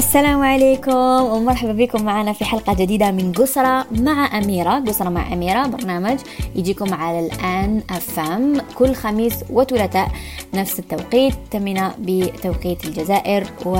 السلام 0.00 0.42
عليكم 0.42 0.92
ومرحبا 1.22 1.72
بكم 1.72 2.04
معنا 2.04 2.32
في 2.32 2.44
حلقة 2.44 2.74
جديدة 2.74 3.10
من 3.10 3.32
قسرة 3.32 3.86
مع 3.90 4.38
أميرة. 4.38 4.80
قسرة 4.80 5.08
مع 5.08 5.32
أميرة 5.32 5.66
برنامج 5.66 6.18
يجيكم 6.54 6.94
على 6.94 7.26
الآن 7.26 7.82
أفام 7.90 8.60
كل 8.74 8.94
خميس 8.94 9.34
وثلاثاء 9.50 10.08
نفس 10.54 10.78
التوقيت 10.78 11.34
تمنا 11.50 11.94
بتوقيت 11.98 12.84
الجزائر 12.84 13.46
و 13.66 13.76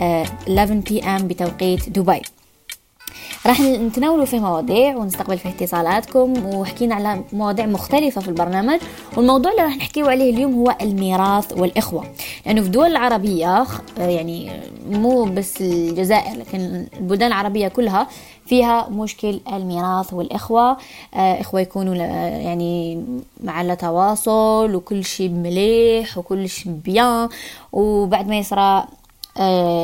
11 0.00 0.74
بي 0.74 1.04
ام 1.04 1.28
بتوقيت 1.28 1.88
دبي. 1.88 2.22
راح 3.46 3.60
نتناولوا 3.60 4.24
في 4.24 4.38
مواضيع 4.38 4.96
ونستقبل 4.96 5.38
في 5.38 5.48
اتصالاتكم 5.48 6.46
وحكينا 6.54 6.94
على 6.94 7.22
مواضيع 7.32 7.66
مختلفة 7.66 8.20
في 8.20 8.28
البرنامج 8.28 8.80
والموضوع 9.16 9.52
اللي 9.52 9.62
راح 9.62 9.76
نحكيه 9.76 10.04
عليه 10.04 10.34
اليوم 10.34 10.54
هو 10.54 10.76
الميراث 10.82 11.52
والإخوة. 11.58 12.04
لأنه 12.46 12.60
في 12.60 12.66
الدول 12.66 12.86
العربية 12.86 13.66
يعني 13.98 14.50
مو 14.90 15.24
بس 15.24 15.60
الجزائر 15.60 16.36
لكن 16.38 16.86
البلدان 16.96 17.28
العربية 17.28 17.68
كلها 17.68 18.06
فيها 18.46 18.88
مشكل 18.88 19.40
الميراث 19.52 20.12
والإخوة. 20.12 20.76
آه، 21.14 21.40
إخوة 21.40 21.60
يكونوا 21.60 21.94
يعني 21.94 23.04
مع 23.44 23.74
تواصل 23.74 24.74
وكل 24.74 25.04
شيء 25.04 25.30
مليح 25.30 26.18
وكل 26.18 26.48
شيء 26.48 26.72
بيان. 26.72 27.28
وبعد 27.72 28.28
ما 28.28 28.38
يصرى 28.38 28.84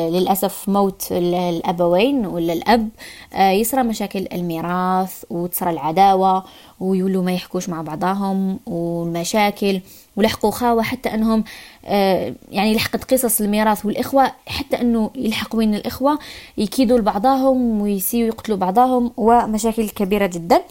للأسف 0.08 0.68
موت 0.68 1.08
الأبوين 1.10 2.26
ولا 2.26 2.52
الأب 2.52 2.88
آه 3.34 3.50
يصرى 3.50 3.82
مشاكل 3.82 4.26
الميراث 4.32 5.24
وتصرى 5.30 5.70
العداوة 5.70 6.44
ويولوا 6.80 7.22
ما 7.22 7.32
يحكوش 7.32 7.68
مع 7.68 7.82
بعضهم 7.82 8.58
والمشاكل 8.66 9.80
ولحقوا 10.16 10.50
خاوة 10.50 10.82
حتى 10.82 11.14
أنهم 11.14 11.44
آه 11.84 12.34
يعني 12.50 12.74
لحقت 12.74 13.12
قصص 13.14 13.40
الميراث 13.40 13.86
والإخوة 13.86 14.32
حتى 14.46 14.80
أنه 14.80 15.10
يلحقوا 15.14 15.58
بين 15.60 15.74
الإخوة 15.74 16.18
يكيدوا 16.58 16.98
لبعضهم 16.98 17.80
ويسيوا 17.80 18.28
يقتلوا 18.28 18.56
بعضهم 18.58 19.10
ومشاكل 19.16 19.88
كبيرة 19.88 20.26
جدا. 20.26 20.62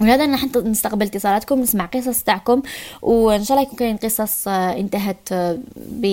ولهذا 0.00 0.26
نحن 0.26 0.50
نستقبل 0.64 1.06
اتصالاتكم 1.06 1.60
نسمع 1.60 1.86
قصص 1.86 2.22
تاعكم 2.22 2.62
وإن 3.02 3.44
شاء 3.44 3.58
الله 3.58 3.68
يكون 3.68 3.78
كاين 3.78 3.96
قصص 3.96 4.48
آه، 4.48 4.72
انتهت 4.72 5.32
آه، 5.32 5.58
ب 5.76 6.06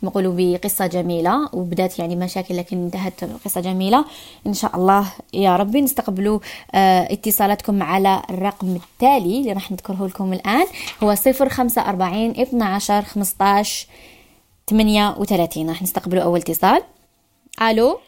كما 0.00 0.10
يقولوا 0.10 0.34
بقصة 0.36 0.86
جميلة 0.86 1.48
وبدات 1.52 1.98
يعني 1.98 2.16
مشاكل 2.16 2.56
لكن 2.56 2.84
انتهت 2.84 3.24
قصة 3.44 3.60
جميلة. 3.60 4.04
إن 4.46 4.54
شاء 4.54 4.76
الله 4.76 5.12
يا 5.34 5.56
ربي 5.56 5.80
نستقبلوا 5.80 6.38
آه، 6.74 7.12
اتصالاتكم 7.12 7.82
على 7.82 8.22
الرقم 8.30 8.76
التالي 8.76 9.40
اللي 9.40 9.52
راح 9.52 9.70
نذكره 9.70 10.06
لكم 10.06 10.32
الآن. 10.32 10.66
هو 11.02 11.14
045 11.14 12.30
12 12.30 13.02
15 13.02 13.86
38 14.70 15.68
راح 15.68 15.82
نستقبلوا 15.82 16.22
أول 16.22 16.40
اتصال. 16.40 16.82
ألو؟ 17.62 17.98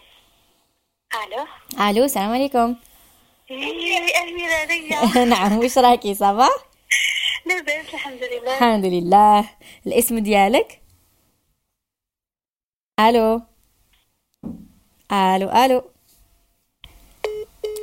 ألو. 1.15 1.91
ألو 1.91 2.05
السلام 2.05 2.31
عليكم. 2.33 2.75
نعم. 5.31 5.59
وش 5.59 5.79
راكي 5.79 6.15
صبا؟ 6.15 6.49
لاباس 7.47 7.95
الحمد 7.95 8.23
لله. 8.23 8.57
الحمد 8.57 8.85
لله. 8.85 9.51
الاسم 9.87 10.19
ديالك؟ 10.19 10.83
ألو. 13.01 13.43
ألو 15.13 15.51
ألو. 15.51 15.90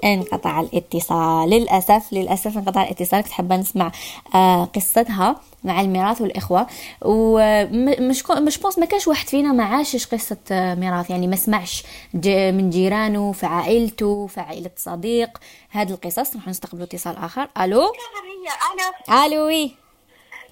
انقطع 0.04 0.60
الاتصال. 0.60 1.50
للأسف 1.50 2.14
للأسف 2.14 2.58
انقطع 2.58 2.84
الاتصال. 2.84 3.22
كنت 3.22 3.32
حابة 3.32 3.56
نسمع 3.56 3.92
آه 4.36 4.64
قصتها 4.66 5.42
مع 5.64 5.82
الميراث 5.82 6.22
والإخوة. 6.22 6.68
و 7.02 7.43
je 7.43 8.24
je 8.30 8.58
pense 8.58 8.80
ما 8.80 8.86
كانش 8.86 9.08
واحد 9.08 9.28
فينا 9.28 9.52
ما 9.52 9.64
عاشش 9.64 10.06
قصة 10.08 10.38
آه، 10.52 10.76
ميراث. 10.76 11.10
يعني 11.10 11.28
ما 11.28 11.36
سمعش 11.36 11.84
من 12.14 12.70
جيرانه 12.70 13.32
في 13.32 13.46
عائلته 13.46 14.28
في 14.28 14.40
عائلة 14.40 14.72
صديق. 14.78 15.38
هذه 15.70 15.92
القصص 15.92 16.34
نروح 16.36 16.48
نستقبل 16.48 16.82
اتصال 16.82 17.18
آخر. 17.18 17.48
ألو؟ 17.58 17.82
ألو 17.82 19.26
ألو 19.26 19.46
oui. 19.46 19.72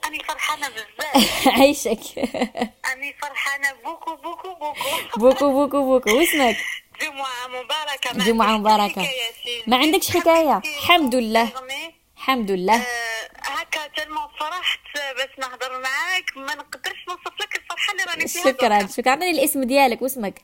أنا 0.06 0.18
فرحانة 0.28 0.68
بزاف. 0.70 1.48
عيشك. 1.60 2.00
أنا 2.20 3.12
فرحانة. 3.22 3.68
beaucoup 3.86 4.16
beaucoup 4.16 4.50
beaucoup. 4.60 5.20
beaucoup 5.20 5.52
beaucoup 5.52 5.84
beaucoup. 5.86 6.18
واسمك؟ 6.18 6.58
جمعة 7.02 7.48
مباركة 7.64 8.26
جمعة 8.26 8.58
مباركة 8.58 9.08
ما 9.68 9.78
عندكش 9.78 10.12
حكاية 10.18 10.58
الحمد 10.80 11.16
لله 11.16 11.52
الحمد 12.18 12.52
لله 12.52 12.76
آه، 12.76 12.86
هكا 13.44 13.88
tellement 13.88 14.28
فرحت 14.40 14.80
باش 15.18 15.30
نهضر 15.40 15.80
معاك 15.82 16.38
ما 16.38 16.56
نقدرش 16.56 16.98
نوصف 17.10 17.42
لك 17.42 17.56
الفرحة 17.56 17.92
اللي 17.94 18.04
راني 18.04 18.28
فيها. 18.28 18.44
شكرا 18.44 18.88
شكرا. 18.88 19.12
عطيني 19.12 19.32
الاسم 19.32 19.64
ديالك 19.64 20.02
واسمك. 20.02 20.42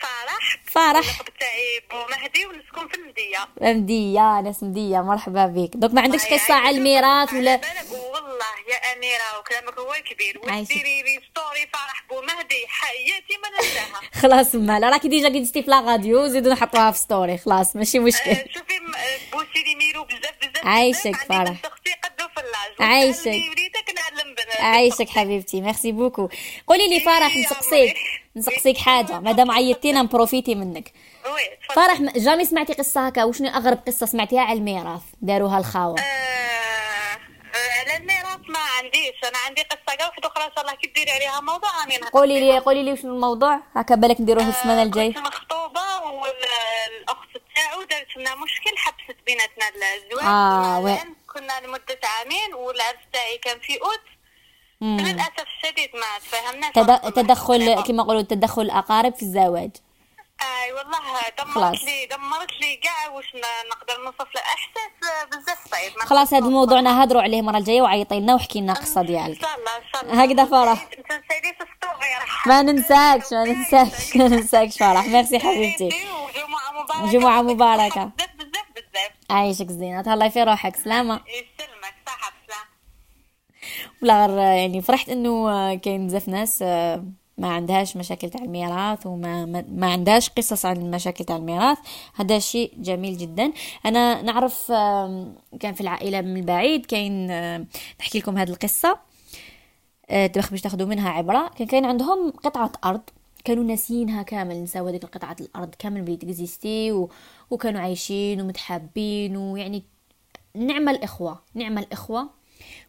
فرح. 0.00 0.58
فرح. 0.66 1.22
تاعي 1.40 1.80
بو 1.90 1.96
مهدي 2.10 2.46
ونسكن 2.46 2.88
في 2.88 2.94
المدية 2.94 3.48
مدية 3.60 4.40
ناس 4.40 4.62
مدية 4.62 5.00
مرحبا 5.00 5.46
بك. 5.46 5.70
دوك 5.76 5.92
ما 5.92 6.00
عندكش 6.00 6.24
قصة 6.26 6.54
على 6.54 6.76
الميراث 6.76 7.32
ولا؟ 7.32 7.60
والله 7.90 8.52
يا 8.68 8.92
أميرة 8.96 9.38
وكلامك 9.38 9.78
هو 9.78 9.94
كبير 10.10 10.38
وديري 10.38 11.02
لي 11.02 11.20
story 11.30 11.66
فرح 11.72 12.04
بو 12.08 12.20
مهدي. 12.20 12.66
حياتي 12.68 13.36
ما 13.42 13.48
ننساها. 13.58 14.00
خلاص 14.22 14.54
مالا 14.54 14.88
راكي 14.90 15.08
déjà 15.08 15.28
قلتي 15.28 15.62
في 15.62 15.70
la 15.70 15.80
radio 15.80 16.26
زيدو 16.26 16.50
نحطوها 16.50 16.90
في 16.90 16.98
story 16.98 17.38
خلاص 17.38 17.76
ماشي 17.76 17.98
مشكل. 17.98 18.30
آه، 18.30 18.44
شوفي 18.54 18.76
آه، 18.76 19.36
بوسي 19.36 19.62
لي 19.66 19.74
ميرو 19.74 20.04
بزاف 20.04 20.34
بزاف 20.42 20.66
عايشك 20.66 21.16
فرح. 21.16 21.52
عايشك. 22.80 23.42
عايشك 24.60 25.08
حبيبتي 25.08 25.60
merci 25.60 25.92
beaucoup. 25.92 26.28
قولي 26.66 26.88
لي 26.88 27.00
فرح 27.00 27.36
نسقسيك. 27.36 27.96
نسقسيك 28.36 28.78
حاجة. 28.78 29.20
مادام 29.20 29.50
عيطتينا 29.50 30.02
نبروفيتي 30.02 30.54
منك. 30.54 30.92
فرح 31.74 32.00
jamais 32.02 32.44
سمعتي 32.44 32.72
قصة 32.72 33.06
هكا. 33.06 33.24
وشنو 33.24 33.48
أغرب 33.48 33.78
قصة 33.86 34.06
سمعتيها 34.06 34.40
على 34.40 34.58
الميراث؟ 34.58 35.02
داروها 35.22 35.58
الخاوة. 35.58 36.00
آه، 36.00 37.18
على 37.80 37.96
الميراث 37.96 38.40
ما 38.48 38.58
عنديش. 38.78 39.14
أنا 39.24 39.38
عندي 39.46 39.62
قصة 39.62 39.96
كاع 39.98 40.06
واحدة 40.06 40.28
أخرى 40.28 40.44
إن 40.44 40.50
شاء 40.56 40.60
الله 40.64 40.74
كي 40.74 40.86
ديري 40.94 41.10
عليها 41.10 41.40
موضوع 41.40 41.70
راني 41.80 41.96
قولي 41.96 42.40
لي 42.40 42.58
قولي 42.58 42.82
لي 42.82 42.92
وشنو 42.92 43.14
الموضوع؟ 43.14 43.60
هكا 43.76 43.94
بالك 43.94 44.20
نديروه 44.20 44.48
السمانة 44.48 44.82
الجايه 44.82 45.14
كنت 45.14 45.26
مخطوبة 45.26 46.02
والأخت 46.04 47.28
تاعو 47.56 47.82
دارت 47.82 48.16
لنا 48.16 48.34
مشكل 48.34 48.76
حبست 48.76 49.16
بيناتنا 49.26 49.64
الزواج 49.94 50.24
آه 50.24 50.80
وي. 50.80 50.98
كنا 51.34 51.60
لمدة 51.66 52.00
عامين 52.18 52.54
والعرس 52.54 52.98
تاعي 53.12 53.38
كان 53.38 53.60
في 53.60 53.72
أوت. 53.82 54.00
للأسف 54.82 55.44
الشديد 55.56 55.90
ما 55.94 56.18
تفاهمناش 56.18 56.72
تد... 56.74 57.12
تدخل 57.12 57.82
كما 57.82 58.02
يقولوا 58.02 58.22
تدخل 58.22 58.62
الاقارب 58.62 59.14
في 59.14 59.22
الزواج. 59.22 59.70
أي 60.42 60.72
والله 60.72 60.98
دمرت 61.38 61.84
لي 61.84 62.06
دمرت 62.06 62.50
لي 62.60 62.76
كاع 62.76 63.08
واش 63.08 63.24
نقدر 63.70 64.04
نوصف 64.04 64.34
له. 64.34 64.40
أحساس 64.40 65.26
بزاف 65.32 65.68
صعيب 65.70 65.92
خلاص 65.98 66.34
هذا 66.34 66.46
الموضوع 66.46 66.80
نهضروا 66.80 67.22
عليه 67.22 67.40
المره 67.40 67.58
الجاية 67.58 67.82
وعيطي 67.82 68.20
لنا 68.20 68.34
وحكي 68.34 68.60
لنا 68.60 68.72
القصة 68.72 69.02
ديالك 69.02 69.36
إن 69.36 69.48
شاء 69.48 69.58
الله 69.58 69.76
إن 69.76 69.82
شاء 69.92 70.02
الله. 70.02 70.22
هكذا 70.24 70.44
فرح. 70.44 70.88
ما 72.46 72.62
ننساكش 72.62 73.32
ما 73.32 73.44
ننساكش 73.44 74.16
ما 74.16 74.28
ننساكش 74.36 74.78
فرح. 74.78 75.06
ميرسي 75.06 75.38
حبيبتي. 75.38 75.88
جمعة 77.04 77.42
مباركة. 77.42 78.04
بزاف 78.04 78.30
بزاف 78.36 78.66
بزاف. 78.76 79.10
عايشك 79.30 79.68
زينة 79.68 80.02
تهلاي 80.02 80.30
في 80.30 80.42
روحك. 80.42 80.76
سلامة. 80.76 81.20
غير 84.04 84.38
يعني 84.38 84.82
فرحت 84.82 85.08
إنه 85.08 85.74
كاين 85.74 86.06
بزاف 86.06 86.28
ناس 86.28 86.62
ما 87.38 87.48
عندهاش 87.48 87.96
مشاكل 87.96 88.30
تاع 88.30 88.42
الميراث 88.42 89.06
وما 89.06 89.64
ما, 89.68 89.92
عندهاش 89.92 90.30
قصص 90.30 90.66
عن 90.66 90.76
المشاكل 90.76 91.24
تاع 91.24 91.36
الميراث. 91.36 91.78
هذا 92.14 92.38
شيء 92.38 92.72
جميل 92.78 93.18
جدا. 93.18 93.52
أنا 93.86 94.22
نعرف 94.22 94.66
كان 95.60 95.74
في 95.74 95.80
العائلة 95.80 96.20
من 96.20 96.36
البعيد 96.36 96.86
كاين 96.86 97.26
نحكي 98.00 98.18
لكم 98.18 98.38
هذه 98.38 98.50
القصة. 98.50 98.98
تبخ 100.08 100.50
باش 100.50 100.60
تاخذوا 100.60 100.86
منها 100.86 101.10
عبرة. 101.10 101.50
كان 101.58 101.66
كاين 101.66 101.84
عندهم 101.84 102.30
قطعة 102.30 102.72
أرض. 102.84 103.02
كانوا 103.44 103.64
ناسينها 103.64 104.22
كامل 104.22 104.62
نساو 104.62 104.88
هذيك 104.88 105.04
القطعة 105.04 105.36
الأرض 105.40 105.74
كامل 105.74 106.02
بديت 106.02 106.22
تكزيستي 106.22 106.92
و... 106.92 107.10
وكانوا 107.50 107.80
عايشين 107.80 108.40
ومتحابين 108.40 109.36
ويعني 109.36 109.82
نعم 110.54 110.88
الإخوة 110.88 111.38
نعم 111.54 111.78
الإخوة. 111.78 112.41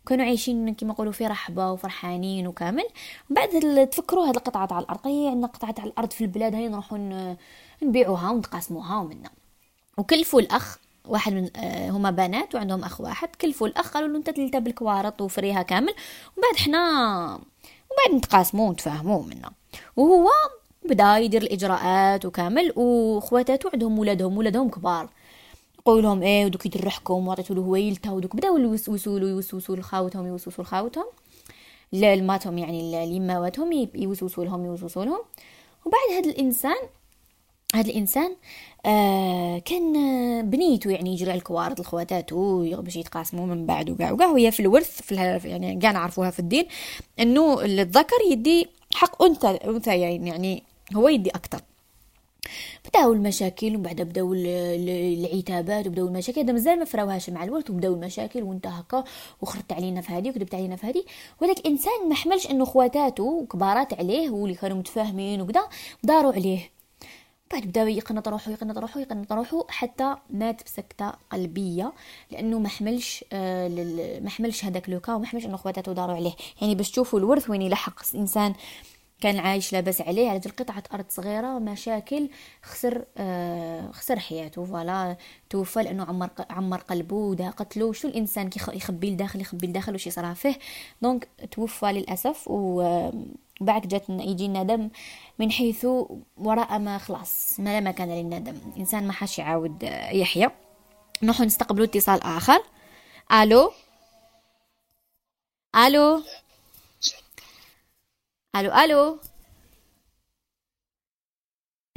وكانوا 0.05 0.25
عايشين 0.25 0.73
كما 0.73 0.93
يقولوا 0.93 1.11
في 1.11 1.27
رحبة 1.27 1.71
وفرحانين 1.71 2.47
وكامل. 2.47 2.83
ومن 3.29 3.35
بعد 3.35 3.89
تفكروا 3.89 4.25
هذه 4.25 4.37
القطعة 4.37 4.65
تاع 4.67 4.79
الأرض 4.79 5.07
هي 5.07 5.27
عندنا 5.27 5.47
قطعة 5.47 5.71
تاع 5.71 5.83
الأرض 5.83 6.11
في 6.11 6.21
البلاد 6.21 6.55
هاي 6.55 6.67
نروحوا 6.67 7.35
نبيعوها 7.83 8.31
ونتقاسموها 8.31 8.97
ومنا 8.97 9.29
وكلفوا 9.97 10.39
الأخ 10.41 10.77
واحد 11.05 11.33
من 11.33 11.49
آه، 11.55 11.89
هما 11.89 12.11
بنات 12.11 12.55
وعندهم 12.55 12.83
أخ 12.83 13.01
واحد 13.01 13.35
كلفوا 13.35 13.67
الأخ 13.67 13.91
قالوا 13.91 14.07
له 14.09 14.17
أنت 14.17 14.29
تلتا 14.29 14.59
بالكوارط 14.59 15.21
وفريها 15.21 15.61
كامل. 15.61 15.93
ومن 16.37 16.43
بعد 16.43 16.55
حنا 16.55 16.79
ومن 17.35 18.07
بعد 18.07 18.15
نتقاسموا 18.17 18.69
ونتفاهموا 18.69 19.23
منا 19.23 19.51
وهو 19.95 20.29
بدا 20.85 21.17
يدير 21.17 21.41
الإجراءات 21.41 22.25
وكامل 22.25 22.73
وخواتاتو 22.75 23.69
عندهم 23.73 23.99
ولادهم 23.99 24.37
ولادهم 24.37 24.69
كبار. 24.69 25.09
يقول 25.87 26.03
لهم 26.03 26.23
إيه 26.23 26.45
ودوك 26.45 26.65
يدرحكم 26.65 27.27
وعطيتو 27.27 27.53
له 27.53 27.61
هويلته 27.61 28.13
ودوك 28.13 28.35
بداو 28.35 28.57
يوسوسوا 28.57 29.19
له 29.19 29.29
يوسوسوا 29.29 29.75
لخاوتهم 29.75 30.27
يوسوسوا 30.27 30.63
لخاوتهم 30.63 31.05
لماتهم 31.93 32.57
يعني 32.57 33.05
ليماواتهم 33.05 33.89
يوسوسوا 33.95 34.45
لهم 34.45 34.65
يوسوسوا 34.65 35.05
لهم 35.05 35.19
وبعد 35.85 36.09
هذا 36.11 36.29
الانسان 36.29 36.75
هذا 37.75 37.89
الإنسان 37.89 38.35
آه 38.85 39.59
كان 39.59 39.93
بنيته 40.49 40.91
يعني 40.91 41.13
يجري 41.13 41.31
على 41.31 41.37
الكوارث 41.37 41.79
لخواتاتو 41.79 42.81
باش 42.81 42.95
يتقاسموا 42.95 43.45
من 43.45 43.65
بعد 43.65 43.89
وكاع 43.89 44.11
وكاع. 44.11 44.27
وهي 44.27 44.51
في 44.51 44.59
الورث 44.59 45.01
في 45.01 45.15
يعني 45.15 45.79
كاع 45.79 45.91
نعرفوها 45.91 46.29
في 46.29 46.39
الدين 46.39 46.65
إنه 47.19 47.61
الذكر 47.61 48.17
يدي 48.31 48.67
حق 48.95 49.23
انثى 49.23 49.47
أنثى 49.47 49.99
يعني 49.99 50.29
يعني 50.29 50.63
هو 50.95 51.07
يدي 51.07 51.29
أكثر 51.29 51.59
بداو 52.89 53.13
المشاكل 53.13 53.67
ومن 53.67 53.81
بعد 53.81 54.01
بداو 54.01 54.33
العتابات 54.33 55.87
وبداو 55.87 56.07
المشاكل. 56.07 56.41
هذا 56.41 56.53
مازال 56.53 56.79
ما 56.79 56.85
فراوهاش 56.85 57.29
مع 57.29 57.43
الورث 57.43 57.69
وبداو 57.69 57.93
المشاكل 57.93 58.43
وانت 58.43 58.67
هكا 58.67 59.03
وخرجت 59.41 59.73
علينا 59.73 60.01
في 60.01 60.11
هذه 60.13 60.29
وكذبت 60.29 60.55
علينا 60.55 60.75
في 60.75 60.87
هذه 60.87 61.03
ولكن 61.41 61.61
انسان 61.69 62.09
ما 62.09 62.15
حملش 62.15 62.51
إنه 62.51 62.65
خواتاتو 62.65 63.45
كبارات 63.45 63.93
عليه 63.93 64.29
واللي 64.29 64.55
كانوا 64.55 64.77
متفاهمين 64.77 65.41
وكذا 65.41 65.61
داروا 66.03 66.33
عليه. 66.33 66.73
بعد 67.51 67.63
بدا 67.63 67.81
يقنط 67.81 68.27
روحو 68.27 68.51
يقنط 68.51 68.77
روحو 68.77 68.99
يقنط 68.99 69.33
روحو 69.33 69.63
حتى 69.69 70.15
مات 70.29 70.63
بسكتة 70.65 71.11
قلبية 71.31 71.93
لأنه 72.31 72.59
ما 72.59 72.69
حملش 72.69 73.25
آه 73.33 74.19
ما 74.19 74.29
حملش 74.29 74.65
هذاك 74.65 74.89
le 74.89 74.99
cas 74.99 75.13
وما 75.13 75.25
حملش 75.25 75.45
أنه 75.45 75.57
خواتاتو 75.57 75.91
داروا 75.93 76.15
عليه. 76.15 76.33
يعني 76.61 76.75
باش 76.75 76.91
تشوفوا 76.91 77.19
الورث 77.19 77.49
وين 77.49 77.61
يلحق 77.61 78.15
إنسان 78.15 78.53
كان 79.23 79.39
عايش 79.39 79.73
لاباس 79.73 80.01
عليه 80.01 80.29
على 80.29 80.39
قطعة 80.39 80.83
أرض 80.93 81.05
صغيرة 81.09 81.59
مشاكل 81.59 82.29
خسر 82.63 83.05
آه 83.17 83.91
خسر 83.91 84.19
حياته. 84.19 84.65
voilà 84.65 85.17
توفى 85.49 85.83
لأنه 85.83 86.03
عمر 86.03 86.29
عمر 86.49 86.77
قلبه 86.77 87.15
ودا 87.15 87.49
قتلو 87.49 87.93
شو 87.93 88.07
الإنسان 88.07 88.49
كي 88.49 88.59
يخبي 88.73 89.11
لداخل 89.11 89.41
يخبي 89.41 89.67
لداخل 89.67 89.95
وش 89.95 90.07
يصرى 90.07 90.35
فيه؟ 90.35 90.59
donc 91.01 91.27
توفى 91.51 91.85
للأسف 91.85 92.47
وبعد 92.47 93.87
جات 93.87 94.09
يجي 94.09 94.45
الندم 94.45 94.89
من 95.39 95.51
حيث 95.51 95.87
وراء 96.37 96.79
ما 96.79 96.97
خلاص 96.97 97.59
ما 97.59 97.79
لا 97.79 97.89
مكان 97.89 98.09
للندم. 98.09 98.55
الإنسان 98.73 99.07
ما 99.07 99.13
حاش 99.13 99.39
يعاود 99.39 99.83
يحيى 100.11 100.49
نروح 101.23 101.41
نستقبلوا 101.41 101.85
اتصال 101.85 102.23
آخر. 102.23 102.63
ألو؟ 103.31 103.71
ألو؟ 105.75 106.23
ألو 108.55 108.71
ألو 108.73 109.19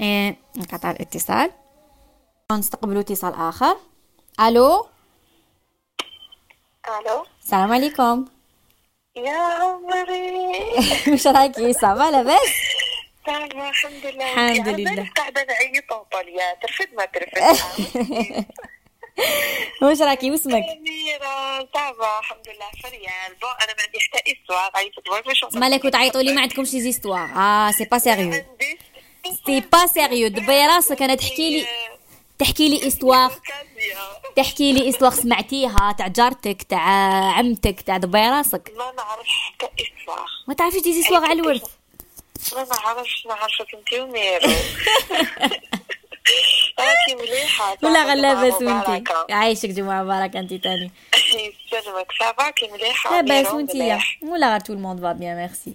إيه 0.00 0.36
انقطع 0.56 0.90
الاتصال 0.90 1.52
نستقبل 2.52 2.98
اتصال 2.98 3.34
آخر. 3.34 3.76
ألو 4.40 4.86
ألو 6.88 7.26
السلام 7.42 7.72
عليكم. 7.72 8.24
يا 9.16 9.38
عمري 9.38 10.52
مش 11.14 11.26
رايكي 11.26 11.72
صافا 11.72 12.10
لاباس 12.10 12.40
الحمد 13.28 14.06
لله. 14.06 14.50
الحمد 14.52 14.68
لله. 14.68 15.10
قاعدة 15.16 15.44
نعيط 15.44 15.92
طوليا 16.12 16.54
ترفد 16.62 16.94
ما 16.94 17.04
ترفد. 17.04 17.56
واش 19.82 20.00
راكي 20.02 20.30
واسمك؟ 20.30 20.64
ça 21.74 21.96
va 21.96 22.18
الحمد 22.18 22.48
لله 22.48 22.70
فريال 22.82 23.34
bon 23.40 23.50
أنا 23.62 23.74
ما 23.76 23.82
عندي 23.86 23.98
حتى 24.00 24.32
histoire 24.32 24.70
عيطت 24.74 25.08
برك 25.10 25.26
باش 25.26 25.44
مالك 25.54 25.84
وتعيطوا 25.84 26.22
لي 26.22 26.32
ما 26.32 26.40
عندكمش 26.40 26.74
les 26.74 26.80
histoires 26.80 27.30
آه 27.36 27.70
c'est 27.70 27.84
pas 27.84 27.98
sérieux 27.98 28.44
c'est 29.46 29.60
pas 29.60 29.86
sérieux 29.86 30.28
دبي 30.28 30.66
راسك 30.66 31.02
أنا 31.02 31.14
تحكي 31.14 31.50
لي 31.50 31.66
تحكي 32.38 32.68
لي 32.68 32.86
histoire. 32.86 33.32
تحكي 34.36 34.72
لي 34.72 34.88
histoire 34.88 35.10
سمعتيها 35.10 35.94
تاع 35.98 36.08
جارتك 36.08 36.62
تاع 36.62 36.80
عمتك 37.32 37.80
تاع 37.80 37.96
دبي 37.96 38.18
راسك. 38.18 38.72
ما 38.76 38.92
نعرف 38.96 39.26
حتى 39.26 39.66
histoire. 39.66 40.26
ما 40.48 40.54
تعرفيش 40.54 40.82
des 40.82 40.92
histoires 40.92 41.24
على 41.24 41.32
الورث 41.40 41.62
ما 42.52 42.64
نعرفش 42.64 43.26
نعرفك 43.26 43.74
انت 43.74 43.92
وميرو 44.00 44.52
راكي 46.78 47.22
مليحة. 47.22 47.76
ولا 47.82 48.02
غلابة 48.02 48.58
سونتي 48.58 49.04
عايشك 49.30 49.68
جمعة 49.68 50.02
مباركة 50.02 50.38
أنت 50.38 50.54
تاني. 50.54 50.90
يسلمك. 51.72 52.12
ça 52.20 52.35
va 52.35 52.50
كي 52.50 52.68
مليحة؟ 52.68 53.22
لاباس 53.22 53.54
وانتيا 53.54 54.00
والله 54.22 54.50
غير 54.50 54.60
tout 54.60 54.72
le 54.72 54.80
monde 54.80 55.00
va 55.00 55.12
bien 55.12 55.36
merci 55.36 55.74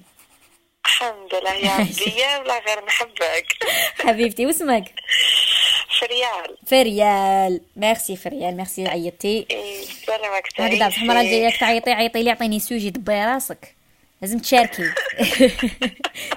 الحمد 0.85 1.35
لله. 1.35 1.53
يا 2.17 2.37
والله 2.39 2.59
غير 2.59 2.85
نحبك. 2.85 3.45
حبيبتي 4.05 4.45
واسمك؟ 4.45 4.93
فريال. 5.99 6.57
فريال. 6.67 7.61
ميرسي 7.75 8.15
فريال. 8.15 8.57
ميرسي 8.57 8.87
عيطتي. 8.87 9.45
يسلمك 9.51 10.47
هكذا 10.59 10.87
بصح 10.87 11.01
المرة 11.01 11.19
الجاية 11.21 11.49
تعيطي 11.59 11.91
عيطي 11.91 12.23
لي 12.23 12.31
عطيني 12.31 12.59
sujet 12.59 12.89
دبي 12.89 13.25
راسك 13.25 13.75
لازم 14.21 14.39
تشاركي. 14.39 14.91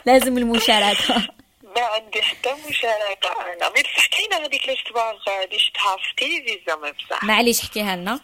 لازم 0.06 0.38
المشاركة. 0.38 1.28
ما 1.76 1.82
عندي 1.82 2.22
حتى 2.22 2.54
مشاركة 2.68 3.52
أنا. 3.52 3.68
مي 3.68 3.82
بصح 3.82 4.06
كاينة 4.06 4.36
هذيك 4.46 4.68
الأسبوع 4.68 5.10
اللي 5.10 5.58
شفتها 5.58 5.96
في 5.96 6.10
التلفزيون 6.10 6.92
بصح. 6.92 7.24
معليش 7.24 7.60
احكيها 7.62 7.96
لنا. 7.96 8.20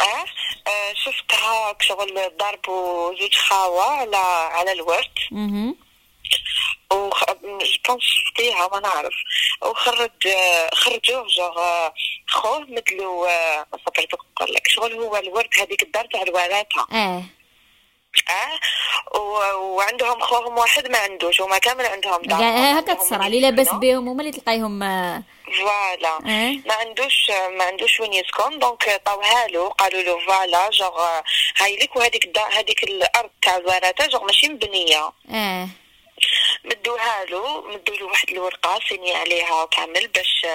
آه 0.00 0.24
شفتها 0.94 1.76
شغل 1.80 2.36
ضربوا 2.36 3.14
زوج 3.20 3.34
خاوة 3.36 3.84
على 3.84 4.16
على 4.56 4.72
الورد. 4.72 5.18
أها 5.32 5.74
و 6.92 7.10
كان 7.84 7.98
شفتيها؟ 8.00 8.68
ما 8.68 8.80
نعرف. 8.80 9.14
وخرج 9.62 10.28
خرجوه 10.74 11.26
جوغ 11.26 11.88
خوه 12.28 12.60
مثلو 12.60 13.26
ما 13.72 13.78
صبرت 13.86 14.14
نقول 14.14 14.54
لك 14.54 14.68
شغل 14.68 14.92
هو 14.92 15.16
الورث 15.16 15.48
هذيك 15.60 15.82
الدار 15.82 16.06
تاع 16.06 16.22
الوراتها 16.22 16.86
آه. 16.92 17.24
آه؟ 18.30 19.56
وعندهم 19.56 20.20
خوهم 20.20 20.58
واحد 20.58 20.90
ما 20.90 20.98
عندوش 20.98 21.40
وما 21.40 21.58
كامل 21.58 21.86
عندهم 21.86 22.22
دار 22.22 22.38
هكا 22.78 22.94
تصرى 22.94 23.26
اللي 23.26 23.40
لاباس 23.40 23.68
بهم 23.74 24.08
هما 24.08 24.20
اللي 24.20 24.32
تلقايهم 24.32 24.78
voilà. 25.58 26.18
ما 26.66 26.74
عندوش 26.74 27.30
ما 27.58 27.64
عندوش 27.64 28.00
وين 28.00 28.12
يسكن 28.12 28.58
donc 28.58 29.00
طاوها 29.04 29.46
له 29.46 29.68
قالوا 29.68 30.02
له 30.02 30.18
voilà 30.26 30.70
genre 30.70 31.00
هاي 31.60 31.76
لك 31.76 31.96
وهذيك 31.96 32.38
هذيك 32.38 32.82
الأرض 32.84 33.30
تاع 33.42 33.56
الورثه 33.56 34.06
جوغ 34.06 34.24
ماشي 34.24 34.48
مبنية. 34.48 35.10
آه. 35.30 35.68
مدوها 36.64 37.24
له 37.24 37.60
مدوا 37.60 37.96
له 37.96 38.04
واحد 38.04 38.30
الورقة 38.30 38.80
سيني 38.88 39.14
عليها 39.14 39.64
كامل 39.64 40.08
باش 40.08 40.46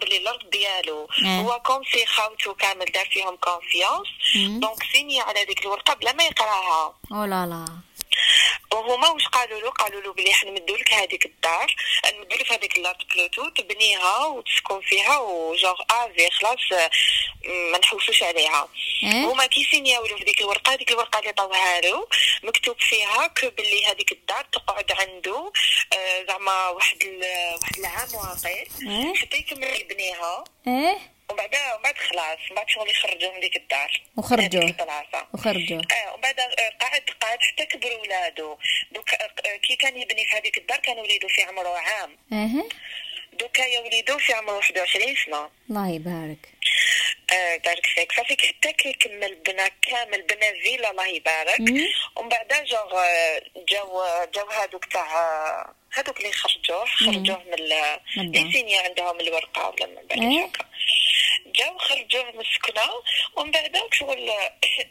بلي 0.00 0.16
الأرض 0.16 0.50
ديالو. 0.50 1.08
هو 1.24 1.60
comme 1.66 1.84
c'est 1.84 2.06
خاوتو 2.06 2.54
كامل 2.54 2.84
دار 2.84 3.06
فيهم 3.06 3.36
confiance 3.36 4.08
donc 4.34 4.82
سيني 4.92 5.20
على 5.20 5.44
ديك 5.44 5.62
الورقة 5.62 5.94
بلا 5.94 6.12
ما 6.12 6.24
يقراها. 6.24 6.94
أو 7.12 7.24
لا 7.24 7.46
لا 7.46 7.66
وهما 8.72 9.08
واش 9.10 9.26
قالوا 9.26 9.60
له 9.60 9.70
قالوا 9.70 10.00
له 10.00 10.12
بلي 10.12 10.32
حنمدوا 10.32 10.76
لك 10.76 10.92
هذيك 10.92 11.26
الدار 11.26 11.74
نمدوا 12.14 12.38
لك 12.38 12.52
هذيك 12.52 12.76
الأرض 12.78 12.96
plutôt 13.14 13.48
تبنيها 13.48 14.24
وتسكن 14.26 14.80
فيها 14.80 15.18
وجوغ 15.18 15.80
افي 15.90 16.30
خلاص 16.30 16.58
ما 17.72 17.78
نحوسوش 17.78 18.22
عليها 18.22 18.68
إيه؟ 19.02 19.24
هما 19.24 19.46
كي 19.46 19.64
سينياو 19.64 20.06
له 20.06 20.16
في 20.16 20.24
ديك 20.24 20.40
الورقة 20.40 20.74
ديك 20.76 20.90
الورقة 20.90 21.18
اللي 21.18 21.32
طوها 21.32 21.80
له 21.80 22.08
مكتوب 22.42 22.76
فيها 22.80 23.26
que 23.26 23.50
بلي 23.50 23.86
هذيك 23.86 24.12
الدار 24.12 24.44
تقعد 24.52 24.92
عنده 24.92 25.52
زعما 26.28 26.68
واحد 26.68 26.96
واحد 27.62 27.78
العام 27.78 28.14
واقيل 28.14 28.68
إيه؟ 28.90 29.14
حتى 29.14 29.36
يكمل 29.36 29.80
يبنيها 29.80 30.44
إيه 30.66 31.15
ومن 31.30 31.46
بعد 31.46 31.82
بعد 31.82 31.96
خلاص 31.98 32.38
من 32.50 32.56
بعد 32.56 32.68
شغل 32.68 32.90
يخرجوه 32.90 33.32
من 33.34 33.40
ديك 33.40 33.56
الدار. 33.56 34.02
وخرجوه 34.16 34.62
هذيك 34.62 34.80
البلاصه 34.80 35.26
وخرجوه 35.34 35.82
آه 35.92 36.12
ومن 36.12 36.20
بعد 36.20 36.40
قعد 36.80 37.02
قعد 37.20 37.38
حتى 37.42 37.66
كبروا 37.66 38.00
ولادو 38.00 38.58
دوك 38.92 39.10
كي 39.68 39.76
كان 39.76 39.96
يبني 39.96 40.26
في 40.26 40.36
هذيك 40.36 40.58
الدار 40.58 40.78
كان 40.78 40.98
وليدو 40.98 41.28
في 41.28 41.42
عمره 41.42 41.78
عام. 41.78 42.18
أها. 42.32 42.64
دوكا 43.40 43.62
يا 43.62 43.80
وليدو 43.80 44.18
في 44.18 44.32
عمره 44.32 44.56
21 44.56 45.16
سنة. 45.26 45.50
الله 45.70 45.88
يبارك. 45.88 46.48
آه 47.32 47.56
بارك 47.56 47.86
فيك. 47.86 48.12
صافي 48.12 48.36
حتى 48.36 48.72
كيكمل 48.72 49.34
بنا 49.34 49.68
كامل 49.68 50.22
بنا 50.22 50.52
فيلا 50.62 50.90
الله 50.90 51.06
يبارك. 51.06 51.60
ومن 52.16 52.28
بعد 52.28 52.64
جوغ 52.64 53.02
جاو 53.68 54.04
جاو 54.34 54.50
هذوك 54.50 54.84
تاع 54.84 55.06
هذوك 55.92 56.18
اللي 56.20 56.32
خرجوه 56.32 56.84
خرجوه 56.84 57.42
من 57.44 57.54
اللي 57.54 58.52
سيني 58.52 58.78
عندهم 58.78 59.20
الورقة 59.20 59.68
ولا 59.68 59.86
من 59.86 60.06
بعد 60.10 60.18
هكا. 60.18 60.64
جاو 61.54 61.78
خرجوه 61.78 62.32
من 62.34 62.40
السكنه 62.40 62.82
ومن 63.36 63.50
بعد 63.50 63.72
شغل 63.92 64.30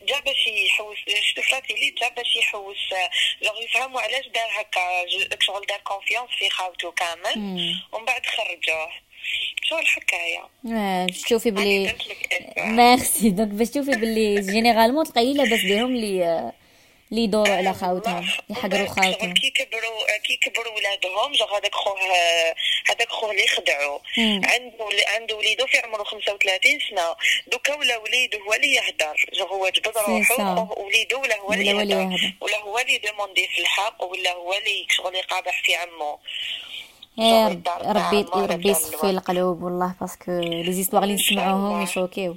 جا 0.10 0.20
باش 0.20 0.48
يحوس 0.48 0.98
شفراتي 1.22 1.74
لي 1.74 1.96
جا 2.02 2.10
باش 2.10 2.36
يحوس 2.36 2.78
جوغ 3.44 3.62
يفهموا 3.64 4.02
علاش 4.02 4.28
دار 4.28 4.50
هكا 4.52 5.06
شغل 5.40 5.66
دار 5.66 5.80
confiance 5.80 6.30
في 6.40 6.50
خاوتو 6.50 6.92
كامل 6.92 7.38
ومن 7.92 8.06
بعد 8.06 8.26
خرجوه 8.26 8.92
شغل 9.64 9.86
هكايا 9.98 10.50
آه، 10.78 11.06
باش 11.06 11.22
تشوفي 11.22 11.52
بلي 11.52 11.96
إيه. 12.32 12.64
merci. 12.78 13.30
donc 13.30 13.48
باش 13.50 13.70
تشوفي 13.70 13.92
بلي 13.92 14.42
généralement 14.52 15.06
تلقاي 15.06 15.34
لاباس 15.34 15.62
بهم 15.64 15.96
اللي 15.96 16.52
اللي 17.16 17.24
يدوروا 17.24 17.56
على 17.56 17.74
خاوتهم 17.74 18.28
يحقروا 18.50 18.88
خاوتهم 18.88 19.34
كي 19.34 19.50
كبروا 19.50 20.18
كي 20.24 20.38
كبروا 20.38 20.74
ولادهم 20.76 21.32
جا 21.32 21.46
هذاك 21.46 21.76
خوه 21.76 21.96
هذاك 22.90 23.10
خوه 23.10 23.32
اللي 23.32 23.48
خدعوا. 23.48 24.00
عنده 24.18 24.86
عنده 25.16 25.36
وليدو 25.36 25.66
في 25.68 25.78
عمره 25.78 26.04
35 26.04 26.80
سنة 26.90 27.16
دوكا 27.52 27.76
ولا 27.76 27.98
وليدو 27.98 28.38
هو 28.48 28.54
اللي 28.54 28.74
يهدر 28.76 29.16
جا 29.40 29.44
هو 29.46 29.70
جبد 29.70 29.98
روحو. 29.98 30.24
خوه 30.24 30.80
وليدو 30.80 31.22
ولا 31.22 31.40
هو 31.40 31.54
اللي 31.54 31.66
يهدر. 31.68 32.34
ولا 32.42 32.58
هو 32.58 32.80
اللي 32.80 32.94
يديموندي 32.94 33.48
في 33.56 33.62
الحق 33.62 34.04
ولا 34.04 34.32
هو 34.34 34.54
اللي 34.54 34.86
شغل 34.90 35.16
يقابح 35.16 35.62
في 35.66 35.76
رب- 37.46 37.52
الدار 37.52 37.82
ربي 37.96 38.26
ربي 38.54 38.70
يصفي. 38.70 39.10
القلوب 39.10 39.64
والله 39.64 39.96
باسكو 40.02 40.32
لي 40.32 40.74
زيستوار 40.74 41.04
اللي 41.04 41.14
نسمعوهم. 41.16 41.84
يشوكيو 41.84 42.36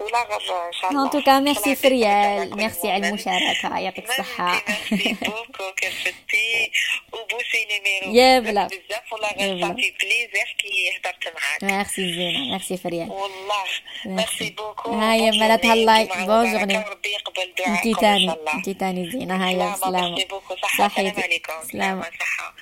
ولا 0.00 0.22
غير 0.22 0.66
إن 0.66 0.72
شاء 0.72 0.90
الله. 0.90 1.04
ان 1.04 1.10
توكا 1.10 1.40
ميرسي 1.40 1.74
فريال 1.76 2.56
ميرسي 2.56 2.90
على. 2.90 3.08
المشاركة 3.08 3.78
يعطيك 3.78 4.10
الصحة. 4.10 4.62
بوكو 4.92 5.72
كرفتي 5.78 6.70
وبوسي 7.12 7.66
نيميرو. 7.70 8.14
يا 8.14 8.40
بلا. 8.40 8.66
بزاف 8.66 9.12
والله 9.12 9.28
غير. 9.28 9.60
صافي. 9.60 9.94
بليزير 10.00 10.56
كي 10.58 10.96
هدرت 10.96 11.34
معاك. 11.34 11.64
ميرسي 11.64 12.14
زينه 12.14 12.50
ميرسي 12.52 12.76
فريال 12.76 13.10
والله. 13.10 13.64
ميرسي. 14.04 14.50
بوكو. 14.50 14.90
هاي 14.90 15.30
بون 15.30 15.40
مالا 15.40 15.56
جورني، 15.56 15.84
تهلاي. 15.84 16.04
جمعة 16.04 16.26
بون 16.26 16.52
جورني 16.52 16.78
وربي 16.78 17.08
يقبل 17.08 17.42
انتي 17.66 17.92
دعاءكم 17.92 18.06
إن 18.06 18.34
تاني 18.34 18.54
أنتي 18.54 18.74
تاني 18.74 19.10
زينه 19.10 19.48
هيا 19.48 19.74
سلامة 19.76 20.08
ميرسي 20.10 20.24
بوكو. 20.24 20.54
صحيتك. 20.78 21.08
السلام 21.08 21.22
عليكم. 21.22 21.52
سلامة 21.72 22.02
صحة. 22.02 22.54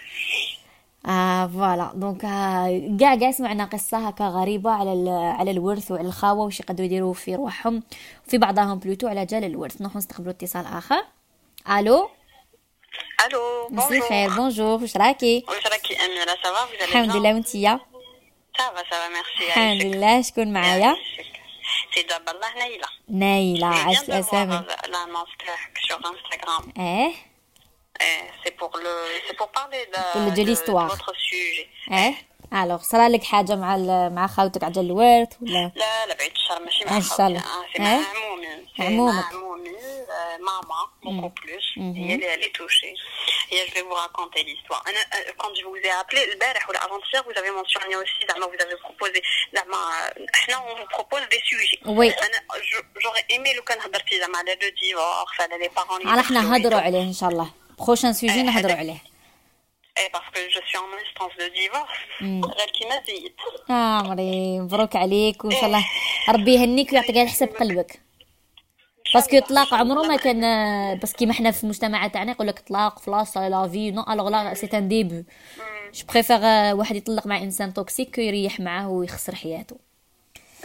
آه 1.07 1.47
voilà. 1.47 1.93
donc 1.95 2.25
آه 2.25 2.97
كاع 3.01 3.15
كاع 3.15 3.31
سمعنا 3.31 3.65
قصة 3.65 4.09
هكا 4.09 4.25
غريبة 4.25 4.71
على 4.71 5.11
على 5.39 5.51
الورث 5.51 5.91
وعلى 5.91 6.09
الخاوة 6.09 6.45
واش 6.45 6.61
يقدروا 6.61 6.87
يديروا 6.87 7.15
في 7.15 7.35
روحهم 7.35 7.83
وفي 8.27 8.39
بعضهم 8.39 8.79
plutôt 8.79 9.09
على 9.09 9.27
جال 9.27 9.45
الورث. 9.45 9.81
نروحوا 9.81 9.99
نستقبلوا 9.99 10.33
اتصال 10.33 10.67
آخر. 10.67 11.05
ألو؟ 11.71 12.11
ألو 13.27 13.69
مسي 13.71 14.01
خير. 14.01 14.31
bonjour 14.31 14.83
واش 14.83 14.97
راكي؟ 14.97 15.45
واش 15.49 15.67
راكي 15.67 15.97
أميرة؟ 16.05 16.37
ça 16.43 16.64
va 16.64 16.85
الحمد 16.85 17.17
لله 17.17 17.35
وانتيا 17.35 17.81
ça 18.59 18.71
va 18.71 18.83
ça 18.91 19.00
va 19.00 19.09
merci 19.09 19.47
الحمد 19.47 19.83
لله. 19.83 20.23
شكون 20.23 20.53
معايا؟ 20.53 20.97
سي 21.95 22.03
دابا 22.03 22.33
الله 22.33 22.55
نايله 22.59 22.89
نايلة. 23.09 23.71
Je 23.71 23.75
عاش 23.75 23.97
viens 23.97 24.01
de 24.01 24.05
voir 24.05 24.09
الأسامي 24.09 24.65
l'annonce 24.85 25.37
تاعك 25.47 27.36
c'est 28.44 28.56
pour 28.62 28.72
le, 28.86 28.94
c'est 29.28 29.38
pour 29.42 29.50
parler 29.60 29.82
de, 29.94 30.02
Pour 30.14 30.22
le- 30.22 30.32
de 30.32 30.42
de- 30.42 30.48
l'histoire. 30.48 30.88
votre 30.96 31.14
sujet. 31.30 31.68
اه 31.92 32.14
الوغ 32.64 32.82
صرا 32.82 33.10
لك 33.10 33.24
حاجة 33.24 33.56
مع 33.56 33.76
ال- 33.76 34.14
مع 34.16 34.28
خاوتك 34.28 34.64
على 34.64 34.74
جال 34.74 34.86
الورث 34.86 35.30
ولا 35.42 35.72
لا 35.76 36.06
لا 36.08 36.14
بعيد 36.16 36.32
الشر 36.32 36.60
ماشي 36.60 36.84
آه، 36.86 36.90
مع 36.90 36.98
إن 36.98 37.02
شاء 37.02 37.28
الله. 37.28 37.40
خوتي 37.40 37.74
سي 37.78 37.82
آه. 37.84 38.00
مع 38.00 38.06
عمومي 38.16 38.48
سي 38.78 38.84
عمومك. 38.84 39.14
مع 39.14 39.30
عمومي 39.30 39.70
آه، 40.12 40.38
ماما 40.38 40.82
beaucoup 41.06 41.32
plus 41.42 41.66
هي 41.78 42.16
اللي 42.16 42.34
اللي 42.34 42.52
touchée 42.58 42.96
هي 43.54 43.68
je 43.68 43.72
vais 43.72 43.84
vous 43.90 43.96
raconter 44.06 44.40
l'histoire 44.44 44.88
انا 44.88 45.00
آه، 45.00 45.32
quand 45.42 45.54
je 45.56 45.64
vous 45.64 45.82
ai 45.88 45.92
appelé 46.04 46.32
البارح 46.34 46.70
ولا 46.70 46.80
avant-hier 46.80 47.22
vous 47.28 47.38
avez 47.40 47.52
mentionné 47.62 47.96
aussi 47.96 48.28
زعما 48.30 48.46
vous 48.46 48.62
avez 48.66 48.78
proposé 48.86 49.22
زعما 49.56 49.78
آه، 49.78 50.16
احنا 50.36 50.56
on 50.56 50.76
vous 50.80 50.90
propose 50.98 51.24
des 51.34 51.42
sujets 51.52 51.80
Oui. 51.86 52.24
انا 52.26 52.38
je- 52.62 53.00
j'aurais 53.02 53.36
aimé 53.36 53.56
لو 53.56 53.62
كان 53.64 53.82
هضرتي 53.82 54.20
زعما 54.20 54.38
على 54.38 54.56
le 54.62 54.72
divorce 54.82 55.42
على 55.42 55.66
les 55.68 55.72
parents 55.80 55.94
اللي 56.00 56.10
على 56.12 56.22
احنا 56.22 56.40
يدخلوا 56.40 56.58
نهضروا 56.58 56.80
et 56.80 56.84
tout. 56.84 56.86
عليه 56.86 57.02
ان 57.04 57.14
شاء 57.14 57.30
الله 57.30 57.50
بروشان 57.79 58.13
سوجي 58.13 58.43
نهضروا 58.43 58.77
عليه 58.77 58.99
parce 59.97 60.31
que 60.35 60.41
je 60.55 60.61
suis 60.69 60.79
en 60.85 60.91
instance 61.03 61.35
de 61.41 61.49
divorce. 61.59 62.23
غير 62.23 62.71
كيما 62.79 63.03
زيد. 63.07 63.33
آه 63.71 64.03
مري 64.03 64.61
مبروك 64.61 64.97
عليك 64.97 65.45
وان 65.45 65.53
شاء 65.53 65.67
الله 65.67 65.85
ربي 66.29 66.55
يهنيك 66.55 66.93
ويعطيك 66.93 67.17
على 67.17 67.29
حسب 67.29 67.49
قلبك. 67.49 68.01
باسكو 69.15 69.37
الطلاق 69.37 69.75
عمره 69.75 70.03
ما 70.03 70.17
كان 70.17 70.41
بس 70.99 71.13
كيما 71.13 71.33
حنا 71.33 71.51
في 71.51 71.65
المجتمع 71.65 72.07
تاعنا 72.07 72.33
يقول 72.33 72.47
لك 72.47 72.59
طلاق 72.59 72.99
فلاص 72.99 73.37
لا 73.37 73.69
في 73.69 73.91
نو 73.91 74.05
الوغ 74.11 74.29
لا 74.29 74.55
سي 74.55 74.79
ان 74.79 74.89
ديبي 74.89 75.25
جو 75.95 76.05
بريفير 76.13 76.41
واحد 76.77 76.97
يطلق 76.97 77.27
مع 77.27 77.39
إنسان 77.39 77.75
توكسيك 77.75 78.19
يريح 78.19 78.61
معاه 78.61 78.89
ويخسر 78.91 79.35
حياته. 79.35 79.86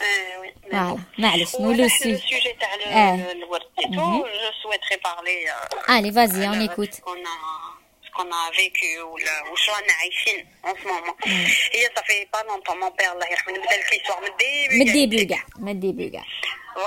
آه، 0.02 0.40
وي. 0.40 0.54
فوالا 0.72 0.98
معليش 1.20 1.56
نولو 1.56 1.70
ولا 1.70 1.86
السي 1.86 2.12
السوجي 2.14 2.54
تاع 2.60 2.74
ال- 2.76 2.84
آه. 2.84 3.32
الورد 3.32 3.62
et 3.82 3.84
tout, 3.84 4.26
je 4.42 4.50
souhaiterais 4.62 5.00
parler 5.04 5.48
euh, 5.48 5.90
الي 5.92 6.12
فازي 6.12 6.46
اون 6.48 6.56
على 6.56 6.62
ايكوت 6.62 6.94
ce 6.94 6.98
qu'on 7.00 7.12
a 7.12 7.36
ce 8.06 8.10
qu'on 8.18 8.32
a 8.32 8.52
vécu 8.58 9.00
ولا 9.04 9.42
واش 9.52 9.70
رانا 9.70 9.94
عايشين 9.94 10.46
en 10.66 10.70
ce 10.70 10.88
moment. 10.88 11.28
هي 11.74 11.90
ça 11.96 12.07
fait 12.07 12.28
pas 12.34 12.40
longtemps 12.48 12.80
mon 12.80 12.90
père 12.90 13.12
الله 13.12 13.26
يرحمه 13.32 13.54
نبدا 13.54 13.78
لك 13.78 13.94
ليستوار 13.94 14.22
من 14.22 14.28
الديبي 14.28 14.76
من 14.80 14.88
الديبي 14.88 15.26
كاع 15.26 15.44
من 15.60 15.72
الديبي 15.72 16.10
كاع 16.10 16.26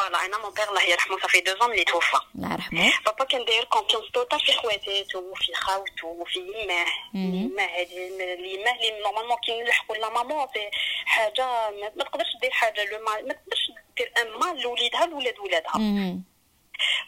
فوالا 0.05 0.25
أنا 0.25 0.39
مون 0.39 0.53
بير 0.55 0.69
الله 0.69 0.83
يرحمه 0.83 1.19
ça 1.19 1.41
fait 1.41 1.53
deux 1.61 1.68
ans 1.68 1.73
اللي 1.73 1.85
توفى. 1.85 2.19
الله 2.35 2.53
يرحمه 2.53 2.93
بابا 3.07 3.25
كان 3.25 3.45
داير 3.45 3.65
confiance 3.65 4.11
totale 4.15 4.41
في 4.41 4.53
خواتاتو 4.53 5.19
وفي 5.19 5.55
خاوتو 5.55 6.07
وفي 6.07 6.39
يماه 6.39 6.87
يماه 7.15 7.67
هادي 7.67 8.09
اليماه 8.35 8.75
اللي 8.75 9.01
normalement 9.05 9.37
كي 9.47 9.63
نلحقوا 9.63 9.97
la 9.97 10.09
maman 10.09 10.47
c'est 10.55 10.71
حاجة 11.07 11.71
ما 11.97 12.05
تقدرش 12.05 12.37
دير 12.43 12.51
حاجة 12.51 12.85
لو 12.85 12.99
ما 13.05 13.33
تقدرش 13.33 13.71
دير 13.97 14.13
un 14.19 14.31
mal 14.41 14.63
لوليدها 14.63 15.07
لولاد 15.07 15.39
ولادها. 15.39 15.73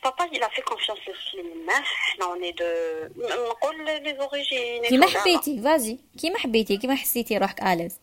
بابا 0.04 0.24
il 0.32 0.42
a 0.42 0.48
fait 0.48 0.62
confiance 0.70 1.08
aussi 1.08 1.34
ليماه 1.34 1.82
حنا 1.82 2.24
اوني 2.24 2.52
دو 2.52 2.64
نقول 3.50 3.84
لي 3.84 4.16
زوريجين 4.18 4.82
كيما 4.84 5.06
حبيتي 5.06 5.62
فازي 5.62 5.98
كيما 6.20 6.38
حبيتي 6.38 6.76
كيما 6.76 6.94
حسيتي 6.94 7.38
روحك 7.38 7.62
اليز 7.62 8.00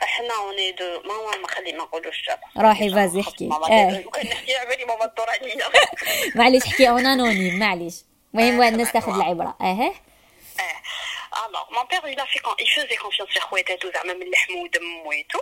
حنا 0.00 0.34
اوني 0.34 0.72
دو 0.72 1.02
ماما 1.04 1.36
ما 1.36 1.48
خلي 1.48 1.72
ما 1.72 1.78
نقولوش 1.84 2.22
دابا 2.26 2.68
روحي 2.68 2.90
فازي 2.94 3.20
احكي 3.20 3.48
آه 3.52 4.00
كنحكي 4.00 4.28
نحكي 4.28 4.66
بالي 4.68 4.84
ماما 4.84 5.04
الدور 5.04 5.30
عليا 5.30 5.68
معليش 6.34 6.64
حكي 6.64 6.88
اون 6.88 7.06
انوني 7.06 7.50
معليش 7.50 7.94
المهم 8.34 8.56
هو 8.56 8.62
الناس 8.62 8.92
تاخذ 8.92 9.14
العبره 9.14 9.56
آه 9.60 9.64
آه 10.60 10.78
ألو 11.46 11.58
مون 11.76 11.86
بير 11.90 12.04
إلى 12.04 12.26
في 12.32 12.38
كون 12.38 12.54
يفوزي 12.60 12.96
كونفيونس 12.96 13.30
في 13.32 13.40
خواتي 13.40 13.76
تو 13.76 13.90
زعما 13.94 14.14
من 14.14 14.26
الحمو 14.26 14.64
ودم 14.64 14.84
مويتو 14.84 15.38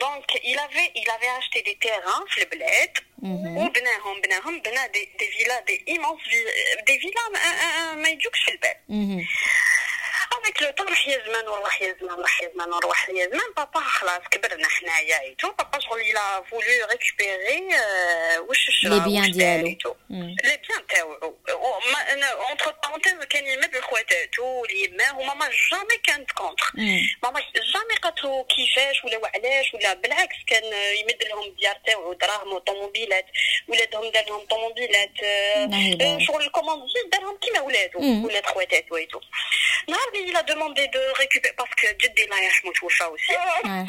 donc 0.00 0.30
il 0.36 0.68
a 0.72 0.75
fait 0.75 0.86
il 0.86 1.18
a 1.20 1.24
fait 1.24 1.38
acheter 1.38 1.60
des 1.60 1.78
terrains 1.82 2.24
في 2.28 2.42
البلاد 2.42 2.98
وبناهم 3.62 4.20
بناهم 4.20 4.60
بنا 4.60 4.86
des 4.86 5.08
villas 5.38 5.60
d'immenses 5.60 6.20
des 6.86 7.00
villas 7.00 7.94
ما 7.94 8.08
يجوكش 8.08 8.42
في 8.44 8.52
البال 8.52 8.76
مهم. 10.38 10.48
Avec 10.48 10.60
le 10.60 10.72
temps, 10.74 10.88
راح 10.88 11.08
يزمان 11.08 11.48
وراح 11.48 11.82
يزمان 11.82 12.20
راح 12.20 12.42
يزمان 12.42 12.72
وراح 12.72 13.08
يزمان 13.08 13.52
بابا 13.56 13.80
خلاص 13.80 14.20
كبرنا 14.30 14.68
حنايا 14.68 15.36
tout. 15.42 15.52
Papa, 15.58 15.80
شغل 15.80 16.00
a 16.16 16.42
voulu 16.50 16.82
récupérer 16.90 17.62
euh, 17.72 18.48
وش 18.48 18.68
الشرا 18.68 18.94
وش 18.94 19.12
دار 19.12 19.30
ديالو. 19.30 19.96
les 20.10 20.56
biens 20.56 20.86
تاوعو 20.88 21.34
أنا 22.12 22.26
entre 22.26 22.74
parenthèses 22.82 23.24
كان 23.30 23.46
يما 23.46 23.66
بخواتاتو 23.66 24.44
واليما 24.44 25.12
وماما 25.12 25.46
jamais 25.46 25.98
كانت 26.04 26.30
contre. 26.32 26.72
ماما 27.22 27.40
jamais 27.74 27.94
قالت 28.02 28.24
له 28.24 28.44
كيفاش 28.44 29.04
ولا 29.04 29.18
وعلاش 29.18 29.74
ولا 29.74 29.94
بالعكس 29.94 30.36
كان 30.46 30.64
يمد 31.00 31.24
لهم 31.30 31.54
ديار 31.60 31.76
تاوعو 31.86 32.12
دراهم 32.12 32.52
وطوموبيلات 32.52 33.26
ولادهم 33.68 34.10
دار 34.10 34.24
لهم 34.28 34.46
طوموبيلات 34.46 35.22
آه،. 35.22 35.70
آه، 36.00 36.18
شغل 36.18 36.42
quand 36.42 36.64
même 36.64 36.82
زيد 36.82 37.10
دارهم 37.10 37.36
كيما 37.36 37.60
ولادو. 37.60 37.98
ولاد 38.26 38.46
خواتاتو 38.46 38.94
et 38.94 39.03
tout 39.03 39.20
نهار 39.88 40.10
il 40.28 40.36
a 40.36 40.42
demandé 40.42 40.84
de 40.96 41.02
récupérer 41.22 41.54
parce 41.60 41.74
que 41.80 41.86
جدي 42.02 42.24
الله 42.24 42.40
يرحمه 42.40 42.72
توفى 42.72 43.04
aussi. 43.04 43.32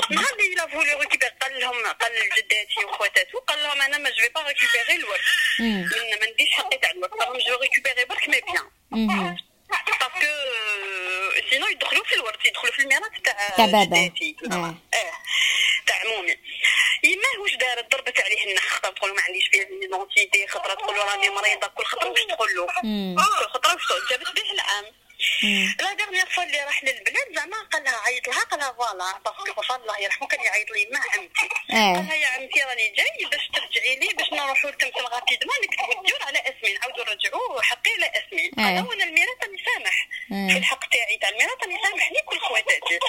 نهار 0.10 0.34
اللي 0.34 0.56
il 0.56 0.60
a 0.60 0.66
voulu 0.74 0.94
récupérer 1.04 1.34
قال 1.42 1.60
لهم 1.60 1.86
قال 1.86 2.12
لجداتي 2.12 2.86
وخواتاتو 2.86 3.40
قال 3.40 3.64
لهم 3.64 3.82
أنا 3.82 3.98
ما 3.98 4.10
je 4.10 4.42
مم. 5.60 5.90
من 5.92 6.20
ما 6.20 6.26
نديش 6.32 6.50
حقي 6.50 6.78
تاع 6.78 6.92
الورث 6.92 7.12
قال 7.12 7.28
لهم 7.30 7.38
je 7.48 7.60
récupère 7.62 8.06
برك 8.06 8.30
mes 8.30 8.42
biens. 8.42 8.68
parce 10.00 10.17
que 10.17 10.28
sinon 11.50 11.68
يدخلوا 11.68 12.04
في 12.04 12.16
الورث 12.16 12.46
يدخلوا 12.46 12.74
في 12.74 12.80
الميراث 12.80 13.12
تاع 13.58 13.66
بابا. 13.66 14.12
آه 14.54 14.76
تاع 15.88 15.96
عمومي 16.06 16.36
يما 17.04 17.30
واش 17.40 17.56
دارت 17.56 17.92
ضربت 17.92 18.22
عليه 18.22 18.46
النخ 18.46 18.64
خطره 18.64 18.90
تقول 18.92 19.16
ما 19.16 19.22
عنديش 19.22 19.48
فيه 19.48 19.64
l'identité 19.82 20.48
خطره 20.48 20.74
تقول 20.74 20.98
راني 20.98 21.30
مريضه 21.30 21.68
كل 21.68 21.84
خطره 21.86 22.10
واش 22.10 22.24
تقول 22.24 22.50
له. 22.56 22.66
كل 23.16 23.50
خطره 23.54 23.74
واش 23.74 24.10
جابت 24.10 24.28
به 24.36 24.52
العام. 24.52 24.86
la 25.80 25.94
dernière 25.94 26.26
fois 26.26 26.44
اللي 26.44 26.64
راح 26.64 26.84
للبلاد 26.84 27.28
زعما 27.36 27.58
قال 27.74 27.84
لها 27.84 28.00
عيط 28.06 28.28
لها 28.28 28.44
قال 28.44 28.60
لها 28.60 28.72
voilà 28.74 29.18
parce 29.26 29.57
que 29.57 29.76
الله 29.76 30.00
يرحمه 30.00 30.28
كان 30.28 30.42
يعيط 30.42 30.72
لي 30.72 30.86
ما 30.92 31.00
عمتي 31.00 31.50
آه. 31.72 31.94
قال 31.96 32.06
لها 32.08 32.16
يا 32.16 32.28
عمتي 32.28 32.62
راني 32.64 32.88
جاي 32.98 33.30
باش 33.32 33.48
ترجعي 33.54 33.96
لي 33.96 34.08
باش 34.18 34.34
نروحوا 34.34 34.70
لتمثل 34.72 35.04
rapidement 35.14 35.56
نكتبوا 35.64 36.02
الديون 36.02 36.22
على 36.24 36.40
اسمي 36.40 36.74
نعاودوا 36.74 37.06
نرجعوا 37.06 37.62
حقي 37.62 37.92
على 37.98 38.12
اسمي 38.20 38.52
آه. 38.60 38.76
قال 38.76 38.88
وأنا 38.88 39.04
الميراث 39.04 39.38
راني 39.44 39.58
سامح. 39.66 40.08
في 40.52 40.58
الحق 40.58 40.90
تاعي 40.90 41.18
تاع 41.18 41.30
الميراث 41.30 41.64
راني 41.64 41.78
سامح 41.84 42.12
لي 42.12 42.22
كل 42.26 42.40
خواتاتي 42.40 43.00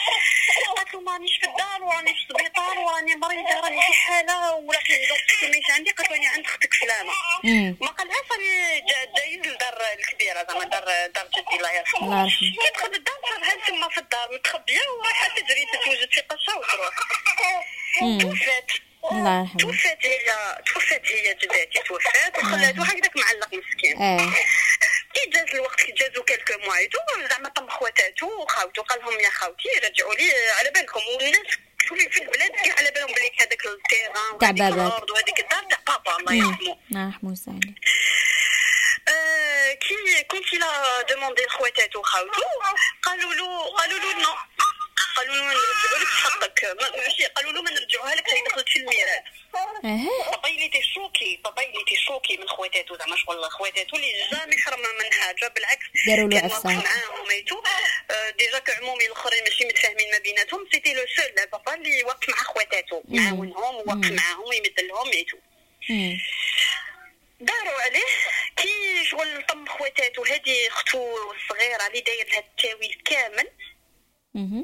قالت 0.76 0.94
له 0.94 1.00
مانيش 1.00 1.36
في 1.40 1.46
الدار 1.46 1.82
وراني 1.84 2.14
في 2.14 2.20
السبيطار 2.22 2.78
وراني 2.78 3.14
مريضة 3.16 3.60
راني 3.60 3.80
في 3.82 3.92
حالة 3.92 4.54
وراني 4.54 5.06
donc 5.08 5.54
ماشي 5.56 5.72
عندي 5.72 5.90
قالت 5.90 6.10
له 6.10 6.16
راني 6.16 6.26
عند 6.26 6.44
أختك 6.46 6.74
فلانة. 6.74 7.12
ما 7.80 7.86
قالهاش 7.88 8.24
راني 8.32 8.80
جا- 8.80 9.12
جايز 9.16 9.46
لدار 9.46 9.78
الكبيرة 9.98 10.46
زعما 10.48 10.64
دار 10.64 10.84
دار 11.14 11.28
جدي 11.36 11.56
الله 11.56 11.72
يرحمه 11.72 12.19
يرحمه. 12.24 12.50
كي 12.50 12.70
دخلت 12.74 12.94
الدار 12.96 13.14
صارها 13.30 13.66
تما 13.66 13.88
في 13.88 13.98
الدار 13.98 14.28
متخبيه 14.34 14.80
ورايحه 14.98 15.28
تجري 15.28 15.66
تتوجد 15.72 16.10
في 16.14 16.20
قشه 16.20 16.58
وتروح 16.58 16.94
توفات. 18.22 18.70
الله 19.12 19.40
يرحمه. 19.40 19.56
توفات 19.60 20.06
هي 20.06 20.18
توفات 20.66 21.06
هي 21.06 21.34
جداتي 21.34 21.78
توفات 21.88 22.38
وخلاته 22.38 22.82
هكذاك 22.82 23.16
معلق 23.16 23.48
مسكين. 23.54 24.02
آه 24.02 24.32
كي 25.14 25.30
جاز 25.30 25.54
الوقت 25.54 25.80
كي 25.80 25.92
جازو 25.92 26.22
quelques 26.22 26.52
mois 26.64 27.28
زعما 27.30 27.48
طم 27.48 27.68
خواتاتو 27.68 28.26
وخاوتو 28.42 28.82
قال 28.82 29.00
لهم 29.00 29.20
يا 29.20 29.30
خاوتي 29.30 29.68
رجعوا 29.84 30.14
لي 30.14 30.32
على 30.58 30.70
بالكم. 30.70 31.00
والناس 31.16 31.46
شوفي 31.88 32.10
في 32.10 32.22
البلاد 32.22 32.50
كاع 32.50 32.74
على 32.78 32.90
بالهم 32.90 33.06
بلي 33.06 33.30
هذاك 33.40 33.66
ال 33.66 33.75
terrain 33.75 34.38
تاع 34.40 34.50
باباك. 34.50 35.10
وهذيك 35.10 35.40
الدار 35.40 35.62
تاع 35.64 35.78
بابا 35.86 36.16
الله 36.18 36.32
يرحمه. 36.34 36.76
الله 36.90 37.06
يرحمه 37.06 37.36
عليه. 37.48 37.74
آه، 39.08 39.72
كي 39.72 40.22
كنت 40.22 40.52
la 40.52 41.02
demande 41.10 41.42
لخواتاتو 41.42 41.98
وخاوتو 41.98 42.42
قالوا 43.02 43.34
له 43.34 43.74
قالوا 43.76 43.98
له 43.98 44.12
non. 44.22 44.34
قالوا 45.20 45.34
له 45.36 45.42
نرجعوا 45.44 45.98
لك 46.00 46.08
حقك. 46.08 46.64
ما- 46.80 46.96
ماشي 46.96 47.24
قالوا 47.24 47.52
له 47.52 47.62
ما 47.62 47.70
نرجعوها 47.70 48.14
لك 48.14 48.28
هي 48.34 48.42
دخلت 48.48 48.68
في 48.68 48.76
الميراث. 48.78 49.22
بابا 49.52 50.48
اللي 50.48 50.68
تي 50.68 50.82
شوكي 50.94 51.40
بابا 51.44 51.62
اللي 51.62 51.84
تي 51.88 51.96
شوكي 51.96 52.36
من 52.36 52.48
خواتاتو 52.48 52.96
زعما 52.96 53.16
شغل 53.16 53.50
خواتاتو 53.50 53.96
اللي 53.96 54.12
جامي 54.32 54.56
حرم 54.58 54.80
من 54.80 55.12
حاجة 55.12 55.48
بالعكس 55.48 55.86
داروا 56.06 56.28
له. 56.28 56.36
واقف 56.36 56.66
معاهم 56.66 57.26
آه، 58.10 58.30
ديجا 58.30 58.58
كعمومي 58.58 59.06
الأخرين 59.06 59.44
ماشي 59.44 59.64
متفاهمين 59.64 60.10
ما 60.12 60.18
بيناتهم 60.18 60.68
سيتي 60.72 60.94
لو 60.94 61.04
سول 61.16 61.46
بابا 61.52 61.74
اللي 61.74 62.04
واقف 62.04 62.28
مع 62.28 62.36
خواتاتو 62.36 63.02
معاونهم 63.08 63.74
وواقف 63.74 64.10
معاهم 64.10 64.44
ويمد 64.48 64.80
لهم 64.80 65.08
ايتو 65.12 65.36
مم. 65.90 66.18
داروا 67.40 67.80
عليه. 67.82 68.04
كي 68.56 69.04
شغل 69.04 69.42
طم 69.46 69.66
خواتاتو 69.66 70.24
هذه 70.24 70.68
أختو 70.68 71.32
الصغيرة 71.32 71.86
اللي 71.86 72.00
داير 72.00 72.26
لها 72.28 72.38
التاويل 72.38 73.02
كامل. 73.04 73.48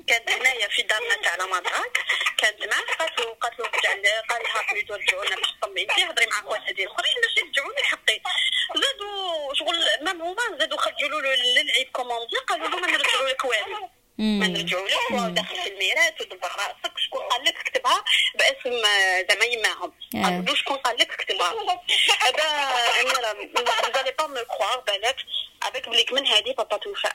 كانت 0.06 0.30
هنايا 0.30 0.68
في 0.68 0.82
دارنا 0.82 1.14
تاع 1.22 1.46
مدراك 1.46 1.98
كانت 2.38 2.66
معاه 2.66 2.82
قالت 2.98 3.20
له 3.20 3.34
قالت 3.34 3.58
له 3.60 3.66
رجع 3.66 4.20
قال 4.20 4.42
لها 4.42 4.72
بليتو 4.72 4.94
رجعونا 4.94 5.36
باش 5.36 5.52
تطمئي 5.60 5.82
انت 5.82 5.90
هضري 6.10 6.26
مع 6.26 6.42
خواتاتي 6.42 6.82
الآخرين 6.84 7.14
باش 7.22 7.36
يرجعوني 7.36 7.82
حقي 7.82 8.20
زادوا 8.74 9.54
شغل 9.54 9.76
مام 10.02 10.22
هما 10.22 10.58
زادوا 10.58 10.78
خرجوا 10.78 11.08
له 11.20 11.34
للعيب 11.34 11.88
كوموندي 11.92 12.36
قالوا 12.48 12.68
له 12.68 12.76
ما 12.76 12.86
نرجعوا 12.86 13.28
لك 13.28 13.44
والو. 13.44 13.88
ما. 14.18 14.46
نرجعوا 14.46 14.88
لك 14.88 15.10
ودخل 15.10 15.56
في 15.56 15.68
الميراث 15.68 16.20
ودبر 16.20 16.48
راسك 16.48 16.98
شكون 16.98 17.22
قال 17.22 17.44
لك 17.44 17.62
كتبها 17.62 18.04
باسم 18.34 18.82
زعما 19.28 19.44
يماهم. 19.44 19.92
قالوا 20.14 20.42
له 20.42 20.54
شكون 20.54 20.76
قال 20.76 20.96
لك 20.98 21.16
كتبها 21.16 21.54
هذا 22.20 22.44
اميره 23.00 23.50
فوزالي 23.56 24.12
با 24.18 24.26
مو 24.26 24.44
كخوار 24.44 24.80
بالك 24.80 25.16
من 26.12 26.26
هذه 26.26 26.54
بابا 26.58 26.76
توفى 26.76 27.08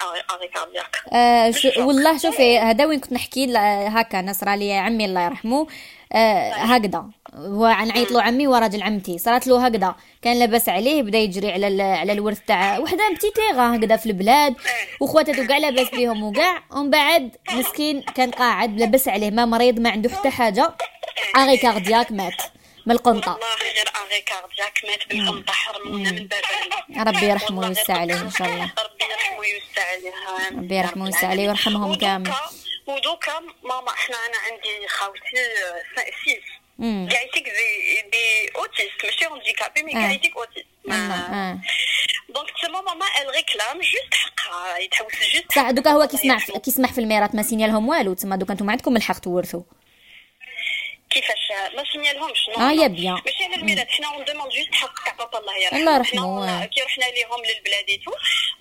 كاردياك 0.54 0.98
آه 1.14 1.52
شو 1.52 1.88
والله 1.88 2.18
شوفي 2.18 2.60
هذا 2.60 2.86
وين 2.86 3.00
كنت 3.00 3.14
نحكي 3.14 3.54
هكا 3.88 4.22
نصرى 4.22 4.58
لي 4.58 4.74
عمي 4.74 5.06
الله 5.06 5.26
يرحمه. 5.26 5.68
آه 6.14 6.52
هكذا. 6.52 7.06
هو 7.36 7.68
نعيط 7.68 8.12
له 8.12 8.22
عمي 8.22 8.48
وراجل 8.48 8.84
عمتي. 8.84 9.18
صارت 9.18 9.48
له 9.48 9.66
هكذا. 9.66 9.96
كان 10.22 10.40
لاباس 10.40 10.70
عليه 10.70 11.02
بدا 11.04 11.18
يجري 11.18 11.52
على 11.52 11.68
ال- 11.68 11.82
على 11.82 12.12
الورث 12.12 12.40
تاع 12.48 12.80
وحده 12.80 13.04
petit 13.16 13.41
terrain 13.41 13.76
هكذا 13.76 13.96
في 13.98 14.06
البلاد. 14.06 14.56
وخواتاتو 15.00 15.48
كاع 15.48 15.58
لاباس 15.58 15.90
بيهم 15.90 16.24
وكاع 16.24 16.64
ومن 16.72 16.90
بعد 16.90 17.36
مسكين 17.54 18.02
كان 18.02 18.32
قاعد 18.32 18.80
لاباس 18.80 19.08
عليه 19.08 19.32
ما 19.32 19.46
مريض 19.46 19.80
ما 19.80 19.90
عنده 19.90 20.10
حتى 20.10 20.30
حاجة. 20.30 20.74
arrêt 21.38 21.58
cardiaque 21.58 22.12
مات. 22.12 22.42
من 22.92 22.98
القنطه 22.98 23.32
والله 23.32 23.56
arrêt 23.56 24.20
cardiaque 24.20 24.82
مات 24.88 25.08
بالقمطة 25.10 25.54
حرمونا 25.54 26.12
من 26.12 26.28
بابا 26.28 27.12
ربي 27.12 27.26
يرحمه 27.26 27.60
ويوسع 27.60 27.98
عليه 27.98 28.22
إن 28.22 28.32
شاء 28.32 28.48
الله. 28.48 28.72
ربي 28.84 29.06
يرحمه 29.12 29.40
ويوسع 29.40 29.84
عليه 29.92 30.14
ربي 30.58 30.76
يرحمه 30.76 31.04
ويوسع 31.04 31.28
عليه 31.28 31.48
ويرحمهم 31.48 31.96
كامل. 31.96 32.34
ودوكا 32.88 33.40
ماما 33.64 33.90
إحنا 33.90 34.16
أنا 34.16 34.38
عندي 34.38 34.88
خاوتي 34.88 35.20
آه، 35.98 36.12
six. 36.26 36.44
قاعدتك 37.14 37.44
des 37.44 38.10
des 38.12 38.52
autistes 38.56 39.06
ماشي 39.06 39.26
handicapés 39.26 39.84
mais 39.84 39.96
آه. 39.96 40.00
قاعدتك 40.00 40.32
autistes. 40.38 40.68
Donc 42.30 42.50
تسمى 42.62 42.82
ماما 42.82 43.06
elle 43.22 43.30
réclame 43.30 43.78
juste 43.78 44.14
حقها. 44.14 44.78
يتحوس 44.78 45.14
juste 45.34 45.52
صح 45.56 45.72
دوكا 45.72 45.90
هو 45.90 46.08
يرحمه. 46.08 46.60
كيسمح 46.60 46.94
في 46.94 47.02
الميراث 47.02 47.36
ما 47.36 47.44
signé 47.44 47.68
لهم 47.68 47.90
والو. 47.90 48.14
تما 48.14 48.36
دوكا 48.36 48.54
أنتم 48.54 48.70
عندكم 48.70 48.98
الحق 48.98 49.20
تورثوا. 49.20 49.62
كيفاش؟ 51.12 51.52
ما 51.76 51.84
سمي 51.94 52.14
لهمش 52.14 52.50
non 52.50 52.56
آه، 52.56 52.74
non. 52.74 52.82
Eh 52.82 52.88
bien. 52.88 53.22
ماشي 53.26 53.44
على 53.44 53.56
الميراث 53.56 53.88
حنا 53.88 54.08
on 54.08 54.26
demande 54.26 54.52
juste 54.52 54.76
حق 54.76 55.04
تاع 55.06 55.14
بابا 55.14 55.40
الله 55.40 55.56
يرحمه. 55.58 55.80
الله 55.80 55.96
يرحمه،. 55.98 56.66
كي 56.66 56.82
رحنا 56.82 57.06
ليهم 57.06 57.42
للبلاديتو 57.46 58.12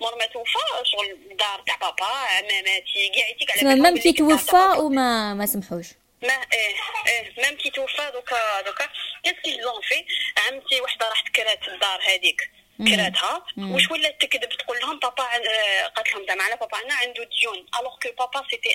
مور 0.01 0.15
ما 0.19 0.25
توفى 0.25 0.59
شغل 0.83 1.11
الدار 1.31 1.63
تاع 1.67 1.75
بابا 1.75 2.05
عماماتي 2.05 3.09
كاع 3.15 3.27
يتيك 3.29 3.51
على 3.51 3.81
بلي 3.81 3.99
كي 3.99 4.13
توفى. 4.13 4.65
وما 4.77 5.33
ما 5.33 5.45
سمحوش؟ 5.45 5.87
ما 6.23 6.33
إيه 6.53 6.75
إيه 7.07 7.33
ميم 7.43 7.57
كي 7.57 7.69
توفى 7.69 8.11
دوكا. 8.13 8.61
دوكا 8.61 8.87
كيسكي 9.23 9.61
زون 9.61 9.81
في 9.81 10.05
عمتي 10.37 10.81
وحدة 10.81 11.09
راحت 11.09 11.27
كرات 11.27 11.67
الدار 11.67 11.99
هذيك 12.07 12.51
كراتها. 12.87 13.45
واش 13.57 13.91
ولات 13.91 14.21
تكذب 14.21 14.49
تقول 14.49 14.79
لهم 14.79 14.99
بابا 14.99 15.23
آه، 15.23 15.87
قالت 15.87 16.13
لهم 16.13 16.25
زعما 16.27 16.43
على 16.43 16.55
بابا 16.55 16.77
عندنا 16.77 16.93
عنده 16.93 17.29
ديون. 17.41 17.65
الوغ 17.79 17.95
كو 18.03 18.09
بابا 18.19 18.47
سيتي 18.51 18.73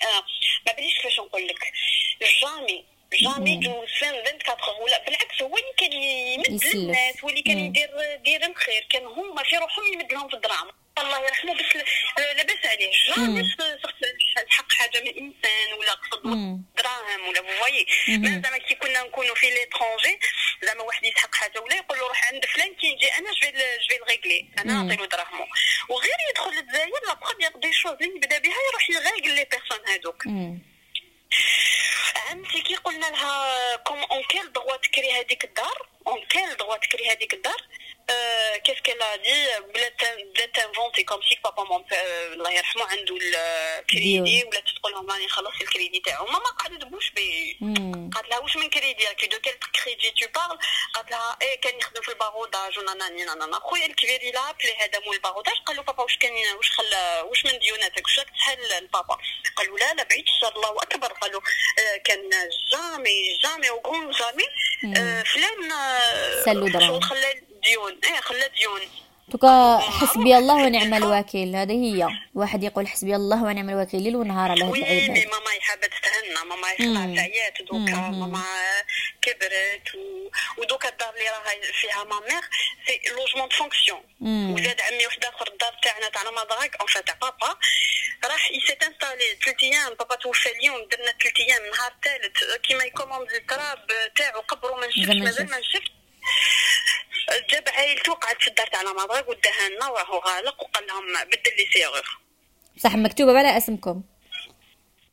ما 0.67 0.73
بليش 0.73 0.97
كيفاش 0.97 1.21
نقول 1.21 1.47
لك. 1.47 1.73
جامي 2.43 2.85
جامي 3.15 3.57
دو 3.57 3.87
سان 4.01 4.15
24 4.15 4.83
ولا 4.83 5.05
بالعكس 5.05 5.43
هو 5.43 5.57
اللي 5.57 5.73
كان 5.79 5.93
يمد. 5.93 6.65
للناس 6.75 7.25
هو 7.25 7.29
اللي 7.29 7.43
كان. 7.43 7.59
يدير 7.59 7.91
دير 8.25 8.47
الخير 8.47 8.87
كان 8.91 9.07
هما 9.07 9.43
في 9.43 9.57
روحهم 9.57 9.93
يمد 9.93 10.13
لهم 10.13 10.29
في 10.29 10.35
الدراهم 10.35 10.69
الله 10.99 11.19
يرحمه 11.27 11.55
بس 11.55 11.77
لاباس 12.37 12.67
عليه 12.67 12.91
جامي 13.17 13.43
صرت 13.59 14.51
حق 14.51 14.73
حاجة 14.73 15.01
من 15.01 15.09
انسان 15.09 15.73
ولا 15.79 15.93
قصد. 15.95 16.23
دراهم 16.79 17.29
ولا 17.29 17.43
فوايي. 17.43 17.87
زعما 18.09 18.59
كي 18.59 18.75
كنا 18.75 19.03
نكونوا 19.03 19.35
في 19.35 19.47
ليترونجي 19.51 20.19
زعما 20.63 20.83
واحد 20.83 21.05
يسحق 21.05 21.35
حاجة 21.35 21.61
ولا 21.61 21.77
يقول 21.77 21.99
له 21.99 22.09
روح 22.09 22.33
عند 22.33 22.45
فلان 22.47 22.75
كي 22.75 22.95
نجي 22.95 23.07
أنا 23.19 23.31
جو 23.31 23.49
جو 23.91 23.97
الغيغلي 24.05 24.49
أنا. 24.59 24.73
نعطي 24.83 24.97
له 24.97 25.07
دراهمو 25.07 25.47
وغير 25.89 26.17
يدخل 26.31 26.51
للجزائر 26.51 26.91
لا 27.07 27.15
بروميير 27.15 27.51
دي 27.57 27.73
شوز 27.73 27.93
اللي 27.93 28.17
يبدا 28.17 28.39
بها 28.39 28.57
يروح 28.71 28.91
يغاقل 28.91 29.35
لي 29.35 29.45
بيرسون 29.45 29.79
هذوك 29.89 30.27
مم. 30.27 30.59
عمتي 32.31 32.61
كي 32.61 32.75
قلنا 32.75 33.07
لها 33.07 33.77
كوم 33.77 34.03
اون 34.05 34.23
كيل 34.23 34.53
دغوا 34.53 34.77
تكري 34.77 35.13
هذيك 35.13 35.45
الدار؟ 35.45 35.89
اون 36.07 36.25
كيل 36.25 36.57
دغوا 36.57 36.77
تكري 36.77 37.11
هذيك 37.11 37.35
الدار؟ 37.35 37.63
كيف 38.65 38.81
كلا 38.81 39.17
دي 39.17 39.47
بلا 39.75 39.89
تن- 39.89 40.33
بلا 40.35 40.47
تنفونتي 40.47 41.05
كوم 41.05 41.21
سيك 41.29 41.43
بابا 41.45 41.65
مون 41.65 41.85
الله 42.33 42.51
يرحمه 42.51 42.85
عنده 42.85 43.17
الكريدي. 43.17 44.45
ولا 44.45 44.61
تقول 44.61 44.93
لهم 44.93 45.11
راني 45.11 45.29
خلص 45.29 45.61
الكريدي 45.61 46.01
تاعو. 46.01 46.27
ماما 46.27 46.39
قعدت 46.59 46.85
بوش 46.85 47.11
بي. 47.11 47.59
قالت 48.15 48.29
لها 48.31 48.39
واش 48.39 48.57
من 48.57 48.71
كريدي 48.71 49.05
راكي 49.07 49.27
دو 49.27 49.39
كيل 49.39 49.53
كريدي 49.85 50.11
تو 50.11 50.27
بارل 50.35 50.59
قالت 50.95 51.11
لها 51.11 51.37
إيه 51.43 51.61
كان 51.61 51.79
يخدم 51.79 52.03
في 52.03 52.09
الباروداج 52.09 52.79
وناناني 52.79 53.25
نانانا 53.25 53.59
خويا 53.59 53.87
الكبير 53.87 54.23
يلا 54.23 54.53
بلي 54.53 54.77
هذا 54.81 54.99
مول 55.07 55.15
الباروداج 55.17 55.55
قال 55.67 55.77
له 55.77 55.83
بابا 55.83 56.03
واش 56.03 56.17
كان 56.19 56.33
واش 56.57 56.71
خلى 56.71 57.23
واش 57.29 57.45
من 57.45 57.59
ديوناتك؟ 57.59 58.05
واش 58.05 58.19
راك 58.19 58.29
تسهل 58.31 58.85
لبابا 58.85 59.19
قالوا 59.57 59.79
لا 59.79 59.95
لا 59.95 60.03
بعيد 60.03 60.25
الشر 60.29 60.57
الله 60.57 60.71
اكبر 60.83 61.13
قالوا 61.13 61.41
آه 61.79 61.97
كان 61.97 62.31
jamais 62.73 63.37
jamais 63.45 63.71
وكون 63.71 64.11
jamais 64.11 64.45
آه 64.99 65.23
فلان 65.23 65.73
آه 65.73 66.45
سلو 66.45 66.69
دراهم. 66.69 66.87
شغل 66.89 67.03
خلى 67.03 67.43
ديون. 67.67 68.01
إيه 68.05 68.21
خلى 68.21 68.51
ديون. 68.59 68.81
دوكا 69.29 69.79
حسبي 69.79 70.37
الله 70.39 70.55
ونعم 70.55 70.95
الوكيل. 70.95 71.57
هذه 71.57 71.73
هي. 71.73 72.09
واحد 72.35 72.65
يقول 72.65 72.89
حسبي 72.89 73.17
الله 73.17 73.45
ونعم 73.45 73.71
الوكيل 73.71 74.03
ليل 74.03 74.17
ونهار 74.17 74.51
على 74.51 74.65
هاد 74.65 74.71
وي 74.71 74.85
هاد. 74.85 75.11
ماما 75.11 75.51
حابه 75.61 75.87
تتهنى 75.87 76.49
ماما. 76.49 76.69
خلاص 76.79 77.19
عيات 77.19 77.63
دوكا. 77.63 77.97
ماما 78.21 78.45
كبرت. 79.23 79.95
و... 79.95 80.31
ودوكا 80.59 80.89
الدار 80.89 81.15
اللي 81.15 81.29
راها 81.29 81.73
فيها 81.81 82.05
ma 82.05 82.21
mère 82.21 82.45
c'est 82.87 83.01
logement 83.11 83.49
fonction. 83.49 84.03
وزاد 84.55 84.81
عمي 84.81 85.07
واحد 85.07 85.25
آخر 85.25 85.49
الدار 85.53 85.75
تاعنا 85.83 86.09
تاع 86.09 86.23
مدراك 86.31 86.77
اون 86.81 87.05
تاع 87.07 87.15
بابا 87.15 87.51
راح 88.25 88.51
s'est 88.51 88.83
installé 88.83 89.29
ثلاث 89.45 89.63
أيام 89.63 89.95
بابا 89.95 90.15
توفى 90.15 90.51
اليوم 90.51 90.89
درنا 90.91 91.13
ثلاث 91.23 91.41
أيام 91.41 91.63
النهار 91.65 91.93
الثالث 91.93 92.37
كيما 92.63 92.85
يكوموند 92.85 93.31
التراب 93.31 93.87
تاعو 94.17 94.41
قبرو 94.41 94.77
ما 94.77 94.87
نشفت 94.87 95.07
زعما 95.07 95.25
مازال. 95.25 95.51
ما 95.51 95.59
نشفت. 95.59 95.96
جاب 97.53 97.65
عائلته 97.69 98.13
قعد 98.13 98.41
في 98.41 98.49
الدار 98.49 98.67
تاعنا 98.67 98.93
مدراك 98.93 99.29
وداها 99.29 99.69
لنا 99.69 99.89
وراهو 99.89 100.19
غالق 100.19 100.63
وقال 100.63 100.87
لهم 100.87 101.05
بدل 101.27 101.57
les 101.59 101.67
serrures. 101.73 102.19
صح 102.79 102.95
مكتوبة 102.95 103.39
على 103.39 103.57
اسمكم. 103.57 104.03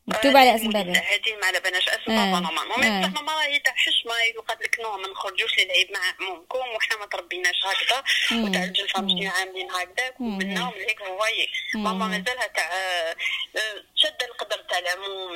مكتوبة 0.07 0.39
على 0.39 0.55
اسم 0.55 0.69
بابا. 0.69 0.91
هذه 0.91 1.35
ما 1.41 1.45
على 1.47 1.59
بالناش 1.59 1.89
اسم 1.89 2.11
آه. 2.11 2.25
بابا 2.31 2.39
normalement 2.39 2.83
آه. 2.83 2.99
mais 2.99 3.07
بصح 3.07 3.21
ماما 3.21 3.33
راهي 3.33 3.59
تاع 3.59 3.73
حشمة 3.73 4.13
قالت 4.47 4.61
لك 4.63 4.79
non 4.79 4.97
ما 4.97 5.07
نخرجوش 5.07 5.59
للعيب 5.59 5.91
مع 5.91 5.99
عمومكم 6.19 6.59
وحنا 6.75 6.97
ما 6.97 7.05
تربيناش 7.05 7.55
هكذا. 7.65 8.03
وتاع 8.43 8.63
الجنفه 8.63 9.01
مش 9.01 9.11
عاملين 9.25 9.71
هكذاك 9.71 10.21
ومنهم 10.21 10.73
هيك 10.73 10.99
voyez 10.99 11.49
ماما 11.75 12.07
مازالها 12.07 12.47
تاع 12.47 12.71
آه، 12.73 13.15
آه، 13.57 13.83
شاده 13.95 14.25
القدر 14.25 14.57
تاع 14.69 14.79
العموم. 14.79 15.33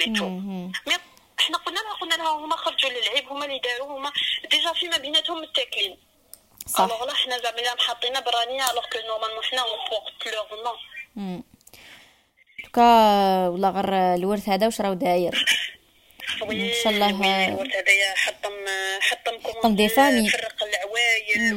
mais 0.88 0.97
هما 2.30 2.56
خرجوا 2.56 2.90
للعيب 2.90 3.28
هما 3.28 3.46
اللي 3.46 3.60
داروا 3.60 3.98
هما 3.98 4.12
déjà 4.52 4.74
فيما 4.74 4.98
بيناتهم 4.98 5.42
متاكلين 5.42 5.98
صح. 6.68 6.80
alors 6.82 7.06
لا 7.06 7.13
حنا 7.13 7.38
زعما 7.38 7.74
محطينا 7.74 8.20
برانية 8.20 8.72
alors 8.72 8.86
que 8.86 9.00
normalement 9.08 9.43
حنا 9.44 9.62
on 9.62 9.80
porte 9.89 10.36
leur 10.63 10.78
مم. 11.16 11.44
دوكا 12.63 12.84
والله 13.48 13.70
غير 13.70 13.94
الورث 14.16 14.50
هذا 14.50 14.66
واش 14.66 14.82
راهو 14.82 14.94
داير 14.94 15.46
إن 16.42 16.74
شاء 16.84 16.94
الله. 16.94 17.48
الورث 17.48 17.76
هذايا 17.76 18.16
حطم 18.16 18.54
حطم 19.02 19.40
حطم 19.44 19.76
des 19.76 19.89
familles. 19.89 20.30
فرق 20.30 20.63
العوايل 20.63 21.54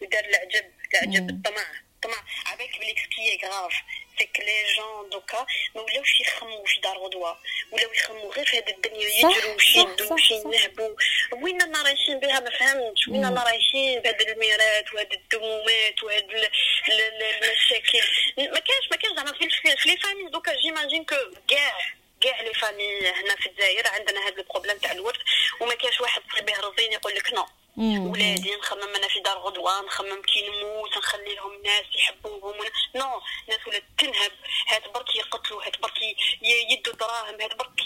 ودار 0.00 0.24
العجب 0.24 0.64
العجب 0.94 1.30
الطمع 1.30 1.62
الطمع 1.94 2.24
عباك 2.46 2.78
بلي 2.78 2.94
ce 3.04 3.21
qui 3.21 3.46
est 3.46 3.56
grave 3.56 3.72
c'est 4.18 4.24
que 4.36 4.42
les 4.42 4.74
jeunes 4.76 5.10
دوكا 5.10 5.46
ما 5.74 5.80
ولاوش 5.82 6.20
يخمو 6.20 6.64
في 6.64 6.80
دار 6.80 6.98
غدوه 6.98 7.38
ولاو 7.72 7.92
يخمو 7.92 8.30
غير 8.30 8.46
في 8.46 8.58
هذه 8.58 8.70
الدنيا 8.70 9.08
يجروا 9.08 9.58
صح، 9.58 9.76
يدوا 9.76 10.16
صح. 10.16 10.30
ينهبوا 10.30 10.96
وين 11.32 11.62
رانا 11.62 11.82
رايحين 11.82 12.20
بها 12.20 12.40
ما 12.40 12.50
فهمتش 12.50 13.08
وين 13.08 13.24
رانا 13.24 13.44
رايحين 13.44 14.00
بهاد 14.00 14.20
الميرات 14.20 14.94
وهاد 14.94 15.12
الدمومات 15.12 16.02
وهاد 16.02 16.30
ال- 16.30 16.44
ال- 16.88 17.00
ال- 17.00 17.22
المشاكل 17.44 18.00
ما 18.38 18.58
كانش 18.60 18.84
ما 18.90 18.96
كانش 18.96 19.16
زعما 19.16 19.32
في 19.32 19.88
les 19.88 19.96
familles 19.96 20.30
دوكا 20.30 20.56
j'imagine 20.56 21.04
que 21.04 21.14
كاع 21.50 21.72
كاع 22.20 22.40
les 22.40 22.54
familles 22.54 22.98
هنا 23.00 23.36
في 23.36 23.46
الجزائر 23.46 23.88
عندنا 23.88 24.20
هذا 24.28 24.36
ال 24.38 24.42
problème 24.42 24.78
تاع 24.78 24.92
الورث 24.92 25.16
وما 25.60 25.74
كانش 25.74 26.00
واحد 26.00 26.22
تصيب 26.32 26.46
به 26.46 26.60
رزين 26.60 26.92
يقول 26.92 27.14
لك 27.14 27.32
نو. 27.34 27.46
ولادي 27.78 28.56
نخمم 28.56 28.94
أنا 28.96 29.08
في 29.08 29.20
دار 29.20 29.38
غدوة 29.38 29.80
نخمم 29.80 30.22
كي 30.22 30.48
نموت 30.48 30.98
نخلي 30.98 31.34
لهم 31.34 31.62
ناس 31.62 31.84
يحبوهم. 31.94 32.54
نو 32.94 33.20
ناس 33.48 33.58
ولات 33.66 33.84
تنهب. 33.98 34.32
هاد 34.68 34.92
برك 34.92 35.16
يقتلوا 35.16 35.66
هاد 35.66 35.80
برك 35.80 36.02
يدوا 36.42 36.94
دراهم 36.94 37.40
هاد 37.40 37.56
برك 37.56 37.80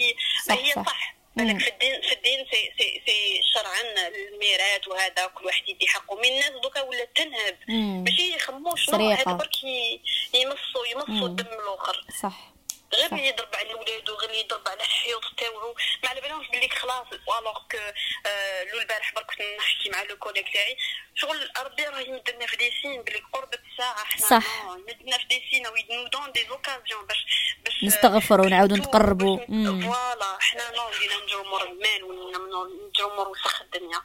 صح، 0.46 0.54
هي 0.54 0.72
صح. 0.72 0.86
صح. 0.86 1.14
بالك 1.36 1.58
في 1.58 1.70
الدين 1.70 2.02
في 2.02 2.12
الدين 2.12 2.46
سي 2.50 2.72
سي 2.78 3.02
سي 3.06 3.40
شرعا 3.54 4.08
الميراث 4.08 4.88
وهذا 4.88 5.26
كل 5.26 5.46
واحد 5.46 5.68
يدي 5.68 5.86
حقه. 5.88 6.16
من 6.16 6.24
الناس 6.24 6.50
دوكا 6.62 6.82
ولا 6.82 7.04
تنهب. 7.04 7.58
ماشي 7.68 8.34
يخموش 8.34 8.90
non. 8.90 9.10
هاد 9.10 9.28
برك 9.28 9.64
يمصوا 10.34 10.86
يمصوا 10.86 11.26
الدم 11.26 11.46
الآخر. 11.46 12.04
صح. 12.22 12.57
غير 12.94 13.10
صح. 13.10 13.16
يضرب 13.18 13.48
على 13.54 13.74
ولادو 13.74 14.14
غير 14.14 14.30
يضرب 14.30 14.68
على 14.68 14.80
الحيوط 14.80 15.22
تاوعو 15.36 15.74
ما 16.02 16.08
على 16.10 16.20
بالهمش 16.20 16.46
بلي 16.48 16.68
خلاص 16.68 17.06
alors 17.12 17.58
que 17.70 17.78
آه، 18.26 18.64
لو 18.64 18.80
البارح 18.80 19.12
برك 19.14 19.26
كنت 19.26 19.42
نحكي 19.58 19.90
مع 19.90 20.02
le 20.02 20.16
collègue 20.16 20.52
تاعي 20.52 20.76
شغل 21.14 21.50
ربي 21.58 21.84
راه 21.84 22.00
يمدنا 22.00 22.46
في 22.46 22.56
des 22.56 22.72
signes 22.82 23.02
بلي 23.02 23.22
قربت 23.32 23.60
الساعة 23.72 24.04
حنا 24.04 24.26
صح. 24.26 24.46
يمدنا 24.64 25.18
في 25.18 25.24
des 25.24 25.42
signes 25.50 25.66
oui 25.66 25.86
nous 25.90 26.08
donne 26.08 26.32
des 26.32 26.48
occasions 26.48 27.06
باش 27.06 27.24
باش 27.64 27.84
نستغفروا 27.84 28.46
ونعاودوا 28.46 28.76
باش- 28.76 28.86
نتقربوا. 28.86 29.36
باش- 29.36 29.46
مم. 29.48 29.80
voilà 29.92 30.38
حنا 30.40 30.70
نو 30.70 30.88
بدينا 30.88 31.62
المال 31.62 32.04
ونجرو 32.04 33.16
مور 33.16 33.28
وسخ 33.28 33.62
الدنيا 33.62 34.02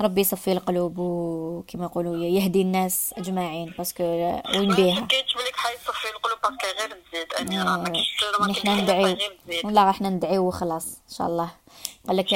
ربي 0.00 0.20
يصفي 0.20 0.52
القلوب 0.52 0.98
وكما 0.98 1.84
يقولوا 1.84 2.24
يهدي 2.24 2.62
الناس 2.62 3.14
أجمعين 3.18 3.74
parce 3.78 3.94
que 3.94 4.04
وين 4.54 4.74
بيها؟ 4.74 5.00
كيت 5.00 5.24
بليك 5.36 5.56
حيصفي 5.56 6.10
القلوب 6.16 6.38
parce 6.42 6.66
que 6.66 6.80
غير 6.80 6.96
تزيد 7.12 7.52
أنا 7.52 7.64
راه 7.64 7.76
ما 7.76 7.84
كنتش 7.84 8.40
ما 8.40 8.46
نحن 8.46 8.60
كنتش 8.60 8.82
ندعيو. 8.82 9.04
غير 9.04 9.38
تزيد 9.46 9.66
والله 9.66 9.84
راح 9.84 10.02
ندعيو 10.02 10.46
وخلاص 10.48 10.86
إن 10.86 11.16
شاء 11.16 11.26
الله. 11.26 11.50
قال 12.08 12.16
لك 12.16 12.32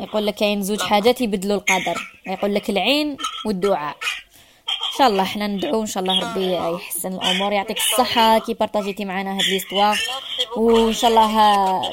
يقول 0.00 0.26
لك 0.26 0.34
كاين 0.34 0.62
زوج 0.62 0.80
حاجات 0.80 1.20
يبدلوا 1.20 1.56
القدر. 1.56 2.12
يقول 2.26 2.54
لك 2.54 2.70
العين 2.70 3.16
والدعاء. 3.46 3.96
إن 4.92 4.98
شاء 4.98 5.08
الله 5.08 5.22
إحنا 5.22 5.46
ندعو 5.46 5.80
إن 5.80 5.86
شاء 5.86 6.02
الله 6.02 6.30
ربي 6.30 6.74
يحسن 6.76 7.12
الأمور 7.12 7.52
يعطيك 7.52 7.76
الصحة 7.76 8.38
كي 8.38 8.54
partagé 8.54 8.93
تي 8.93 9.04
معنا 9.04 9.36
هاد 9.38 9.42
l'histoire 9.44 9.98
وإن 10.56 10.92
شاء 10.92 11.10
الله 11.10 11.30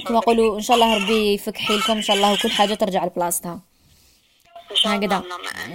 كما 0.03 0.17
يقولوا 0.17 0.55
إن 0.55 0.61
شاء 0.61 0.75
الله 0.75 1.03
ربي 1.03 1.33
يفك 1.33 1.57
حيلكم 1.57 1.93
إن 1.93 2.01
شاء 2.01 2.15
الله 2.15 2.33
وكل 2.33 2.51
حاجة 2.51 2.73
ترجع 2.73 3.05
لبلاصتها. 3.05 3.59
هكذا. 4.85 5.23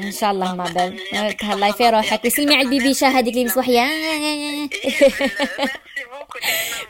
إن 0.03 0.13
شاء 0.13 0.31
الله 0.31 0.55
ما 0.55 0.65
بال 0.65 0.99
تهلاي 1.41 1.73
في 1.73 1.91
روحك 1.91 2.25
وسلمي 2.25 2.55
على 2.55 2.63
البيبيشه 2.65 3.07
هذيك 3.07 3.35
اللي 3.37 3.51
Diana. 3.51 4.71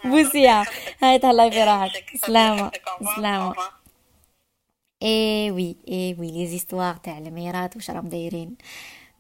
بوسيا 0.04 0.64
هاي 1.02 1.18
تهلاي 1.18 1.50
في 1.50 1.64
روحك. 1.64 2.04
سلامة. 2.26 2.70
سلامة. 3.16 3.54
Eh 5.02 5.50
oui 5.50 5.76
eh 5.88 6.16
oui. 6.18 6.30
Les 6.30 6.46
histoires 6.46 6.94
تاع 6.96 7.18
الميرات 7.18 7.76
واش 7.76 7.90
راهم 7.90 8.08
دايرين؟ 8.08 8.56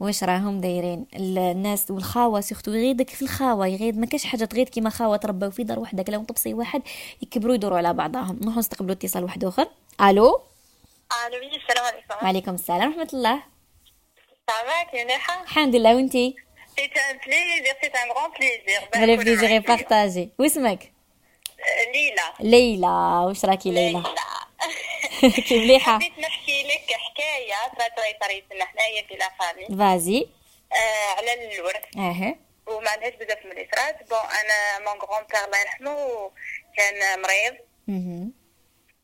واش 0.00 0.24
راهم 0.24 0.60
دايرين؟ 0.60 1.06
ال- 1.16 1.38
الناس 1.38 1.90
والخاوة 1.90 2.40
surtout 2.40 2.70
يغيدك 2.70 3.10
في 3.10 3.22
الخاوة. 3.22 3.66
يغيد 3.66 3.98
ما 3.98 4.06
كاش 4.06 4.24
حاجة 4.24 4.44
تغيد 4.44 4.68
كيما 4.68 4.90
خاوة 4.90 5.16
ترباو 5.16 5.50
في 5.50 5.64
دار 5.64 5.78
وحده 5.78 6.02
كلاهم 6.02 6.24
طبسي 6.24 6.54
واحد 6.54 6.82
يكبروا 7.22 7.54
يدوروا 7.54 7.78
على 7.78 7.94
بعضهم. 7.94 8.38
نروحوا 8.42 8.58
نستقبلوا 8.58 8.92
اتصال 8.92 9.24
واحد 9.24 9.44
آخر. 9.44 9.66
ألو؟ 10.00 10.40
ألو 11.12 11.36
السلام 11.42 11.84
عليكم. 11.84 12.14
وعليكم 12.24 12.54
السلام 12.54 12.88
ورحمة 12.88 13.08
الله. 13.12 13.42
ça 14.50 14.65
va 14.65 14.79
كي 14.79 14.94
مليحه 14.94 15.42
الحمد 15.42 15.74
لله 15.74 15.96
وانتي 15.96 16.36
c'est 16.76 16.98
un 16.98 17.18
plaisir 17.26 17.76
c'est 17.82 17.96
un 17.96 18.10
grand 18.10 18.30
plaisir 18.30 18.88
بلي 18.94 19.16
plaisir 19.16 19.60
partagé 19.60 20.30
واسمك 20.38 20.92
ليلى 21.94 22.22
ليلى 22.40 22.86
واش 23.26 23.44
راكي 23.44 23.70
ليلى 23.70 24.02
كي 25.20 25.58
مليحه 25.58 25.92
حبيت 25.94 26.18
نحكي 26.18 26.62
لك 26.62 26.92
حكاية 26.92 27.54
صارت 27.78 28.52
لنا 28.52 28.64
حنايا 28.64 29.02
في 29.02 29.14
la 29.14 29.30
famille 29.38 29.78
فازي 29.78 30.28
آه 30.72 31.18
على 31.18 31.54
الورث 31.54 31.96
آه 31.96 32.34
وما 32.66 32.90
عندهاش 32.90 33.14
بزاف 33.14 33.44
من 33.44 33.50
اللي 33.52 33.68
صرات 33.76 34.08
bon 34.10 34.18
أنا 34.18 34.78
mon 34.78 34.98
grand-père 34.98 35.44
الله 35.44 35.60
يرحمه 35.60 36.30
كان 36.76 37.22
مريض. 37.22 37.54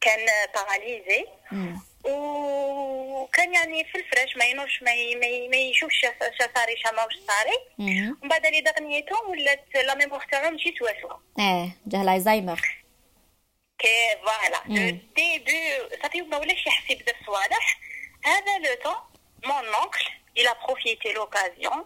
كان 0.00 0.26
باراليزي. 0.54 1.26
وكان 2.04 3.54
يعني 3.54 3.84
في 3.84 3.98
الفراش 3.98 4.36
ما 4.36 4.44
ينوش 4.44 4.82
ما, 4.82 4.90
ي... 4.94 5.14
ما, 5.48 5.56
يشوفش 5.56 6.06
صاري 6.38 6.76
شا 6.76 6.92
ماوش 6.92 7.14
صاري. 7.14 7.58
ومن 7.78 8.28
بعد 8.28 8.46
اللي 8.46 8.60
دغنيتهم 8.60 9.30
ولات 9.30 9.64
لا 9.74 9.94
ميموار 9.94 10.26
تاعهم 10.30 10.52
ماشي 10.52 10.70
تواسوا 10.70 11.18
آه 11.38 11.72
جاه 11.86 12.02
لايزايمر 12.04 12.60
كي 13.78 13.88
فوالا. 14.24 14.62
لو 14.68 14.98
ديبي 15.16 15.52
صافي 16.02 16.22
ما 16.22 16.36
ولاش 16.36 16.66
يحسي 16.66 16.94
بزاف 16.94 17.16
صوالح 17.26 17.80
هذا 18.24 18.58
لو 18.58 18.74
طون 18.84 18.94
مون 19.44 19.74
اونكل 19.74 20.04
l'occasion. 21.16 21.78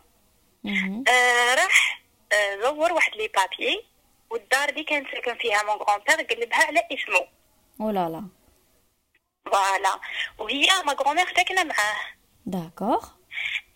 مهم. 0.65 1.05
آه 1.09 1.55
راح 1.55 2.03
آه 2.33 2.57
زور 2.63 2.93
واحد 2.93 3.13
les 3.17 3.29
papiers 3.29 3.87
والدار 4.31 4.69
اللي 4.69 4.85
كان 4.85 5.05
ساكن 5.13 5.39
فيها 5.39 5.63
mon 5.63 5.77
grand-père 5.77 6.27
قلبها 6.27 6.67
على 6.67 6.81
اسمه. 6.93 7.27
oh 7.81 7.91
là 7.91 8.09
là 8.09 8.38
voilà 9.51 10.01
وهي 10.39 10.67
ma 10.85 10.93
grand-mère 10.93 11.27
ساكنه 11.37 11.65
معاه 11.65 11.97
d'accord 12.47 13.09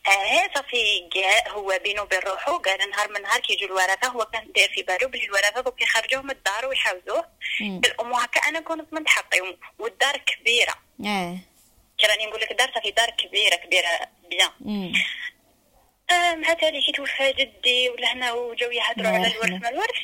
آه 0.07 0.51
صافي 0.55 1.09
كاع 1.15 1.49
هو 1.49 1.79
بينه 1.85 2.03
وبين 2.03 2.19
روحو 2.19 2.59
قال 2.59 2.91
نهار 2.91 3.13
من 3.13 3.23
نهار 3.23 3.41
كي 3.41 3.53
يجوا 3.53 3.67
الورثه 3.67 4.09
هو 4.09 4.25
كان 4.25 4.53
داير 4.53 4.73
في 4.75 4.83
بالو 4.83 5.09
بلي 5.09 5.25
الورثه 5.25 5.61
دوك 5.61 5.83
يخرجوه 5.83 6.23
من 6.23 6.31
الدار 6.31 6.67
ويحاوزوه. 6.67 7.29
الام 7.61 8.13
هكا 8.13 8.41
أنا 8.41 8.61
كنت 8.61 8.93
من 8.93 9.09
حقي 9.09 9.57
والدار 9.79 10.17
كبيره 10.17 10.75
آه 11.07 11.39
كي 11.99 12.07
راني 12.07 12.27
نقول 12.27 12.41
لك 12.41 12.53
دار 12.53 12.73
صافي 12.75 12.91
دار 12.91 13.11
كبيره 13.11 13.57
كبيره 13.57 13.89
bien. 14.31 14.93
آه 16.11 16.35
مع 16.35 16.53
تالي 16.53 16.83
كي 16.83 16.93
توفى 16.93 17.33
جدي 17.33 17.91
ولا 17.91 18.13
هنا 18.13 18.33
وجاو 18.33 18.71
يهضروا 18.71 19.09
على. 19.09 19.27
الورث 19.27 19.63
ما 19.63 19.69
الورث 19.69 19.97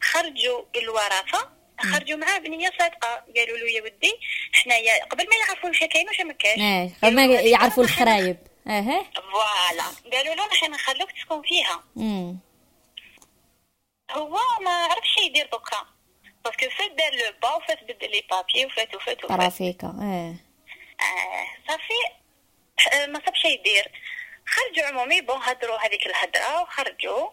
خرجوا 0.00 0.62
الورثه 0.76 1.61
خرجوا 1.82 2.16
معاه 2.16 2.38
بنية 2.38 2.70
صادقة. 2.78 3.24
قالوا 3.36 3.58
له 3.58 3.70
يا 3.70 3.82
ودي 3.82 4.12
حنايا 4.52 5.04
قبل 5.04 5.28
ما 5.28 5.36
يعرفوا 5.36 5.68
واش 5.68 5.78
كاين 5.78 6.08
واش 6.08 6.20
ما 6.20 6.32
كاينش. 6.32 6.62
آه 6.62 7.06
قبل 7.06 7.14
ما 7.14 7.24
يعرفوا 7.24 7.84
الخرايب. 7.84 8.36
آه 8.66 9.06
voilà. 9.14 9.84
قالوا 10.12 10.34
له 10.34 10.46
نحن 10.46 10.70
نخلوك 10.70 11.12
تسكن 11.12 11.42
فيها. 11.42 11.84
هو 14.10 14.38
ما 14.60 14.70
عرفش 14.70 15.16
يدير 15.26 15.48
دوكا. 15.52 15.86
parce 16.44 16.60
que 16.60 16.70
فات 16.70 16.90
دار 16.90 17.12
le 17.14 17.38
pas 17.42 17.54
وفات 17.54 17.84
بدل 17.84 18.10
les 18.10 18.24
papiers 18.30 18.66
وفات 18.66 18.94
وفات 18.94 19.24
وفات 19.24 19.40
trafiqué 19.40 19.86
آه 19.86 20.34
آه 21.00 21.46
صافي. 21.68 22.22
آه، 22.92 23.06
ما 23.06 23.20
صابش 23.26 23.44
يدير. 23.44 23.92
خرجوا 24.46 24.88
عمومي 24.88 25.20
bon 25.20 25.36
هضروا 25.42 25.78
هذيك 25.78 26.06
الهضره 26.06 26.62
وخرجوا. 26.62 27.28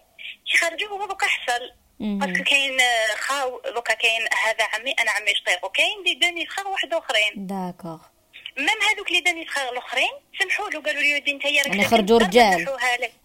كي 0.52 0.58
خرجوا 0.58 0.90
هو 0.90 1.06
دوكا 1.08 1.28
حصل. 1.28 1.72
parce 2.00 2.27
que 2.27 2.44
كاين 2.44 2.82
آه، 2.82 3.16
خاو 3.16 3.62
دوكا 3.76 3.94
كاين 3.94 4.22
هذا 4.46 4.64
عمي 4.74 4.92
أنا 4.92 5.12
عمي 5.12 5.36
شقيق 5.36 5.66
وكاين 5.66 6.04
دي 6.04 6.14
دوني 6.14 6.46
فخار 6.46 6.68
واحد 6.68 6.94
اخرين 6.94 7.32
d'accord 7.48 8.00
même 8.58 8.82
هذوك 8.92 9.12
les 9.12 9.20
demi-frères 9.22 9.70
الاخرين 9.74 10.10
سمحوا 10.42 10.70
له 10.70 10.82
قالوا 10.82 11.02
لي 11.02 11.16
ودي 11.16 11.32
انت 11.32 11.46
يا 11.46 11.64
راك 11.64 11.68
يعني 11.68 11.84
خرجوا 11.86 12.20
رجال. 12.20 12.68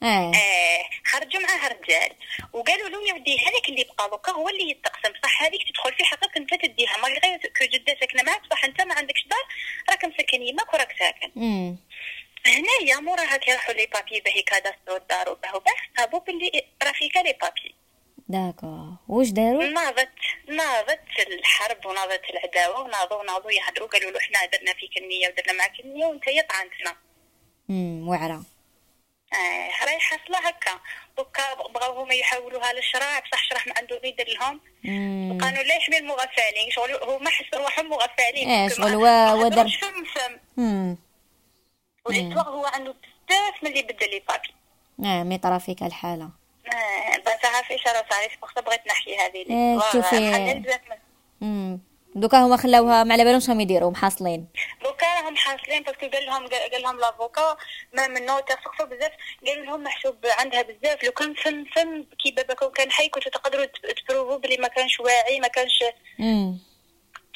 آه 0.03 0.33
آه 0.35 0.85
خرجوا 1.07 1.41
معاه 1.43 1.69
رجال 1.69 2.11
وقالوا 2.53 2.89
له 2.89 3.09
يا 3.09 3.15
ودي 3.15 3.37
هذاك 3.39 3.69
اللي 3.69 3.85
بقى 3.85 4.11
دوكا 4.11 4.33
هو 4.33 4.49
اللي 4.49 4.71
يتقسم 4.71 5.13
صح 5.23 5.43
هذيك 5.43 5.61
تدخل 5.69 5.93
في 5.95 6.05
حقك 6.05 6.37
انت 6.37 6.55
تديها 6.55 6.97
ما 7.03 7.09
غير 7.09 7.39
que 7.59 7.65
جده 7.65 7.97
ساكنه 8.01 8.23
معاك 8.23 8.43
صح 8.51 8.65
انت 8.65 8.81
ما 8.83 8.95
عندكش 8.95 9.25
دار 9.27 9.45
راك 9.91 10.05
مسكن 10.05 10.43
يماك 10.43 10.75
وراك 10.75 10.95
ساكن 10.99 11.31
امم 11.37 11.77
هنايا 12.47 13.01
موراها 13.01 13.37
كي 13.37 13.53
راحوا 13.53 13.75
les 13.75 13.87
papiers 13.87 14.21
باه 14.21 14.43
ي 14.43 14.48
cadastrer 14.48 14.92
و 14.92 14.97
الدار 14.97 15.29
وباه 15.31 15.57
وباه 15.57 15.75
صابوا 15.99 16.21
باللي 16.21 16.65
trafiqué 16.83 17.17
les 17.17 17.33
papiers 17.43 17.75
d'accord 18.29 18.91
واش 19.09 19.29
داروا؟ 19.29 19.65
ناضت 19.65 20.09
ناضت 20.49 21.29
الحرب 21.29 21.87
وناضت 21.87 22.23
العداوة 22.31 22.81
وناضوا 22.81 23.25
ناضوا 23.25 23.51
يهضروا 23.51 23.89
قالوا 23.89 24.11
له 24.11 24.19
إحنا 24.19 24.47
درنا 24.47 24.75
فيك 24.75 24.97
النيه 24.99 25.29
ودرنا 25.29 25.53
معك 25.53 25.81
النيه 25.81 26.07
وإنت 26.07 26.25
طعنتنا. 26.25 26.97
امم 27.71 28.09
وعرة 28.09 28.43
آه 29.35 29.85
رايحه 29.85 30.19
صلا 30.29 30.49
هكا. 30.49 30.81
دوكا 31.17 31.55
بغاو 31.75 32.03
هما 32.03 32.15
يحولوها 32.15 32.73
للشراع 32.73 33.19
بصح 33.19 33.49
شرح 33.49 33.67
ما 33.67 33.75
عنده 33.77 34.01
يدير 34.05 34.29
لهم. 34.29 34.61
وقالوا 35.31 35.63
لا 35.63 35.77
يحمي 35.77 35.99
المغفلين؟ 35.99 36.71
شغل 36.71 36.95
هما 37.03 37.31
حسوا 37.31 37.59
روحهم 37.59 37.89
مغفلين. 37.89 38.49
إيه 38.49 38.69
شغل 38.69 38.95
ودر. 38.95 39.71
والاستواء 42.07 42.49
هو 42.49 42.67
عنده 42.67 42.95
بزاف 43.29 43.63
من 43.63 43.71
اللي 43.71 43.83
بدل 43.83 44.11
لي 44.11 44.23
بابي. 44.29 44.49
آه 45.05 45.23
مي 45.23 45.39
طرا 45.39 45.59
فيك 45.59 45.83
الحالة. 45.83 46.44
بس 47.27 47.45
عارفه 47.45 47.75
اش 47.75 47.87
راه 47.87 48.05
صاري 48.11 48.29
بغيت 48.67 48.87
نحكي 48.87 49.17
هذه 49.17 49.51
إيه 49.51 49.81
شوفي. 49.93 50.63
دوكا 52.17 52.39
هما 52.39 52.57
خلاوها 52.57 53.05
ما 53.05 53.13
على 53.13 53.25
بالهمش 53.25 53.49
راهم 53.49 53.61
يديروا؟ 53.61 53.91
محاصلين. 53.91 54.47
دوكا 54.85 55.07
راهم 55.07 55.37
حاصلين 55.37 55.83
باسكو 55.83 56.07
قال 56.07 56.27
لهم 56.27 56.47
قال 56.47 56.83
لهم 56.83 56.99
لافوكا 56.99 57.57
ما 57.93 58.09
من 58.09 58.27
نوتا 58.27 58.55
سقفوا 58.65 58.87
بزاف. 58.87 59.13
قال 59.47 59.67
لهم 59.67 59.83
محسوب 59.83 60.17
عندها 60.39 60.63
بزاف. 60.63 61.05
لو 61.05 61.13
كان 61.13 61.35
فم 61.35 61.65
فم 61.65 62.05
كي 62.23 62.31
بابا 62.31 62.55
كان 62.55 62.91
حي 62.91 63.09
كنتو 63.09 63.31
تقدروا 63.31 63.67
ت 64.09 64.12
prouver 64.12 64.36
و 64.36 64.39
بلي 64.39 64.57
ما 64.57 64.69
كانش 64.69 65.01
واعي 65.01 65.41
ما 65.41 65.49
كانش 65.49 65.85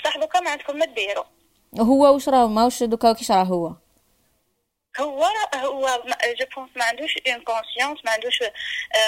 صح 0.05 0.17
دوكا 0.17 0.41
ما 0.41 0.51
عندكم 0.51 0.77
ما 0.77 0.87
ديروا. 0.87 1.25
هو 1.81 2.14
واش 2.14 2.29
راه 2.29 2.47
ماوش 2.47 2.83
دوكا 2.83 3.12
كيش 3.12 3.31
راه 3.31 3.45
هو؟ 3.45 3.73
هو 5.01 5.25
هو 5.55 6.03
je 6.38 6.47
pense 6.57 6.71
ما 6.77 6.85
عندوش 6.85 7.15
une 7.27 7.41
conscience 7.41 8.05
ما 8.05 8.11
عندوش 8.11 8.43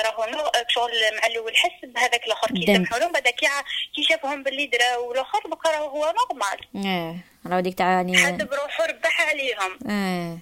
راهو 0.05 0.51
شغل 0.69 0.93
مع 1.21 1.27
الأول. 1.27 1.57
حس 1.57 1.71
بهذاك 1.83 2.27
الآخر 2.27 2.47
كي 2.47 2.77
سمحوا 2.77 2.99
لهم 2.99 3.13
بعد 3.13 3.29
كي 3.29 4.03
شافهم 4.09 4.43
باللي 4.43 4.67
دراو 4.67 5.13
الآخر 5.13 5.41
بقى 5.47 5.73
راهو 5.73 5.89
هو 5.89 6.15
normal 6.19 6.87
آه 6.87 7.17
راهو 7.47 7.61
ديك 7.61 7.79
تاع 7.79 7.87
يعني 7.87 8.19
حد 8.19 8.49
بروحو 8.49 8.83
ربح 8.83 9.21
عليهم. 9.21 9.79
آه 9.91 10.39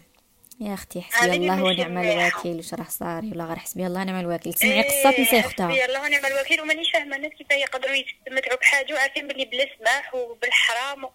يا 0.60 0.74
أختي 0.74 1.02
حسبي 1.02 1.36
الله 1.36 1.62
ونعم 1.62 1.98
الوكيل 1.98 2.58
وش 2.58 2.74
راح 2.74 2.90
صاري 2.90 3.30
ولا 3.30 3.44
غير 3.44 3.58
حسبي 3.58 3.86
الله 3.86 4.00
ونعم 4.00 4.20
الوكيل. 4.20 4.54
تسمعي 4.54 4.82
قصات 4.82 5.20
نساء 5.20 5.40
أختها. 5.40 5.68
حسبي 5.68 5.84
الله 5.84 6.02
ونعم 6.02 6.26
الوكيل 6.26 6.60
ومانيش 6.60 6.90
فاهمة 6.92 7.16
الناس 7.16 7.32
كيف 7.32 7.50
يقدروا 7.50 7.94
يتمتعوا 7.94 8.58
بحاجه 8.58 8.94
وعارفين 8.94 9.28
باللي 9.28 9.44
بلا 9.44 9.66
سماح 9.78 10.14
وبالحرام. 10.14 11.08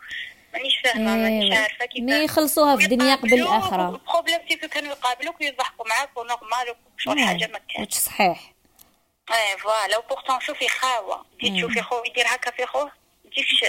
مانيش 0.53 0.77
فاهمة 0.83 1.15
مانيش 1.15 1.57
عارفة 1.57 1.85
كيف 1.85 2.03
mais 2.03 2.23
يخلصوها 2.23 2.75
في 2.75 2.85
الدنيا 2.85 3.15
قبل 3.15 3.33
الاخره 3.33 3.89
ال 3.89 3.95
problème 3.95 4.37
كيف 4.37 4.65
كانوا 4.65 4.89
يقابلوك 4.89 5.41
ويضحكوا 5.41 5.85
معاك 5.89 6.17
و 6.17 6.26
normal 6.26 6.75
وشغل 6.95 7.19
حاجة 7.19 7.49
ما 7.53 7.59
كانش 7.75 7.93
صحيح؟ 7.93 8.53
إيه 9.29 9.57
voilà. 9.57 9.97
و 9.97 10.02
pourtant 10.02 10.39
شوفي 10.39 10.67
خاوة. 10.67 11.25
كي 11.39 11.49
تشوفي 11.49 11.81
خوة 11.81 12.03
يدير 12.07 12.25
هكا 12.27 12.51
في 12.51 12.65
خوة. 12.65 12.91
تجيكش 13.31 13.63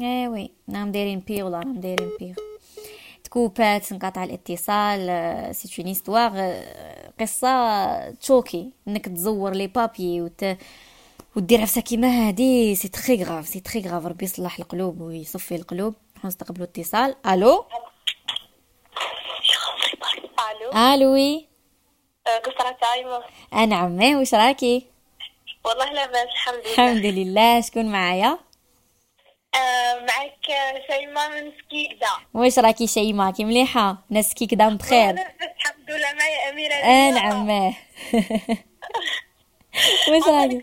إيه 0.00 0.28
oui. 0.28 0.50
نعم 0.68 0.92
دايرين 0.92 1.18
بي 1.18 1.42
ولا 1.42 1.58
نعم 1.58 1.80
دايرين 1.80 2.10
بي 2.20 2.34
تكوبات 3.24 3.92
انقطع 3.92 4.24
الاتصال 4.24 5.00
c'est 5.54 5.82
une 5.82 5.90
histoire 5.90 6.54
قصة 7.20 8.10
ت 8.10 8.17
choquer 8.17 8.70
إنك 8.88 9.04
تزور 9.08 9.50
les 9.50 9.66
papiers 9.66 10.20
وت 10.20 10.56
ودير 11.36 11.60
عفسه 11.60 11.80
كيما 11.80 12.28
هادي 12.28 12.74
c'est 12.74 12.88
très 12.88 13.24
grave 13.24 13.46
c'est 13.48 13.60
très 13.60 13.80
grave 13.80 14.06
ربي 14.06 14.24
يصلح 14.24 14.58
القلوب 14.58 15.00
ويصفي 15.00 15.54
القلوب. 15.54 15.94
نستقبلوا 16.24 16.66
اتصال. 16.66 17.16
ألو؟ 17.26 17.66
ألو؟ 20.50 20.94
ألو 20.94 21.12
oui؟ 21.12 21.48
قصرة 22.44 22.76
عايمة 22.82 23.22
أنا 23.52 23.76
عمي 23.76 24.16
واش 24.16 24.34
راكي 24.34 24.86
والله 25.64 25.92
لاباس 25.92 26.28
الحمد 26.28 26.54
لله. 26.54 26.72
الحمد 26.72 27.04
لله 27.06 27.60
شكون 27.60 27.92
معايا؟ 27.92 28.38
آه 29.54 29.94
معك 29.94 30.46
شيماء 30.90 31.28
من 31.30 31.52
سكيكدا. 31.58 32.08
واش 32.34 32.58
راكي 32.58 32.86
شيماء؟ 32.86 33.32
كي 33.32 33.44
مليحة؟ 33.44 33.96
ناس 34.10 34.30
سكيكدا 34.30 34.68
بخير. 34.68 35.10
الحمد 35.10 35.90
لله 35.90 36.12
معايا 36.12 36.50
أميرة 36.50 36.74
أنا 36.74 37.20
عماه 37.20 37.74
واش 40.08 40.28
راكي 40.28 40.60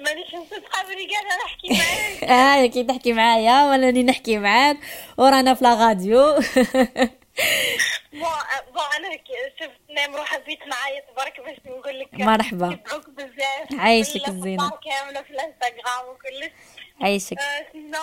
مانيش 0.00 0.28
صحابي 0.28 1.08
قاعدة 1.10 1.44
نحكي 1.44 1.68
معاك. 1.78 2.24
آه 2.24 2.66
كي 2.66 2.84
تحكي 2.84 3.12
معايا 3.12 3.64
وأنا 3.64 3.88
اللي 3.88 4.02
نحكي 4.02 4.38
معاك. 4.38 4.76
ورانا 5.18 5.54
في 5.54 5.64
la 5.64 5.84
radio 5.84 6.34
bon 8.14 8.84
أنا 8.96 9.18
شفت 9.60 9.80
نام 9.96 10.16
روح 10.16 10.34
البيت 10.34 10.58
معايا 10.66 11.00
تبارك 11.12 11.40
باش 11.40 11.56
نقول 11.66 12.00
لك 12.00 12.08
مرحبا. 12.14 12.66
يبعوك 12.66 13.10
بزاف. 13.10 13.80
عايشك 13.80 14.28
الزينه 14.28 14.70
كاملة 14.70 15.22
في 15.22 15.30
الإنستغرام 15.30 16.08
وكلش 16.08 16.52
عايشك. 17.00 17.36
شنو 17.72 17.98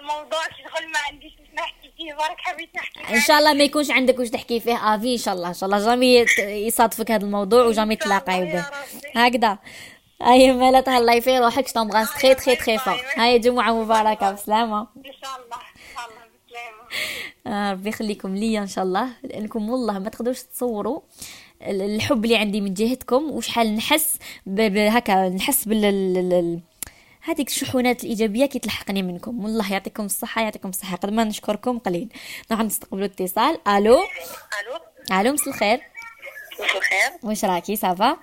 الموضوع 0.00 0.42
شغل 0.44 0.88
ما 0.88 0.98
عنديش 1.10 1.32
باش 1.32 1.48
نحكي 1.54 1.92
فيه. 1.96 2.14
برك 2.14 2.36
حبيت 2.38 2.76
نحكي 2.76 3.14
إن 3.14 3.20
شاء 3.20 3.38
الله 3.38 3.52
ما 3.52 3.64
يكونش 3.64 3.90
عندك 3.90 4.18
واش 4.18 4.30
تحكي 4.30 4.60
فيه. 4.60 4.94
افي 4.94 5.12
إن 5.12 5.18
شاء 5.18 5.34
الله 5.34 5.48
إن 5.48 5.54
شاء 5.54 5.64
الله. 5.68 5.84
jamais 5.84 6.26
يصادفك 6.66 7.10
هذا 7.10 7.24
الموضوع 7.24 7.64
و 7.64 7.69
jamais 7.69 7.96
تلاقاي 7.96 8.44
به 8.44 8.64
هكذا. 9.16 9.58
هاي 10.22 10.52
مالتها 10.52 10.98
الله 10.98 11.12
يفي 11.12 11.38
روحك 11.38 11.66
je 11.66 11.72
t'embrasse 11.72 12.12
très 12.12 12.34
très 12.34 12.56
très 12.56 12.78
fort 12.78 13.00
هاي 13.16 13.38
جمعة 13.38 13.72
مباركة 13.72 14.30
بسلامة. 14.30 14.80
ان 14.80 15.12
شاء 15.22 15.36
الله 15.36 15.56
ان 15.56 15.94
شاء 15.94 16.04
الله 16.06 16.20
بسلامة. 16.46 16.82
آه 17.46 17.72
ربي 17.72 17.88
يخليكم 17.88 18.34
ليا 18.34 18.60
إن 18.60 18.66
شاء 18.66 18.84
الله 18.84 19.08
لأنكم 19.22 19.70
والله 19.70 19.98
ما 19.98 20.08
تقدروش 20.08 20.42
تصوروا 20.42 21.00
الحب 21.62 22.24
اللي 22.24 22.36
عندي 22.36 22.60
من 22.60 22.74
جهتكم 22.74 23.30
وشحال 23.30 23.76
نحس 23.76 24.18
هكا 24.48 25.28
نحس 25.28 25.64
بال 25.64 26.60
هذيك 27.22 27.48
الشحونات 27.48 28.04
الإيجابية 28.04 28.46
كي 28.46 28.58
تلحقني 28.58 29.02
منكم. 29.02 29.44
والله 29.44 29.72
يعطيكم 29.72 30.04
الصحة 30.04 30.42
يعطيكم 30.42 30.68
الصحة. 30.68 30.96
قد 30.96 31.10
ما 31.10 31.24
نشكركم 31.24 31.78
قليل. 31.78 32.08
نروح 32.50 32.64
نستقبلوا 32.64 33.04
اتصال. 33.04 33.68
ألو؟ 33.68 33.98
ألو؟ 33.98 35.20
ألو 35.20 35.32
مساء 35.32 35.48
الخير. 35.48 35.80
مساء 36.60 36.76
الخير. 36.76 37.10
واش 37.22 37.44
راكي؟ 37.44 37.76
صافا؟ 37.76 38.16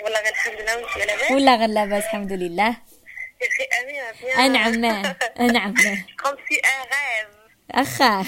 والله 0.00 0.20
غير 0.20 0.32
الحمد 0.32 0.60
لله 0.60 0.76
وانت 0.76 0.96
لاباس؟ 0.96 1.30
والله 1.30 1.56
غير 1.56 1.68
لاباس 1.68 2.04
الحمد 2.04 2.32
لله. 2.32 2.76
يا 3.40 3.48
أخي 3.48 3.82
اميره 3.82 4.46
أنعم 4.46 4.84
أنعم. 5.40 5.74
ان 5.76 5.80
غيف 5.80 5.98
اخا 7.70 8.24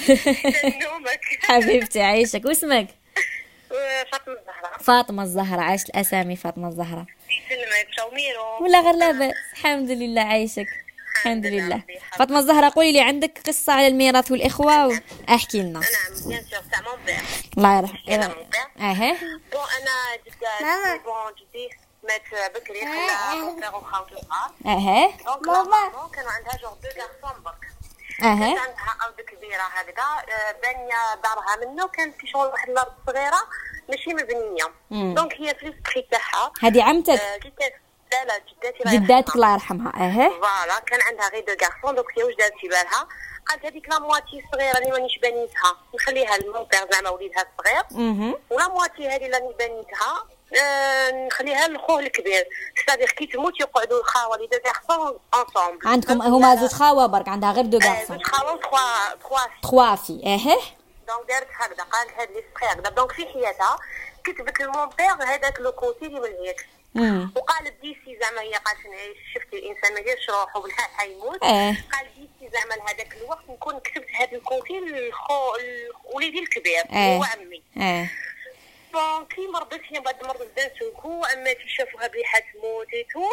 نومك. 0.82 1.20
حبيبتي 1.42 2.02
عايشك 2.02 2.44
واسمك؟ 2.44 2.86
فاطمة 4.12 4.34
الزهراء. 4.34 4.78
فاطمة 4.78 5.22
الزهراء 5.22 5.64
عايشة 5.64 5.84
الأسامي 5.84 6.36
فاطمة 6.36 6.68
الزهراء. 6.68 7.04
يسلمك. 7.30 8.60
ولا 8.60 8.80
غير 8.80 8.94
لاباس. 8.94 9.34
الحمد 9.52 9.90
لله 9.90 10.22
عايشك. 10.22 10.66
الحمد 11.16 11.46
لله. 11.46 11.82
فاطمة 12.18 12.38
الزهراء 12.38 12.70
قولي 12.70 12.92
لي 12.92 13.00
عندك 13.00 13.38
قصة 13.46 13.72
على 13.72 13.86
الميراث 13.86 14.30
والإخوة 14.30 15.00
احكي 15.28 15.62
لنا. 15.62 15.80
نعم 15.80 16.28
bien 16.28 16.44
sûr 16.44 16.60
تاع 16.72 16.80
mon 16.80 17.04
père 17.06 17.20
الله 17.58 17.78
يرحم 17.78 18.32
أها. 18.80 19.12
بون 19.52 19.66
أنا 19.80 20.16
جدا 20.26 20.96
بون 21.04 21.32
جدي 21.40 21.70
مات 22.08 22.52
بكري 22.54 22.80
خلا 22.80 23.34
mon 23.34 23.60
père 23.60 23.74
وخاوته 23.74 24.16
صغار 24.16 24.76
أها. 24.76 25.08
donc 25.26 25.46
ماما 25.46 26.08
كانوا 26.14 26.30
عندها 26.30 26.58
juste 26.62 26.72
deux 26.74 26.88
garçons 26.88 27.42
برك 27.44 27.66
أها. 28.22 28.44
عندها 28.44 28.96
ارض 29.04 29.20
كبيره 29.20 29.62
هكذا 29.62 30.04
بانيه 30.62 31.14
دارها 31.24 31.56
منه 31.66 31.88
كان 31.88 32.12
في 32.12 32.26
شغل 32.26 32.46
واحد 32.46 32.68
الأرض 32.70 32.92
صغيره 33.06 33.42
ماشي 33.88 34.10
مبنيه 34.14 34.72
donc 35.14 35.32
هي 35.32 35.54
في 35.54 35.66
l'esprit 35.66 36.02
تاعها 36.02 36.52
هذه 36.62 36.82
عمتك؟ 36.82 37.20
لا 38.12 38.24
لا 38.24 38.38
جداتي 38.38 38.96
جداتك 38.96 39.34
الله 39.34 39.52
يرحمها. 39.52 39.92
أها 39.96 40.28
voilà 40.28 40.80
كان 40.86 41.00
عندها 41.02 41.28
غير 41.28 41.44
deux 41.44 41.64
garçons 41.64 41.94
donc 41.94 42.18
هي 42.18 42.24
واش 42.24 42.34
دارت 42.34 42.52
في 42.60 42.68
بالها؟ 42.68 43.08
قالت 43.48 43.66
هذيك 43.66 43.88
la 43.88 43.98
moitié 43.98 44.42
الصغيره 44.44 44.78
اللي 44.78 44.90
مانيش 44.90 45.18
بنيتها. 45.18 45.76
نخليها 45.94 46.38
لل 46.38 46.47
mon 46.47 46.61
père 46.61 46.80
زعما 46.92 47.10
وليدها 47.10 47.44
الصغير. 47.58 47.84
و 48.50 48.56
la 48.56 48.68
moitié 48.68 49.08
هذه 49.08 49.26
اللي 49.26 49.54
بنيتها. 49.58 50.24
آه 50.62 51.26
نخليها 51.26 51.68
لخوه 51.68 51.98
الكبير. 52.00 52.48
c'est-à-dire 52.82 53.10
كي 53.10 53.26
تموت 53.26 53.60
يقعدوا 53.60 54.00
الخاوه 54.00 54.36
les 54.36 54.46
deux 54.46 54.58
garçons 54.66 55.18
ensemble 55.34 55.88
عندكم 55.88 56.22
هما 56.22 56.56
زوج 56.56 56.70
خاوة 56.70 57.06
برك 57.06 57.28
عندها 57.28 57.52
غير 57.52 57.64
deux 57.66 57.78
garçons 57.78 58.16
زوج 58.16 58.26
خاوة 58.26 58.60
تخوا 58.60 59.14
تخوا 59.20 59.38
تخوا 59.62 59.96
في 59.96 60.20
أها 60.26 60.56
donc 61.08 61.28
دارت 61.28 61.48
هكذا 61.52 61.84
قالت 61.84 62.10
هاد 62.18 62.30
لي 62.30 62.44
هكذا. 62.56 62.90
donc 62.90 63.12
في 63.12 63.26
حياتها 63.26 63.76
كتبت 64.24 64.60
ل 64.60 64.68
mon 64.68 64.92
père 64.92 65.24
هذاك 65.24 65.60
le 65.60 65.72
côté 65.72 66.06
اللي 66.06 66.48
هيك 66.48 66.68
وقالت 67.36 67.74
d'ici 67.82 68.18
زعما 68.20 68.40
هي 68.40 68.54
قالت 68.54 68.80
شفتي 69.34 69.58
الانسان 69.58 69.94
ما 69.94 70.00
يديرش 70.00 70.30
روحه 70.30 70.60
بالحال 70.60 70.90
حيموت 70.96 71.42
آه. 71.42 71.76
قال 71.92 72.06
d'ici 72.16 72.52
زعما 72.52 72.74
لهذاك 72.74 73.16
الوقت 73.16 73.50
نكون 73.50 73.80
كتبت 73.80 74.10
هذا 74.20 74.36
ال 74.36 74.45
côté 74.45 74.80
لخو 74.80 75.52
وليدي 76.14 76.38
الكبير 76.38 76.84
آه. 76.90 77.16
هو 77.16 77.24
عمي 77.24 77.62
آه 77.78 78.08
كي 79.24 79.46
مرضت 79.46 79.80
هي 79.84 80.00
بعد 80.00 80.24
مرض 80.24 80.42
بدات 80.42 80.82
هو 80.82 81.24
عماتي 81.24 81.68
شافوها 81.68 82.06
بلي 82.06 82.24
حتموت 82.24 82.88
تو 83.12 83.28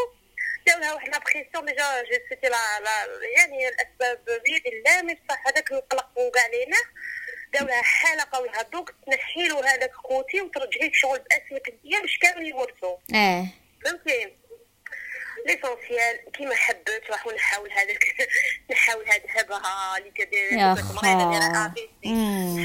داو 0.67 0.79
لها 0.79 0.93
واحد 0.93 1.09
لابريسيون 1.09 1.65
ديجا 1.65 2.01
جو 2.01 2.19
سيتي 2.29 2.47
لا 2.47 2.79
لا 2.79 2.91
يعني 3.37 3.67
الاسباب 3.67 4.25
بيد 4.25 4.67
الله 4.67 5.01
مي 5.01 5.13
بصح 5.13 5.47
هذاك 5.47 5.71
القلق 5.71 6.09
وكاع 6.15 6.47
لينا 6.47 6.77
داو 7.53 7.67
لها 7.67 7.81
حاله 7.81 8.23
لها 8.45 8.61
دوك 8.61 8.91
تنحي 9.05 9.47
له 9.47 9.59
هذاك 9.73 9.93
خوتي 9.93 10.41
وترجعيه 10.41 10.91
شغل 10.93 11.19
بأسمك 11.19 11.69
انت 11.69 12.01
باش 12.01 12.17
كامل 12.17 12.47
يورثوا 12.47 12.97
آه 13.15 13.47
فهمتي؟ 13.85 14.33
ليسونسيال 15.47 16.31
كيما 16.33 16.55
حبت 16.55 17.03
راح 17.09 17.27
نحاول 17.27 17.71
هذاك 17.71 18.03
نحاول 18.71 19.05
هاد 19.09 19.21
هبها 19.29 19.97
اللي 19.97 20.11
كدير. 20.11 20.53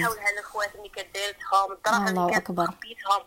نحاول 0.01 0.19
هاد 0.19 0.33
الاخوات 0.33 0.75
اللي 0.75 0.89
كديرتهم 0.89 1.73
الدراهم 1.73 2.09
اللي. 2.09 2.41
خبيتهم 2.67 3.23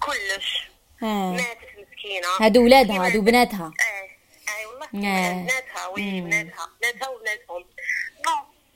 كلش. 0.00 0.70
آه. 1.02 1.32
ماتت 1.32 1.68
مسكينة. 1.78 2.26
هادو 2.40 2.64
ولادها 2.64 3.06
هادو 3.06 3.20
بناتها. 3.20 3.72
آه 3.80 4.08
اي 4.58 4.66
والله 4.66 4.86
آه. 4.86 5.32
بناتها 5.42 5.86
oui. 5.86 6.20
بناتها 6.20 6.68
بناتها 6.82 7.08
وبناتهم. 7.08 7.64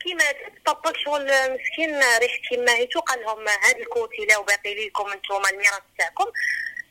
كي 0.02 0.14
ماتت 0.14 0.66
طبق 0.66 0.96
شغل 1.04 1.26
مسكين 1.26 2.00
ريح 2.18 2.32
كيما 2.48 2.72
هيتو 2.72 3.00
قال 3.00 3.22
لهم 3.22 3.48
هاد 3.48 3.76
ال 3.76 3.86
côté 3.86 4.26
لا 4.28 4.38
وباقي 4.38 4.74
ليكم 4.74 5.12
انتوما 5.12 5.50
الميراث 5.50 5.82
تاعكم. 5.98 6.24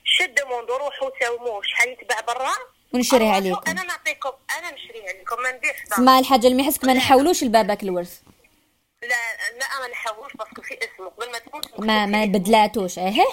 je 0.04 0.42
demande 0.42 0.76
روحوا 0.76 1.10
ساوموه. 1.20 1.62
شحال 1.64 1.90
يتباع 1.90 2.20
برا؟ 2.20 2.52
ونشريه 2.94 3.30
عليكم. 3.30 3.62
أنا 3.68 3.84
نعطيكم 3.84 4.32
أنا 4.58 4.72
نشريه 4.72 5.10
عليكم 5.10 5.42
ما 5.42 5.52
نبيعش. 5.52 5.76
تسمى 5.90 6.20
الحاجة 6.20 6.48
اللي 6.48 6.70
ما 6.84 6.94
نحولوش 6.94 7.44
لباباك 7.44 7.84
الورث. 7.84 8.20
لا 9.02 9.08
لا 9.60 9.80
ما 9.80 9.88
نحوش 9.88 10.34
parce 10.34 10.51
que 10.51 10.62
في 10.62 10.78
اسمه. 10.78 11.10
قبل 11.10 11.32
ما 11.32 11.40
تموت 11.40 11.80
ما 11.80 12.06
ما 12.06 12.26
بدلاتوش. 12.26 13.00
إيه 13.00 13.28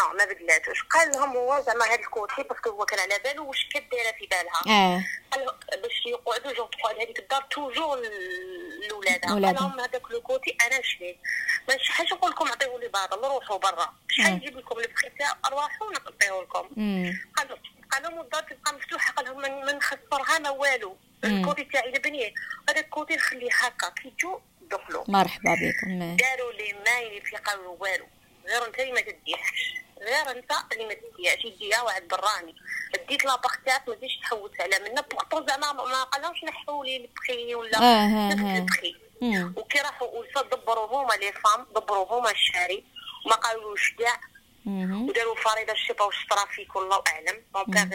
لا 0.00 0.12
ما 0.12 0.24
بدلاتوش 0.32 0.82
قال 0.82 1.10
لهم 1.12 1.36
هو 1.36 1.60
زعما 1.66 1.92
هاد 1.92 1.98
ال 1.98 2.07
côté 2.07 2.42
parce 2.42 2.60
que 2.60 2.70
هو 2.70 2.84
كان 2.84 2.98
على 3.00 3.18
باله 3.24 3.42
واش 3.42 3.68
كدايره 3.74 4.12
في 4.18 4.26
بالها. 4.26 4.76
آه. 4.76 5.04
قال 5.30 5.46
باش 5.82 6.06
يقعدوا 6.06 6.52
juste 6.52 6.66
تقعد 6.66 6.94
هذيك 6.96 7.18
الدار 7.18 7.42
toujours 7.50 7.98
لاولادها 8.88 9.30
قال. 9.30 9.42
لهم 9.42 9.80
هذاك 9.80 10.10
le 10.10 10.20
côté 10.20 10.56
أنا 10.66 10.78
نشريه 10.78 11.16
ما 11.68 11.78
شحال 11.78 12.06
نقول 12.12 12.30
لكم 12.30 12.48
عطيو 12.48 12.78
لي 12.78 12.88
بعض 12.88 13.14
روحوا 13.14 13.58
برا. 13.58 13.94
شحال. 14.08 14.32
نجيب 14.34 14.56
لكم 14.58 14.78
البخي 14.78 15.08
تاع 15.18 15.38
ارواحوا 15.46 15.86
ونعطيه 15.86 16.42
لكم. 16.42 16.68
امم 16.78 17.20
قال 17.36 17.48
له- 17.48 17.58
قال 17.92 18.02
لهم 18.02 18.20
الدار 18.20 18.42
تبقى 18.42 18.74
مفتوحة. 18.74 19.12
قال 19.12 19.26
لهم 19.26 19.40
ما- 19.40 19.72
نخسرها 19.72 20.38
ما 20.38 20.50
والو. 20.50 20.96
الكوتي 21.24 21.64
تاعي 21.64 21.90
لبنيه. 21.92 22.34
هذاك 22.68 22.84
الكوتي 22.84 23.14
نخليه 23.16 23.50
هكا 23.52 23.88
كي 23.88 24.10
تجو 24.18 24.40
دخلوا 24.60 25.04
مرحبا 25.08 25.54
بكم. 25.54 26.16
داروا 26.16 26.52
لي 26.52 26.72
ما 26.86 27.00
يفيقوا 27.00 27.76
والو. 27.78 28.06
غير 28.46 28.66
انت 28.66 28.78
اللي 28.78 28.92
ما 28.92 29.00
تديهاش 29.00 29.74
غير 30.00 30.30
انت 30.30 30.52
اللي 30.72 30.86
ما 30.86 30.94
تديهاش 30.94 31.44
يديها 31.44 31.82
واحد 31.82 32.08
براني. 32.08 32.54
ديت 33.08 33.24
لاباغ 33.24 33.54
تاعك 33.66 33.88
ما 33.88 33.94
تجيش 33.94 34.18
تحوس 34.22 34.50
على 34.60 34.78
منا 34.78 35.00
بورتون 35.00 35.46
زعما 35.46 35.72
ما 35.72 36.02
قالهمش 36.02 36.44
نحوا 36.44 36.84
لي 36.84 36.96
البخي 36.96 37.54
ولا 37.54 37.78
آه، 37.78 37.82
آه، 37.82 38.34
نفس 38.34 38.42
آه. 38.42 38.56
البخي 38.58 38.96
مم. 39.22 39.54
وكي 39.56 39.78
راحوا 39.78 40.08
وصا 40.08 40.42
دبروا 40.42 40.86
هما 40.86 41.12
لي 41.14 41.32
فام 41.32 41.66
دبروا 41.76 42.18
هما 42.18 42.30
الشاري. 42.30 42.84
وما 43.26 43.34
قالوش 43.36 43.94
كاع. 43.98 44.20
وداروا 44.66 45.34
فريضه 45.34 45.74
شي 45.74 45.92
باش 45.92 46.26
ترافيك 46.30 46.76
والله 46.76 47.02
أعلم. 47.08 47.42
دونك 47.54 47.92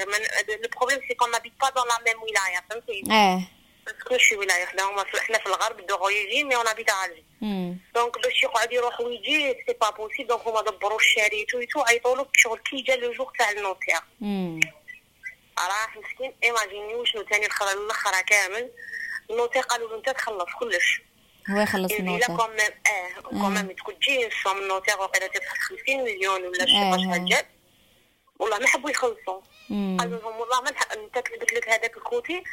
le 0.63 0.69
problème 0.77 0.99
c'est 1.07 1.13
qu'on 1.15 1.31
n'habite 1.31 1.53
pas 1.61 1.69
dans 1.69 1.83
la 1.87 2.13
même 2.13 2.23
ولايه 2.23 2.63
فهمتي؟ 2.69 3.03
آه 3.87 3.91
parce 3.91 4.08
que 4.08 4.17
شي 4.17 4.35
ولاية 4.35 4.65
حنا 4.65 4.83
هما 4.89 5.03
في- 5.03 5.21
حنا 5.21 5.37
في 5.37 5.45
الغرب 5.45 5.85
d'Algérie 5.87 6.43
mais 6.43 6.55
on 6.55 6.67
habite 6.67 6.91
على 6.91 7.23
مم. 7.41 7.77
donc 7.95 8.19
باش 8.23 8.43
يقعد 8.43 8.73
يروح 8.73 8.99
ويجي 9.01 9.55
c'est 9.67 9.73
pas 9.81 9.89
possible 9.89 10.27
donc 10.27 10.47
هما 10.47 10.61
دبروا 10.61 10.99
الشاري 10.99 11.45
tout 11.45 11.63
tout 11.73 11.81
عيطوا 11.81 12.15
له 12.15 12.27
شغل 12.33 12.59
كي 12.59 12.81
جا 12.81 12.95
le 12.95 13.13
jour 13.13 13.31
تاع 13.39 13.51
ال 13.51 13.57
notaire 13.57 13.99
مم. 14.21 14.59
راح 15.59 15.97
مسكين 15.97 16.33
imagine 16.43 16.95
وشنو 16.95 17.21
تاني 17.21 17.45
الآخر 17.45 17.71
الآخر 17.71 18.21
كامل. 18.21 18.71
ال 19.29 19.33
notaire 19.33 19.61
قالوا 19.61 19.89
له 19.89 19.95
أنت 19.97 20.09
تخلص 20.09 20.49
كلش. 20.59 21.01
هو 21.49 21.61
يخلص 21.61 21.91
يقول 21.91 22.19
لا 22.19 22.27
quand 22.27 22.45
même 22.45 22.59
آه 22.87 23.21
quand 23.21 23.49
même 23.49 23.71
تكون 23.71 23.99
تجي 23.99 24.27
نصهم 24.27 24.57
ال 24.57 24.63
notaire 24.63 24.99
وقيلا 24.99 25.27
تدفع 25.27 25.53
50 25.53 26.03
مليون 26.03 26.41
ولا 26.43 26.65
شي 26.65 26.77
آه. 27.21 27.25
جات 27.29 27.47
والله 28.39 28.59
ما 28.59 28.67
حبوا 28.67 28.89
يخلصوا. 28.89 29.41
قالوا 29.69 30.19
لهم 30.19 30.35
والله 30.39 30.61
ما 30.61 30.71
نح- 30.71 30.91
أنت 30.93 31.19
كتبت 31.19 31.53
لك 31.53 31.69
هذاك 31.69 31.97
الكوتي 31.97 32.43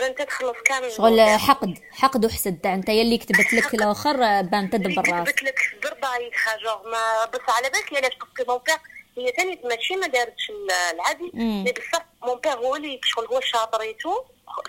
أنت 0.00 0.22
تخلص 0.22 0.56
كامل 0.64 0.92
شغل. 0.92 1.20
حقد 1.38 1.78
حقد 1.92 2.24
وحسد 2.24 2.66
أنت 2.66 2.88
يلي 2.88 3.18
كتبت 3.18 3.52
لك 3.52 3.74
الآخر 3.74 4.16
بان 4.42 4.70
تدبر 4.70 5.08
راسك 5.12 5.34
كتبت 5.34 5.42
لك 5.42 5.58
برضايتها 5.82 6.56
juste 6.64 6.90
ما 6.90 7.24
بس 7.34 7.40
على 7.48 7.70
بالك 7.70 7.92
علاش 7.96 8.12
parce 8.18 8.39
que 8.39 8.52
mon 8.52 8.60
père 8.66 8.76
هي 9.18 9.32
ثاني 9.36 9.60
ماشي 9.64 9.96
ما 9.96 10.06
دارتش 10.06 10.50
ال- 10.50 10.70
العادي. 10.94 11.30
mais 11.34 11.72
بصح 11.72 12.04
mon 12.22 12.40
père 12.40 12.54
هو 12.54 12.76
اللي 12.76 13.00
شغل 13.04 13.26
هو 13.26 13.38
الشاطر 13.38 13.80
et 13.80 13.94
tout 13.94 14.22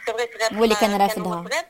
c'est 0.05 0.13
vrai 0.13 0.29
صغير 0.37 0.53
هو 0.59 0.63
اللي 0.63 0.75
كان. 0.75 1.09
صغير، 1.09 1.63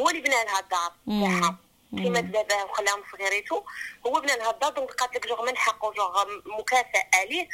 هو 0.00 0.08
اللي 0.10 0.20
بنى 0.20 0.34
لها 0.34 0.60
الدار. 0.60 0.92
تاعها. 1.06 1.58
كيما 1.96 2.20
دابا 2.20 2.62
وخلاهم 2.64 3.02
صغير 3.12 3.32
et 3.32 3.42
tout 3.42 3.62
هو 4.06 4.18
لها 4.18 4.50
الدار 4.50 4.72
دونك 4.72 4.90
قالت 4.90 5.16
لك 5.16 5.28
جوغ 5.28 5.46
من 5.46 5.56
حقه 5.56 5.92
جوغ 5.92 6.24
مكافأة 6.58 7.10
عليه. 7.14 7.48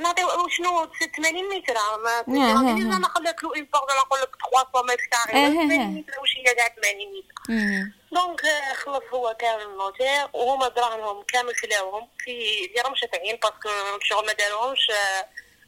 نعطيو 0.00 0.48
شنو 0.48 0.88
80 1.16 1.48
متر. 1.48 1.74
ما 1.74 2.10
آه، 2.10 2.24
آه، 2.28 2.94
آه. 2.94 2.98
نقول 2.98 3.24
لك 3.24 3.44
لو 3.44 3.54
اون 3.54 3.64
بورد 3.64 3.90
نقول 3.98 4.20
لك 4.20 4.36
300 4.72 4.82
متر 4.84 5.36
آه. 5.36 5.48
80 5.48 5.94
متر 5.94 6.20
واش 6.20 6.36
هي 6.36 6.54
كاع 6.54 6.68
80 6.68 7.08
متر. 7.16 7.92
دونك 8.12 8.40
خلص 8.76 9.02
هو 9.14 9.36
كامل 9.38 9.62
النوتير 9.62 10.28
وهما 10.32 10.68
دراهمهم 10.68 11.22
كامل 11.22 11.54
خلاوهم 11.56 12.08
في 12.18 12.68
في 12.68 12.80
رمشة 12.86 13.08
عين 13.14 13.36
باسكو 13.36 13.68
شغل 14.00 14.26
ما 14.26 14.32
داروهمش 14.32 14.90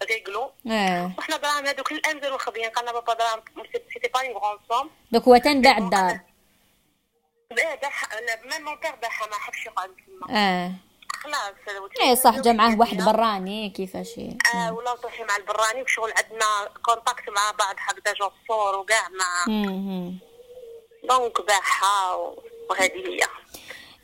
ريغلو 0.03 0.53
وحنا 1.19 1.37
دراهم 1.37 1.67
هذوك 1.67 1.93
الأنزل 1.93 2.33
وخبيين 2.33 2.71
قالنا 2.71 2.93
بابا 2.93 3.15
دراهم 3.15 3.43
سيتي 3.93 4.09
با 4.15 4.21
اون 4.21 4.33
غون 4.33 4.59
سوم 4.69 4.91
دوك 5.13 5.23
هو 5.25 5.37
تنباع 5.37 5.79
الدار. 5.79 6.21
لا 7.57 7.75
باعها 9.01 9.27
ما 9.27 9.35
حبش 9.35 9.67
يقعد 9.67 9.91
تما 10.07 10.37
آه 10.39 10.73
خلاص 11.23 11.55
إيه 12.01 12.15
صح 12.15 12.39
جا 12.39 12.53
معاه 12.53 12.79
واحد 12.79 12.97
براني 12.97 13.71
كيفاش 13.71 14.19
آه 14.55 14.73
ولا 14.73 14.97
تروحي 14.97 15.25
مع 15.25 15.37
البراني 15.37 15.83
وشغل 15.83 16.13
عندنا 16.17 16.69
كونتاكت 16.85 17.29
مع 17.29 17.51
بعض 17.59 17.75
هكذا 17.79 18.15
جو 18.15 18.27
الصور 18.43 18.79
وكاع 18.79 19.09
مع. 19.09 19.45
دونك 21.09 21.41
باعها 21.47 22.15
وهذه 22.71 23.07
هي. 23.09 23.21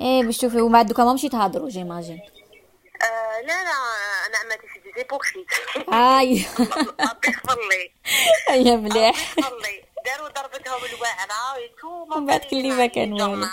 إيه 0.01 0.23
باش 0.23 0.39
تشوفي 0.39 0.61
ومع 0.61 0.83
دوكا 0.83 1.05
ما 1.05 1.13
مشيت 1.13 1.33
تهضروا 1.33 1.69
جيماجين 1.69 2.21
آه 3.03 3.41
لا 3.41 3.65
لا 3.65 3.71
أنا 4.27 4.39
عمتي 4.39 4.67
في 4.69 4.79
دي 4.81 4.93
زيبوكسيت 4.97 5.47
آي. 5.93 6.47
ربي 7.11 7.29
يغفر 7.29 7.59
لي. 7.71 7.93
يا 8.71 8.77
مليح. 8.77 9.35
والله 9.39 9.83
داروا 10.07 10.29
ضربتهم 10.29 10.85
الواعره 10.85 11.55
ويتو 11.55 11.89
ومن 11.89 12.27
بعد 12.27 12.41
كل 12.41 12.73
ما 12.73 12.87
كان 12.87 13.13
والو. 13.13 13.47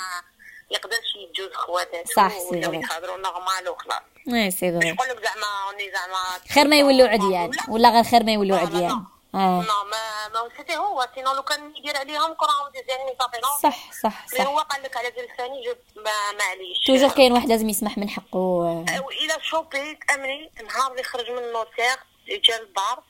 يقدرش 0.72 1.16
يجوز 1.16 1.54
خواتاتو 1.54 2.14
صح، 2.14 2.30
سي 2.30 2.62
فري. 2.62 2.82
نورمال 3.18 3.70
وخلاص 3.70 4.02
اي 4.34 4.52
سي 4.52 4.72
فري 4.80 4.92
نقول 4.92 5.08
لك 5.10 5.24
زعما 5.24 5.48
راني 5.68 5.92
زعما 5.92 6.54
خير 6.54 6.68
ما 6.68 6.80
يولوا 6.80 7.08
عديان 7.08 7.52
ولا؟ 7.70 7.90
غير 7.90 8.04
خير 8.04 8.24
ما 8.24 8.32
يولوا 8.32 8.58
عديان. 8.58 9.06
آه. 9.36 9.66
نو 9.68 9.84
ما 9.84 10.28
ما 10.34 10.50
سيتي 10.58 10.78
هو 10.78 11.08
سينو 11.16 11.34
لو 11.34 11.44
كان 11.44 11.76
يدير 11.76 11.98
عليهم 11.98 12.34
كون 12.34 12.48
راهم 12.48 12.72
ديزاني 12.72 13.16
صافي 13.20 13.42
صح 13.64 13.92
صح 14.02 14.26
مي 14.34 14.46
هو 14.46 14.58
صح 14.58 14.64
قال 14.64 14.84
لك 14.84 14.98
على 14.98 15.12
جال 15.12 15.28
ثاني 15.38 15.64
جو 15.66 15.74
ما 15.96 16.12
معليش 16.40 16.78
توجور 16.88 17.10
كاين 17.10 17.34
واحد 17.34 17.50
لازم 17.50 17.70
يسمح 17.70 17.98
من 17.98 18.10
حقه. 18.10 18.38
والى 18.38 19.38
شوبي 19.42 20.00
امني 20.14 20.52
نهار 20.64 20.92
اللي 20.92 21.04
خرج 21.04 21.32
من 21.32 21.38
النوتير 21.38 21.98
جا 22.44 22.58
البار 22.60 23.04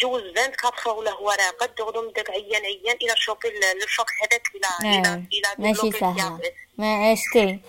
جوز 0.00 0.22
24 0.22 0.98
ولا 0.98 1.10
هو 1.10 1.30
راقد 1.30 1.74
دغدو 1.78 2.10
داك 2.10 2.30
عيان 2.30 2.62
عيان 2.64 2.96
إلى 3.02 3.14
شوبي 3.16 3.48
ال- 3.48 3.82
ال 3.84 3.88
choc 3.88 4.06
هذاك 4.22 4.42
إلى 4.54 4.90
آه. 4.90 4.98
إلى 4.98 5.22
إلى 5.32 5.48
ماشي 5.58 5.90
سهله. 5.92 6.40
ما 6.78 7.10
عشتي. 7.10 7.60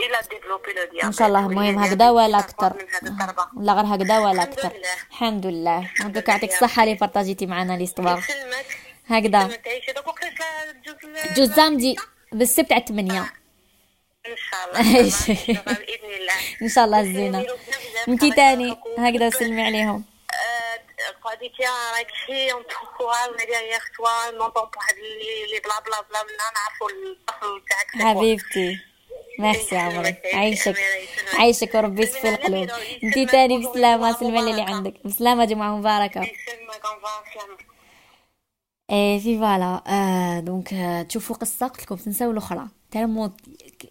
إلى 0.00 0.18
développer 0.30 0.72
إن 1.04 1.12
شاء 1.12 1.28
الله. 1.28 1.46
المهم 1.46 1.78
هكذا 1.78 2.10
ولا 2.10 2.38
أكثر. 2.38 2.72
الضربة. 3.02 3.46
ولا 3.56 3.72
غير 3.72 3.94
هكذا 3.94 4.18
ولا 4.18 4.42
أكثر. 4.42 4.72
الحمد 5.10 5.46
لله. 5.46 5.90
donc 6.04 6.28
يعطيك. 6.28 6.52
الصحة 6.52 6.82
اللي 6.82 6.94
بارطاجيتي 6.94 7.46
معنا 7.46 7.72
l'histoire 7.72 8.18
هكذا. 9.06 9.38
يسلمك. 9.38 9.60
تعيشي 9.64 9.92
donc 9.92 10.06
وقتاش 10.06 10.32
الجوز 10.70 11.36
جوز 11.36 11.52
samedi. 11.56 11.96
بالسبت 12.32 12.72
على 12.72 12.84
8 12.88 13.20
إن 14.26 14.36
شاء 14.36 14.60
الله. 14.66 15.02
بإذن 15.64 16.10
الله. 16.20 16.34
إن 16.62 16.68
شاء 16.68 16.84
الله 16.84 17.00
الزينة. 17.00 17.46
أنتي 18.08 18.30
تاني. 18.32 18.76
هكذا 18.98 19.30
سلمي 19.30 19.62
عليهم. 19.62 20.04
يا 21.42 21.70
راك 21.96 22.10
شي 22.26 22.52
تخوا 22.64 23.06
ولا 23.06 23.44
دير 23.44 23.80
توا 23.96 24.30
نونطون 24.30 24.70
واحد 24.76 24.94
لي 24.94 25.60
بلا 25.60 25.80
بلا 25.80 26.00
بلا 26.00 26.22
بلا 26.22 26.46
نعرفوا 26.54 26.90
الدخل 26.90 27.62
تاعك. 27.68 28.16
حبيبتي 28.16 28.78
ميرسي 29.38 29.76
عمري 29.76 30.16
عايشك. 30.34 30.76
عايشك 31.34 31.74
وربي 31.74 32.02
يصفي 32.02 32.28
القلوب 32.28 32.70
انتي 32.70 33.06
يسلمك 33.06 33.30
تاني 33.30 33.58
بسلامة 33.66 34.12
سلمي 34.12 34.40
اللي. 34.40 34.62
عندك 34.62 34.94
بسلامة 35.04 35.44
جمعة 35.44 35.76
مباركة 35.76 36.30
إيه 38.90 39.18
في 39.18 39.38
فوالا 39.38 39.82
آه 39.86 40.40
دونك 40.40 40.72
آه 40.74 41.02
تشوفوا 41.02 41.36
قصة 41.36 41.66
قلت 41.66 41.82
لكم 41.82 41.94
تنساو 41.96 42.30
الاخرى 42.30 42.68
تالمو 42.90 43.30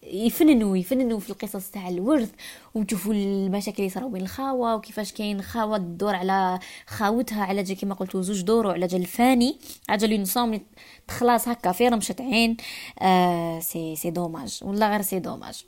يفننوا 0.03 0.77
يفننوا 0.77 1.19
في 1.19 1.29
القصص 1.29 1.69
تاع 1.69 1.87
الورث 1.89 2.31
وتشوفوا 2.75 3.13
المشاكل 3.13 3.77
اللي 3.77 3.89
صراو 3.89 4.09
بين 4.09 4.21
الخاوة 4.21 4.75
وكيفاش 4.75 5.13
كاين 5.13 5.41
خاوة 5.41 5.77
تدور 5.77 6.15
على 6.15 6.59
خاوتها 6.87 7.45
على 7.45 7.63
جال 7.63 7.77
كيما 7.77 7.95
قلتوا 7.95 8.21
زوج 8.21 8.41
دور 8.41 8.67
وعلى 8.67 8.87
جال 8.87 9.05
فاني 9.05 9.59
على 9.89 9.97
جال 9.97 10.21
نصام 10.21 10.61
تخلاص 11.07 11.47
هكا 11.47 11.71
في 11.71 11.87
رمشة 11.87 12.15
عين 12.19 12.57
آه 13.01 13.59
c'est 13.59 13.95
c'est 13.95 14.09
dommage 14.11 14.59
ولا 14.63 14.89
غير 14.91 15.01
c'est 15.01 15.19
dommage 15.19 15.65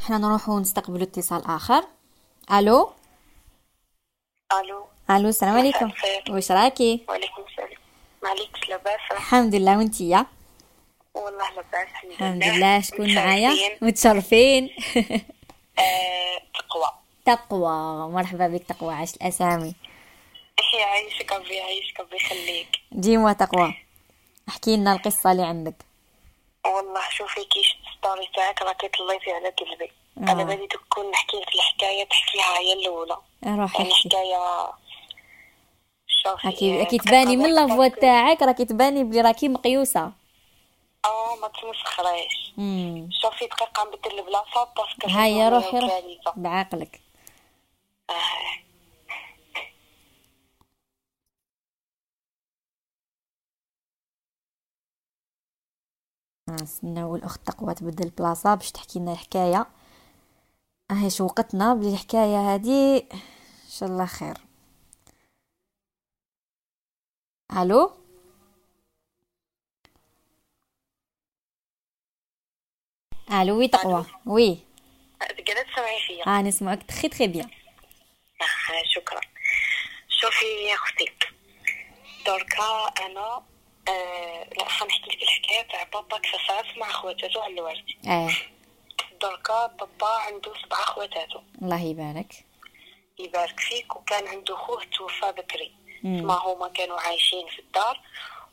إحنا 0.00 0.18
نروحوا 0.18 0.60
نستقبلوا 0.60 1.02
اتصال 1.02 1.44
اخر 1.44 1.84
ألو 2.52 2.90
ألو 4.52 4.84
ألو 5.10 5.28
السلام 5.28 5.56
عليكم. 5.58 5.90
واش 6.30 6.52
راكي 6.52 7.00
وعليكم 7.08 7.42
السلام 7.50 7.68
معليكش 8.22 8.68
لاباس 8.68 9.00
الحمد 9.12 9.54
لله. 9.54 9.78
وانتيا 9.78 10.26
والله 11.14 11.50
لاباس 11.50 11.88
الحمد 12.04 12.44
لله. 12.44 12.80
شكون 12.80 13.14
معايا؟ 13.14 13.78
متشرفين. 13.82 14.70
آه، 15.78 16.42
تقوى. 16.54 16.90
تقوى. 17.26 18.08
مرحبا 18.12 18.48
بك 18.48 18.62
تقوى. 18.64 18.94
عاش 18.94 19.14
الأسامي. 19.14 19.74
يعيشك 20.78 21.32
ربي 21.32 21.54
يعيشك 21.54 22.00
ربي 22.00 22.16
يخليك. 22.16 22.68
ديما 22.92 23.32
تقوى. 23.32 23.74
احكي 24.48 24.76
لنا 24.76 24.92
القصة 24.92 25.32
اللي 25.32 25.42
عندك. 25.42 25.74
والله 26.64 27.00
شوفي 27.10 27.44
كي 27.44 27.76
l'histoire 27.98 28.28
تاعك 28.34 28.62
راكي 28.62 28.88
طليتي 28.88 29.32
على 29.32 29.48
قلبي. 29.48 29.92
آه. 30.18 30.32
أنا 30.32 30.44
بالي 30.44 30.66
تكون 30.66 31.10
نحكي 31.10 31.36
لك 31.36 31.54
الحكاية 31.54 32.04
تحكيها 32.04 32.58
هي 32.58 32.72
الأولى. 32.72 33.16
روح 33.46 33.80
يعني 33.80 33.94
حكاية 33.94 34.72
شوفي 36.22 36.48
أكيد 36.48 36.80
آه، 36.80 36.82
أكيد 36.82 37.00
تباني 37.00 37.36
من 37.36 37.54
لافوا 37.54 37.88
تاعك- 37.88 38.42
راكي 38.42 38.64
تباني 38.64 39.04
بلي 39.04 39.20
راكي 39.20 39.48
مقيوسة. 39.48 40.12
آه 41.04 41.36
ما 41.42 41.48
تمسخريش 41.48 42.52
شوفي 43.22 43.46
دقيقة 43.46 43.84
نبدل 43.84 44.18
البلاصة 44.18 44.64
باسكو 44.76 45.18
هيا 45.20 45.48
روحي 45.48 45.78
روح 45.78 45.90
كارثة. 45.90 46.32
بعقلك. 46.36 47.00
آه. 48.10 48.14
نستناو 56.50 57.16
الاخت 57.16 57.46
تقوى 57.46 57.74
تبدل 57.74 58.04
البلاصة 58.04 58.54
باش 58.54 58.70
تحكي 58.72 58.98
لنا 58.98 59.12
الحكاية. 59.12 59.66
أهي 60.90 61.10
شوقتنا 61.10 61.74
بلي 61.74 61.92
الحكاية 61.92 62.54
هذه 62.54 62.96
إن 63.12 63.18
شاء 63.70 63.88
الله 63.88 64.06
خير. 64.06 64.36
ألو؟ 67.56 67.92
ألو 73.32 73.58
وي 73.58 73.68
تقوى. 73.68 74.06
وي. 74.26 74.58
قاعدة 75.20 75.62
تسمعي 75.62 76.00
فيا 76.06 76.26
آه 76.26 76.42
نسمعك 76.42 76.82
تخي 76.82 77.08
تخي 77.08 77.26
بيان 77.26 77.50
آه، 78.42 78.82
شكرا. 78.94 79.20
شوفي 80.08 80.46
يا 80.46 80.74
أختي. 80.74 81.04
دركا 82.26 82.92
أنا 83.06 83.42
آه 83.88 84.48
لا 84.58 84.68
حنحكي 84.68 85.10
لك 85.10 85.22
الحكاية 85.22 85.62
تاع 85.62 85.82
بابا 85.82 86.18
كيفاش 86.18 86.76
مع 86.78 86.88
خواتاتو 86.88 87.40
على 87.40 87.54
الورد 87.54 87.84
آه. 88.08 88.30
دركا 89.22 89.66
بابا 89.66 90.06
عنده 90.08 90.52
سبعة 90.66 90.84
خواتاتو. 90.84 91.40
الله 91.62 91.80
يبارك. 91.82 92.44
يبارك 93.18 93.60
فيك 93.60 93.96
وكان 93.96 94.28
عنده 94.28 94.56
خوه 94.56 94.84
توفى 94.84 95.32
بكري. 95.32 95.72
ما 96.04 96.34
هما 96.34 96.68
كانوا 96.68 97.00
عايشين 97.00 97.46
في 97.48 97.58
الدار 97.58 98.00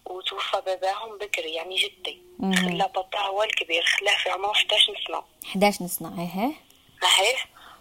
وتوفى 0.05 0.61
باباهم 0.65 1.17
بكري 1.17 1.53
يعني 1.53 1.75
جدي. 1.75 2.21
خلى 2.41 2.89
بابا 2.95 3.19
هو 3.19 3.43
الكبير 3.43 3.83
خلاه 3.83 4.17
في 4.23 4.29
عمره 4.29 4.51
11 4.51 4.93
سنه 5.07 5.23
11 5.45 5.83
نصنع 5.85 6.09
إيه 6.21 6.27
هاه 6.27 6.53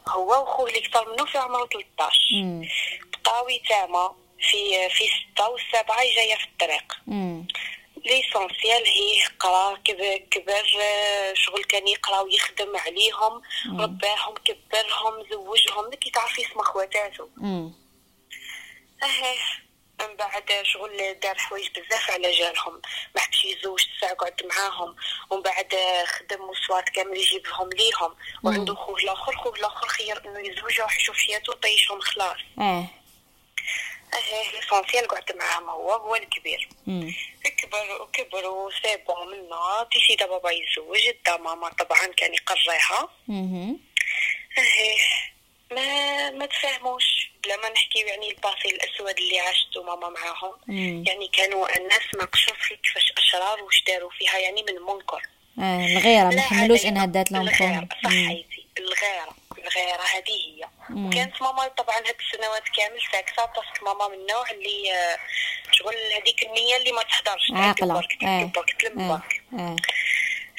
هو 0.08 0.42
وخوه 0.42 0.68
اللي 0.68 0.80
كثر 0.80 1.12
منه 1.12 1.24
في 1.24 1.38
عمره 1.38 1.66
13 1.66 2.18
امم 2.32 2.68
بقاو 3.24 3.48
يتامى 3.48 4.10
في 4.40 4.88
في 4.88 5.04
ستة 5.04 5.48
والسبعة 5.48 6.02
جاية 6.16 6.34
في 6.36 6.44
الطريق. 6.44 6.98
ليسونسيال 8.06 8.84
هي 8.86 9.22
قرا 9.40 9.76
كبر 9.84 10.16
كبر 10.30 10.64
آه، 10.82 11.34
شغل 11.34 11.64
كان 11.64 11.88
يقرا 11.88 12.20
ويخدم 12.20 12.76
عليهم. 12.76 13.42
رباهم 13.80 14.34
كبرهم 14.44 15.24
زوجهم 15.30 15.90
كي 15.94 16.10
تعرفي 16.10 16.42
اسم 16.46 16.60
خواتاتو. 16.62 17.26
آه 19.03 19.36
من 20.01 20.16
بعد 20.16 20.62
شغل 20.62 21.14
دار 21.14 21.38
حوايج 21.38 21.68
بزاف 21.68 22.11
على 22.11 22.32
جالهم. 22.32 22.82
ما 23.14 23.20
حبش 23.20 23.44
يتزوج 23.44 23.84
تسع 23.84 24.12
قعد 24.12 24.42
معاهم. 24.44 24.96
ومن 25.30 25.42
بعد 25.42 25.74
خدم 26.07 26.40
وسوات 26.40 26.88
كامل 26.88 27.16
يجيبهم 27.16 27.70
ليهم. 27.70 28.16
وعنده 28.44 28.74
خوه 28.74 28.96
الآخر 28.96 29.36
خوه 29.36 29.55
الآخر 29.55 29.88
خير 29.88 30.26
إنه 30.26 30.40
يتزوج 30.40 30.72
ويروح 30.72 30.96
يشوف 30.96 31.16
حياته 31.16 31.53
وطيشهم 31.53 32.01
خلاص. 32.01 32.36
آه 32.59 32.86
آه 34.14 34.51
l'essentiel 34.54 35.09
قعد 35.09 35.36
معاهم 35.36 35.68
هو 35.68 35.92
هو 35.92 36.16
الكبير. 36.16 36.68
كبر 37.59 38.03
وكبر 38.03 38.46
وسابوا 38.46 39.24
منا 39.24 39.88
تيسي 39.92 40.16
دا 40.16 40.26
بابا 40.26 40.51
يتزوج. 40.51 41.11
دا 41.26 41.36
ماما 41.36 41.68
طبعا 41.68 42.07
كان 42.07 42.34
يقريها. 42.34 43.09
آه 43.30 43.76
ما 45.70 46.30
ما 46.30 46.46
تفاهموش 46.46 47.30
بلا 47.44 47.56
ما 47.56 47.68
نحكي 47.70 47.98
يعني 47.98 48.30
الباصي 48.30 48.68
الأسود 48.68 49.18
اللي 49.18 49.40
عاشته 49.40 49.82
ماما 49.82 50.08
معاهم. 50.08 50.52
مم. 50.66 51.04
يعني 51.06 51.28
كانوا 51.28 51.76
الناس 51.76 52.02
ما 52.14 52.28
في 52.66 52.76
كيفاش 52.76 53.12
أشرار 53.18 53.62
واش 53.62 53.84
داروا 53.86 54.10
فيها 54.10 54.38
يعني 54.38 54.62
من 54.62 54.74
منكر 54.94 55.22
آه 55.60 55.86
الغيرة 55.86 56.28
ما 56.28 56.42
هذه 56.42 56.88
إنها 56.88 57.06
دات 57.06 57.32
لهم 57.32 57.42
الغيرة 57.42 57.58
خوهم 57.68 57.88
صح. 58.04 58.10
حياتي 58.10 58.66
الغيرة 58.78 59.36
الغيرة 59.58 60.02
هذه 60.14 60.30
هي. 60.30 60.68
مم. 60.90 61.06
وكانت 61.06 61.42
ماما 61.42 61.68
طبعا 61.68 61.96
هاد 61.96 62.16
السنوات 62.20 62.62
كامل 62.76 63.00
ساكتة 63.12 63.44
parce 63.44 63.69
que 63.69 63.84
ماما 63.86 64.08
من 64.08 64.14
النوع 64.14 64.50
اللي 64.50 64.92
آه، 64.92 65.18
شغل 65.72 65.94
هذيك 66.16 66.42
النية 66.42 66.76
اللي 66.76 66.92
ما 66.92 67.02
تحضرش 67.02 67.50
عاقلة. 67.52 67.94
برك 67.94 68.24
آه. 68.24 68.44
برك 68.44 68.72
تلم 68.82 69.08
برك 69.08 69.42
آه. 69.60 69.76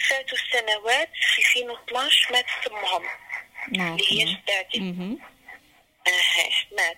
فاتوا 0.09 0.37
السنوات 0.37 1.09
في 1.35 1.41
2012 1.41 2.33
ماتت 2.33 2.67
أمهم. 2.71 3.03
ما 3.77 3.95
اللي 3.95 4.05
هي. 4.11 4.25
جداتي 4.35 4.79
مهم. 4.79 5.19
آه 6.07 6.75
ماتت 6.77 6.97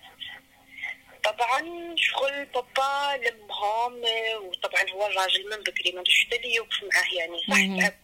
طبعا 1.24 1.60
شغل 1.96 2.44
بابا 2.44 3.16
لمهم 3.26 4.02
وطبعا 4.44 4.90
هو 4.94 5.06
الراجل 5.06 5.50
من 5.50 5.56
بكري 5.56 5.92
ما 5.92 5.98
عندوش 5.98 6.24
حتى 6.26 6.36
اللي 6.36 6.54
يوقف 6.54 6.82
معاه 6.94 7.14
يعني 7.14 7.38
صح. 7.38 7.80
تعب 7.80 7.94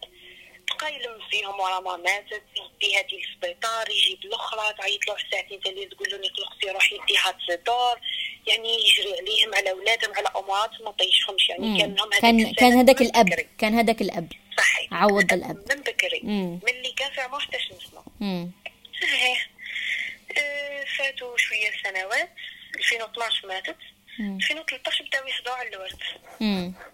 بقى 0.79 0.93
يلم 0.95 1.19
فيهم 1.31 1.59
ورا 1.59 1.79
ما 1.79 1.97
ماتت 1.97 2.43
يدي 2.55 2.97
هذه 2.97 3.15
للسبيطار 3.15 3.89
يجيب 3.89 4.19
الاخرى 4.25 4.73
تعيط 4.77 5.07
له 5.07 5.15
ساعتين 5.31 5.59
تالي 5.61 5.85
تقول 5.85 6.07
له 6.11 6.17
نيك 6.17 6.31
أختي 6.47 6.69
روح 6.71 6.91
يديها 6.93 7.37
تدور 7.47 7.99
يعني 8.47 8.69
يجري 8.75 9.13
عليهم 9.19 9.55
على 9.55 9.71
أولادهم 9.71 10.13
على 10.15 10.27
امهاتهم 10.35 10.85
ما 10.85 10.91
طيشهمش 10.91 11.49
يعني 11.49 11.67
مم. 11.67 11.77
كان 11.79 11.95
لهم 11.95 12.09
كان 12.09 12.53
كان 12.53 12.71
هذاك 12.77 13.01
من 13.01 13.07
الأب 13.07 13.25
بكري. 13.25 13.47
كان 13.57 13.73
هذاك 13.75 14.01
الأب 14.01 14.31
صحيح 14.57 14.93
عوض 14.93 15.33
الأب. 15.33 15.57
من 15.69 15.81
بكري 15.81 16.19
مم. 16.23 16.59
كان 16.97 17.11
في 17.11 17.21
عمره 17.21 17.37
11 17.37 17.65
سنه 17.91 18.03
مم. 18.19 18.51
صحيح 19.01 19.49
آه، 20.37 20.85
فاتوا 20.97 21.37
شوية 21.37 21.71
سنوات 21.83 22.29
2012 22.75 23.47
ماتت 23.47 23.77
مم. 24.19 24.37
2013 24.37 25.03
بداو 25.05 25.27
يحضروا 25.27 25.55
على 25.55 25.69
الورد. 25.69 25.99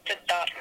في 0.06 0.14
الدار 0.14 0.54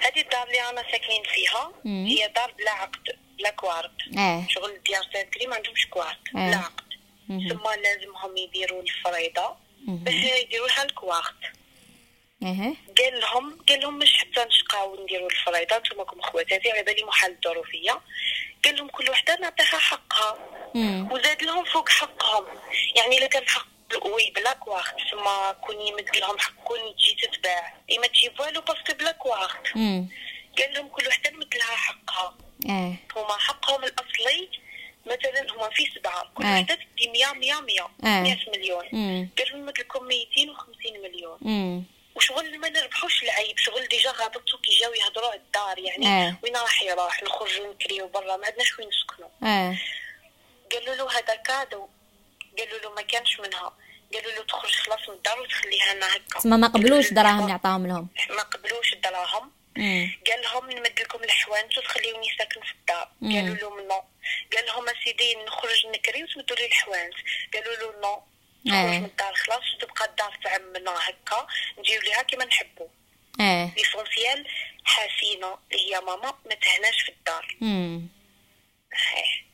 هذه 0.00 0.20
الدار 0.20 0.46
اللي 0.46 0.68
أنا 0.70 0.82
ساكنين 0.92 1.22
فيها 1.34 1.72
مم. 1.84 2.06
هي 2.06 2.28
دار 2.28 2.52
بلا 2.58 2.70
عقد 2.70 3.16
بلا 3.38 3.50
كوارد 3.50 3.92
آه 4.18 4.46
شغل 4.50 4.80
ديار 4.86 5.02
ساكري 5.12 5.46
ما 5.46 5.56
عندهمش 5.56 5.86
كوارد 5.86 6.16
آه. 6.36 6.48
بلا 6.48 6.56
عقد. 6.56 6.84
ثم 7.28 7.80
لازمهم 7.82 8.36
يديروا 8.36 8.82
الفريضة. 8.82 9.56
باش 9.86 10.14
يديروا 10.14 10.68
لها 10.68 10.82
الكوارد 10.82 11.34
أها 11.44 11.59
قال 12.44 13.20
لهم 13.20 13.58
قال 13.68 13.80
لهم 13.80 13.98
مش 13.98 14.14
حتى 14.18 14.44
نشقاو 14.44 15.02
نديروا 15.02 15.30
الفريضة 15.30 15.78
نتوما 15.78 16.04
كم 16.04 16.20
خواتاتي 16.20 16.70
على 16.70 16.82
بالي 16.82 17.02
محال 17.04 17.32
الظروفيه 17.32 18.00
قال 18.64 18.76
لهم 18.76 18.88
كل 18.88 19.10
وحدة 19.10 19.36
نعطيها 19.40 19.78
حقها. 19.78 20.38
وزاد 21.12 21.42
لهم 21.42 21.64
فوق 21.64 21.88
حقهم 21.88 22.44
يعني 22.96 23.18
إلا 23.18 23.26
كان 23.26 23.48
حق 23.48 23.66
oui 24.06 24.30
بلا 24.36 24.52
كوارت 24.52 24.96
ثم 25.10 25.52
كون 25.66 25.80
يمد 25.80 26.16
لهم 26.16 26.38
حق 26.38 26.54
كون 26.64 26.78
تجي 26.96 27.26
تتباع 27.26 27.74
اي 27.90 27.98
ما 27.98 28.06
تجيب 28.06 28.40
والو 28.40 28.60
parce 28.60 28.80
que 28.80 28.92
بلا 28.98 29.12
كوارت 29.12 29.76
مم. 29.76 30.08
قال 30.58 30.74
لهم 30.74 30.88
كل 30.88 31.08
وحدة 31.08 31.30
نمد 31.30 31.54
لها 31.56 31.76
حقها 31.76 32.36
آه 32.70 32.94
هما 33.16 33.36
حقهم 33.38 33.84
الأصلي 33.84 34.48
مثلا 35.06 35.52
هما 35.52 35.70
في 35.70 35.86
سبعة 35.94 36.30
كل 36.34 36.44
آه. 36.44 36.52
وحدة 36.60 36.74
تدي 36.74 37.08
100 37.08 37.32
100 37.32 37.60
100 37.60 37.80
آه. 38.04 38.22
100 38.22 38.36
مليون. 38.56 38.84
قال 39.38 39.48
لهم 39.50 39.60
نمد 39.60 39.78
لكم 39.78 40.04
250 40.04 41.02
مليون 41.02 41.38
مم. 41.40 41.84
وشغل 42.20 42.58
ما 42.58 42.68
نربحوش 42.68 43.22
العيب 43.22 43.58
شغل 43.58 43.88
déjà 43.88 44.10
غابطو 44.10 44.58
كي 44.58 44.78
جاو 44.80 44.92
يهضروا 44.94 45.30
على 45.30 45.40
الدار 45.40 45.78
يعني 45.78 46.06
آه. 46.06 46.36
وين 46.42 46.56
راح 46.56 46.82
يروح؟ 46.82 47.22
نخرجوا 47.22 47.74
نكريو 47.74 48.08
برا 48.08 48.36
ما 48.36 48.46
عندناش 48.46 48.78
وين 48.78 48.88
نسكنوا 48.88 49.28
آه 49.42 49.78
قالوا 50.72 50.94
له 50.94 51.18
هذا 51.18 51.34
cadeau. 51.34 51.88
قالوا 52.58 52.78
له 52.78 52.94
ما 52.94 53.02
كانش 53.02 53.40
منها. 53.40 53.72
قالوا 54.14 54.32
له 54.32 54.42
تخرج 54.42 54.74
خلاص 54.74 55.08
من 55.08 55.14
الدار 55.14 55.40
وتخليها 55.40 55.94
لنا 55.94 56.16
هكا. 56.16 56.38
تسمى 56.38 56.56
ما 56.56 56.68
قبلوش 56.68 57.12
دراهم 57.12 57.48
يعطاهم 57.48 57.86
لهم. 57.86 58.08
ما 58.30 58.42
قبلوش 58.42 58.92
الدراهم 58.92 59.52
مم. 59.76 60.12
قال 60.26 60.42
لهم 60.42 60.70
نمد 60.70 61.00
لكم 61.00 61.24
الحوانت 61.24 61.78
وتخليوني 61.78 62.26
ساكن 62.38 62.60
في 62.60 62.72
الدار. 62.72 63.08
مم. 63.20 63.32
قالوا 63.36 63.56
له 63.56 63.82
non 63.88 64.02
قال 64.56 64.66
لهم 64.66 64.88
أسيدي 64.88 65.34
نخرج 65.34 65.86
نكري 65.86 66.24
وتمدوا 66.24 66.56
لي 66.56 66.66
الحوانت 66.66 67.14
قالوا 67.54 67.76
له 67.76 68.00
non 68.00 68.22
تخرج 68.66 68.74
آه. 68.76 68.98
من 68.98 69.04
الدار 69.04 69.34
خلاص 69.34 69.62
وتبقى 69.74 70.04
الدار 70.04 70.38
تاع 70.44 70.54
عمنا 70.54 70.90
هكا 71.08 71.46
نجيو 71.78 72.00
ليها 72.00 72.22
كيما 72.22 72.44
نحبوا 72.44 72.88
آه 73.40 73.70
l'essentiel 73.76 74.46
حسينه 74.84 75.58
اللي 75.72 75.94
هي 75.94 76.00
ماما 76.00 76.34
ما 76.46 76.54
تهناش 76.54 77.00
في 77.02 77.08
الدار. 77.12 77.56
صحيح 78.92 79.44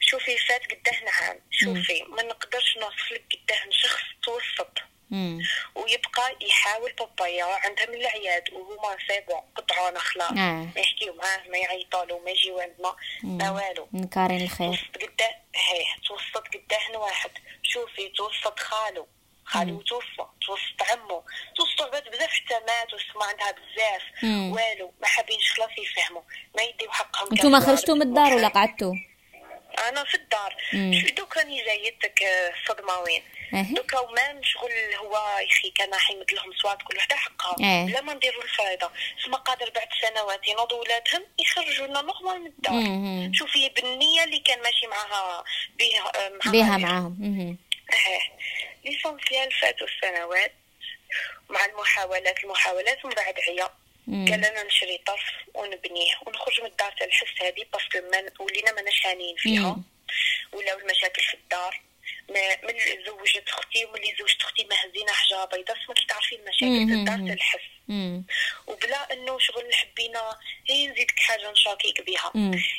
شوفي 0.00 0.38
فات 0.38 0.62
قداه 0.72 1.04
نعام 1.04 1.40
شوفي 1.50 2.02
ما 2.02 2.22
نقدرش 2.22 2.76
نوصف 2.76 3.12
لك 3.12 3.24
قداه 3.32 3.70
شخص 3.70 4.00
توسط 4.22 4.78
مم. 5.10 5.38
ويبقى 5.74 6.36
يحاول 6.40 6.92
بابايا 6.92 7.44
عندها 7.44 7.86
من 7.86 7.94
العياد 7.94 8.42
وهما 8.52 8.96
سيبون 9.08 9.40
قطعونا 9.56 9.98
خلاص 9.98 10.30
آه. 10.30 10.34
ما 10.34 10.72
يحكيو 10.76 11.14
معاه 11.14 11.48
ما 11.48 11.58
يعيطولو 11.58 12.18
ما 12.24 12.30
يجيو 12.30 12.60
عندنا 12.60 12.96
ما. 13.22 13.50
والو. 13.50 13.88
نكارين 13.92 14.40
الخير. 14.40 14.90
توسط 14.92 14.96
قداه 14.96 15.34
هيه 15.54 15.86
توسط 16.08 16.48
قداه 16.48 16.98
واحد. 16.98 17.30
شوفي 17.62 18.08
توسط 18.08 18.58
خالو. 18.58 19.06
خالو 19.44 19.80
توفى 19.82 20.26
توسط 20.46 20.90
عمو. 20.90 21.24
توسط 21.56 21.82
عباد 21.82 22.10
بزاف 22.10 22.30
حتى 22.30 22.54
مات 22.54 22.94
وسما 22.94 23.24
عندها 23.24 23.52
بزاف. 23.52 24.02
والو 24.24 24.92
ما 25.00 25.06
حابينش 25.06 25.52
خلاص 25.52 25.70
يفهموا. 25.78 26.22
ما 26.56 26.62
يديو 26.62 26.90
حقهم 26.90 27.28
نتوما 27.34 27.58
كاع 27.58 27.66
خرجتوا 27.68 27.94
من 27.94 28.02
الدار 28.02 28.34
ولا 28.34 28.48
قعدتوا 28.48 28.94
أنا 29.88 30.04
في 30.04 30.14
الدار. 30.14 30.56
شو 30.72 31.14
دوكا 31.14 31.40
راني 31.40 31.64
جايتك 31.64 32.22
آه، 32.22 32.52
الصدمة 32.60 32.98
وين 32.98 33.22
دوكا 33.52 33.98
وما 33.98 34.40
شغل 34.42 34.70
هو 34.96 35.38
يخي 35.50 35.70
كان 35.70 35.94
حيمد 35.94 36.32
لهم 36.32 36.52
soit 36.52 36.82
كل 36.82 36.96
وحدة 36.96 37.16
حقها 37.16 37.56
إيه. 37.60 37.86
بلا 37.86 38.00
ما 38.00 38.14
نديروا 38.14 38.42
الفريضة 38.42 38.90
سما 39.24 39.36
قادر 39.36 39.70
بعد 39.70 39.88
سنوات 40.02 40.48
ينوضوا 40.48 40.78
ولادهم 40.80 41.24
يخرجوا 41.38 41.86
لنا 41.86 42.02
normal 42.02 42.40
من 42.40 42.46
الدار. 42.46 43.30
شوفي 43.34 43.68
بالنية 43.68 44.24
اللي 44.24 44.38
كان 44.38 44.62
ماشي 44.62 44.86
معها 44.86 45.44
بيها 45.78 46.12
آه، 46.16 46.28
معها 46.28 46.50
بيها 46.52 46.76
معاهم. 46.76 47.56
آه 47.92 48.20
l'essentiel 48.84 49.52
فاتوا 49.52 49.86
السنوات 49.86 50.52
مع 51.50 51.64
المحاولات 51.64 52.44
المحاولات 52.44 53.04
ومن 53.04 53.14
بعد 53.14 53.34
عيا. 53.48 53.70
قال 54.08 54.44
أنا 54.44 54.62
نشري 54.62 54.98
طرف 55.06 55.24
ونبنيه 55.54 56.14
ونخرج 56.26 56.60
من 56.60 56.66
الدار 56.66 56.92
تاع 56.92 57.06
الحس 57.06 57.42
هذه 57.42 57.64
parce 57.72 57.96
que 57.96 58.10
ما 58.12 58.30
ولينا 58.40 58.72
ما 58.72 58.82
نشانين 58.82 59.36
فيها. 59.36 59.76
ولاو 60.52 60.78
المشاكل 60.78 61.22
في 61.22 61.34
الدار. 61.34 61.80
ما 62.30 62.56
من 62.62 63.04
زوجة 63.06 63.44
أختي 63.48 63.84
وملي 63.84 64.14
زوجة 64.18 64.36
أختي 64.40 64.64
ما 64.64 64.76
هزينا 64.76 65.12
حجاره 65.12 65.44
بيضاء 65.44 65.76
ما 65.88 65.94
كي 65.94 66.06
تعرفين 66.06 66.38
المشاكل 66.40 66.86
في 66.88 66.94
الدار 66.94 67.16
تاع 67.26 67.34
الحس. 67.34 67.60
وبلا 68.66 69.12
إنه 69.12 69.38
شغل 69.38 69.74
حبينا 69.74 70.38
هي 70.70 70.86
نزيدك 70.86 71.18
حاجة 71.18 71.50
نشاكيك 71.50 72.00
بها. 72.06 72.32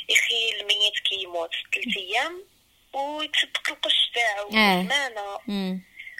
يخي 0.09 0.51
الميت 0.59 0.99
كي 1.09 1.23
يموت 1.23 1.51
ثلاث 1.73 1.97
أيام 1.97 2.43
ويتصدق 2.93 3.69
القش 3.69 4.11
تاعو. 4.15 4.49
آه. 4.53 5.41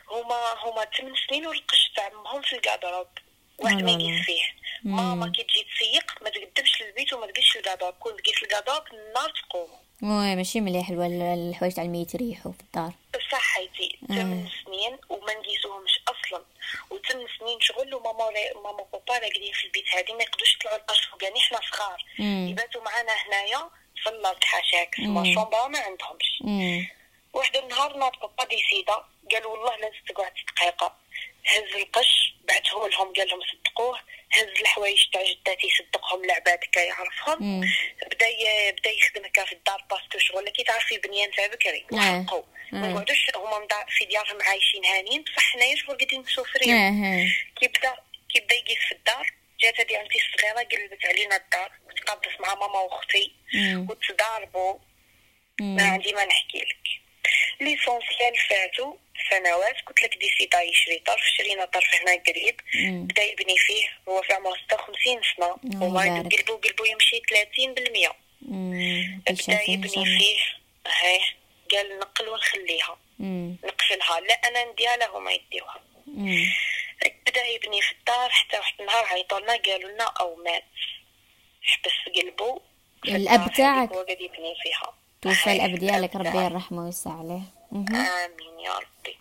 هما 0.09 0.53
هما 0.57 0.85
ثمان 0.97 1.13
سنين 1.27 1.47
والقش 1.47 1.91
تاعهم 1.95 2.41
في 2.41 2.55
ال 2.55 2.60
garde-robe 2.60 3.07
واحد 3.63 3.83
ما 3.83 3.91
آه. 3.91 3.95
يقيس 3.95 4.25
فيه. 4.25 4.41
ماما 4.83 5.31
كي 5.31 5.43
تجي 5.43 5.67
تسيق 5.75 6.23
ما 6.23 6.29
تقدمش 6.29 6.81
للبيت 6.81 7.13
وما 7.13 7.27
تقيسش 7.27 7.57
ال 7.57 7.61
garde-robe 7.61 7.93
كون 7.93 8.15
تقيس 8.17 8.43
ال 8.43 8.47
garde-robe 8.47 8.83
النار 8.93 9.33
تقوم. 9.49 9.69
oui 10.03 10.35
ماشي 10.35 10.61
مليح 10.61 10.89
الحوايج 10.89 11.73
تاع 11.73 11.83
الميت 11.83 12.13
يريحوا 12.13 12.51
في 12.51 12.59
الدار. 12.61 12.91
بصح 13.13 13.41
حيتي 13.41 13.99
ثمان 14.07 14.47
سنين 14.65 14.97
وما 15.09 15.33
نقيسوهمش 15.33 15.99
أصلا. 16.07 16.45
وثمان 16.89 17.27
سنين 17.39 17.59
شغل 17.61 17.93
وماما 17.93 18.29
ماما 18.55 18.81
وبابا 18.81 19.13
راقدين 19.13 19.53
في 19.53 19.65
البيت 19.65 19.85
هذه 19.95 20.13
ما 20.13 20.23
يقدروش 20.23 20.55
يطلعوا 20.55 20.77
القش 20.77 21.05
فوقاني 21.05 21.39
حنا 21.39 21.59
صغار. 21.71 22.05
يباتوا 22.19 22.81
معانا 22.81 23.11
هنايا 23.11 23.69
في 24.03 24.09
اللارد 24.09 24.43
حاشاك. 24.43 24.95
ما 24.99 25.33
chambre 25.33 25.67
ما 25.67 25.79
عندهمش. 25.79 26.43
واحد 27.33 27.57
النهار 27.57 27.97
ناض 27.97 28.11
بابا 28.21 28.43
ديسيدا 28.43 29.03
قال 29.31 29.45
والله 29.45 29.75
لازم 29.75 30.03
تقعد 30.09 30.31
دقيقة. 30.55 30.95
هز 31.45 31.75
القش 31.75 32.35
بعثهم 32.43 32.89
لهم 32.89 33.13
قال 33.13 33.27
لهم 33.27 33.39
صدقوه 33.51 33.99
هز 34.31 34.59
الحوايج 34.61 35.05
تاع 35.13 35.23
جداتي 35.23 35.67
صدقهم 35.79 36.23
العباد 36.23 36.59
كي 36.59 36.79
يعرفهم. 36.79 37.61
بدا 38.11 38.71
بدا 38.71 38.91
يخدم 38.91 39.25
هكا 39.25 39.45
في 39.45 39.51
الدار 39.51 39.85
parce 39.89 40.07
que 40.07 40.17
شغل 40.17 40.49
كي 40.49 40.63
تعرفي 40.63 40.97
بنيان 40.97 41.31
تاع 41.31 41.47
بكري 41.47 41.85
آه. 41.93 41.95
وحقو 41.95 42.43
ما 42.71 42.87
آه. 42.87 42.91
نقعدوش 42.91 43.25
هما 43.35 43.67
في 43.89 44.05
ديارهم 44.05 44.41
عايشين 44.41 44.85
هانيين 44.85 45.23
بصح 45.23 45.43
حنايا 45.53 45.75
شغل 45.75 45.97
قاعدين 45.97 46.21
مسوفرين 46.21 46.75
آه 46.75 47.25
كي 47.59 47.67
بدا 47.67 47.95
كي 48.33 48.39
بدا 48.39 48.55
يقيس 48.55 48.79
في 48.89 48.91
الدار 48.91 49.33
جات 49.61 49.79
هادي 49.79 49.95
عمتي 49.95 50.19
الصغيرة 50.19 50.59
قلبت 50.59 51.05
علينا 51.05 51.35
الدار 51.35 51.71
وتقابلت 51.87 52.41
مع 52.41 52.55
ماما 52.55 52.79
وأختي. 52.79 53.35
وتضاربوا 53.89 54.79
ما. 55.61 55.83
عندي 55.83 56.13
ما 56.13 56.25
نحكي 56.25 56.57
لك 56.57 57.08
l'essentiel 57.61 58.37
فاتوا 58.49 58.93
سنوات 59.29 59.75
قلت 59.87 60.03
لك 60.03 60.17
ديسيدا 60.17 60.61
يشري 60.61 60.99
طرف 60.99 61.21
شرينا 61.37 61.65
طرف 61.65 61.95
هنا 62.01 62.23
قريب. 62.27 62.61
بدا 63.07 63.23
يبني 63.23 63.57
فيه 63.57 63.89
هو 64.09 64.21
في 64.21 64.33
عمره 64.33 64.55
56 64.71 65.21
سنة 65.37 65.83
وما. 65.83 66.17
قلبو 66.21 66.55
قلبو 66.57 66.85
يمشي 66.85 67.21
30% 67.29 68.15
مم. 68.41 69.21
بدا 69.29 69.61
يبني. 69.69 69.89
فيه 70.19 70.37
هاي 70.87 71.19
قال 71.71 71.99
نقل 71.99 72.29
ونخليها. 72.29 72.97
نقفلها 73.63 74.19
لا 74.19 74.33
أنا 74.33 74.71
نديها 74.71 74.97
لا 74.97 75.17
هما 75.17 75.31
يديوها. 75.31 75.83
بدا 77.27 77.45
يبني 77.45 77.81
في 77.81 77.91
الدار 77.91 78.29
حتى 78.29 78.57
واحد 78.57 78.73
النهار 78.79 79.05
عيطوا 79.05 79.39
لنا 79.39 79.55
قالوا 79.55 79.91
لنا 79.91 80.03
أو 80.03 80.35
مات 80.35 80.63
حبس 81.61 82.15
قلبو 82.15 82.61
الدار 83.07 83.47
تاعك؟ 83.47 83.89
هو 83.89 84.03
قاعد 84.03 84.21
يبني 84.21 84.55
فيها 84.63 84.93
توفى 85.21 85.51
الاب 85.51 85.79
ديالك 85.79 86.15
الأب 86.15 86.27
ربي. 86.35 86.45
يرحمه 86.45 86.81
ويوسع 86.81 87.11
عليه. 87.19 87.41
آمين 87.73 88.59
يا 88.59 88.73
ربي 88.73 89.17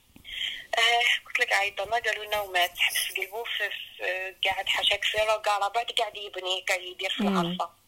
آه 0.78 1.26
قلت 1.26 1.40
لك 1.40 1.52
عيطنا 1.52 1.96
قالوا 1.98 2.24
لنا 2.24 2.40
ومات 2.40 2.78
حبس 2.78 3.16
قلبو 3.16 3.44
في, 3.44 3.70
في 3.96 4.34
قاعد 4.48 4.66
حاشاك 4.66 5.04
سيرة 5.04 5.34
وقال 5.36 5.72
بعد 5.72 5.86
قاعد 5.98 6.16
يبني 6.16 6.64
قاعد 6.68 6.80
يدير 6.80 7.10
في 7.10 7.22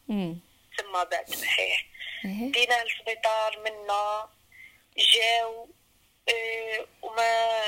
مم. 0.07 0.37
ثم 0.77 0.91
بعد 0.93 1.29
صحيح 1.29 1.85
إيه. 2.25 2.51
دينا 2.51 2.81
السبيطار 2.83 3.59
منا 3.65 4.29
جاو 4.97 5.67
وما 7.01 7.23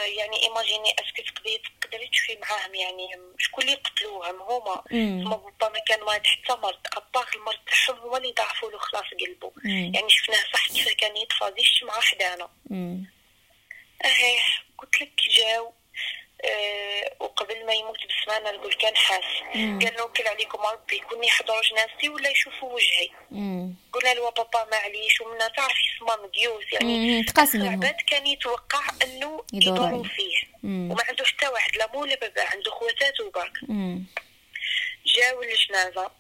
يعني 0.06 0.44
إيماجيني 0.44 0.90
اسكو 1.00 1.22
تقدري 1.34 1.62
تقدري 1.82 2.08
تشوفي 2.08 2.38
معاهم 2.42 2.76
يعني 2.76 3.08
شكون 3.38 3.64
اللي 3.64 3.76
قتلوهم 3.76 4.42
هما. 4.42 4.84
هما 4.94 5.36
بابا 5.36 5.70
ما 5.74 5.80
كان 5.80 6.02
واحد 6.04 6.26
حتى 6.26 6.54
مرض 6.62 6.80
اباغ 6.98 7.26
المرض 7.36 7.60
تاعهم 7.86 8.00
هو 8.02 8.18
اللي 8.18 8.32
ضعفوا 8.32 8.72
له 8.72 8.78
خلاص 8.78 9.04
قلبو 9.28 9.52
مم. 9.64 9.92
يعني 9.96 10.10
شفناه 10.10 10.44
صح 10.54 10.68
كيف 10.68 10.94
كان 10.94 11.18
يتفاضيش 11.18 11.84
مع 11.84 11.94
حدانا. 12.00 12.50
أهي 14.06 14.40
قلت 14.78 15.02
لك 15.02 15.12
جاو 15.40 15.66
آه 15.68 15.74
وقبل 17.20 17.66
ما 17.66 17.74
يموت 17.74 17.98
بسمانة 18.10 18.52
نقول 18.52 18.74
كان 18.74 18.96
حاس. 18.96 19.24
قال 19.54 19.94
نوكل 19.98 20.28
عليكم 20.28 20.60
ربي 20.74 21.00
كون 21.00 21.24
يحضروا 21.24 21.62
جنازتي 21.62 22.10
ولا 22.10 22.30
يشوفوا 22.30 22.74
وجهي. 22.74 23.10
قلنا 23.94 24.14
له 24.14 24.30
بابا 24.30 24.68
معليش 24.72 25.22
ومنا 25.22 25.48
تعرفي 25.48 25.84
سما 26.00 26.16
مديوس 26.24 26.64
يعني 26.74 27.26
العباد 27.56 27.96
كان 28.08 28.28
يتوقع 28.28 28.84
أنه 29.04 29.44
يدوروا. 29.54 30.04
فيه 30.04 30.38
مم. 30.64 30.92
وما 30.92 31.04
عنده 31.10 31.26
حتى 31.26 31.48
واحد 31.48 31.76
لا 31.76 31.90
مو 31.94 32.06
لا 32.06 32.16
بابا 32.16 32.42
عنده 32.42 32.72
خواتاتو 32.72 33.30
برك 33.30 33.58
مم. 33.68 34.06
جاو 35.06 35.42
الجنازة 35.44 36.12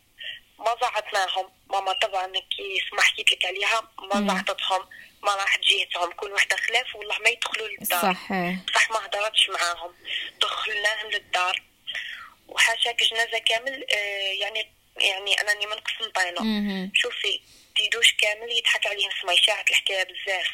ما 0.64 0.76
زعطناهم 0.82 1.50
ماما 1.70 1.94
طبعا 1.94 2.28
كي 2.28 2.82
سما 2.90 3.02
حكيت 3.02 3.32
لك 3.32 3.46
عليها 3.46 3.92
ما. 4.14 4.28
زعطتهم 4.28 4.82
ما 5.24 5.36
راحت 5.36 5.60
جيتهم 5.60 6.12
كل 6.12 6.32
وحدة 6.32 6.56
خلاف 6.56 6.96
والله 6.96 7.18
ما 7.20 7.30
يدخلوا 7.30 7.68
للدار 7.68 8.02
صح 8.02 8.32
إيه. 8.32 8.66
صح 8.76 8.92
ما 8.92 9.06
هضرتش 9.06 9.50
معاهم 9.50 9.94
دخلناهم 10.42 11.12
للدار 11.12 11.62
وحاشاك 12.48 13.04
جنازة 13.04 13.38
كامل 13.38 13.86
آه 13.94 14.34
يعني 14.42 14.72
يعني 14.98 15.34
أنني 15.42 15.66
ما 15.66 15.76
نقص 15.76 15.92
نطينه. 16.08 16.92
شوفي 16.94 17.42
تيدوش 17.76 18.14
كامل 18.14 18.52
يضحك 18.52 18.88
عليهم 18.88 19.10
سما 19.22 19.34
يشاعت 19.34 19.70
الحكاية 19.70 20.04
بزاف. 20.04 20.48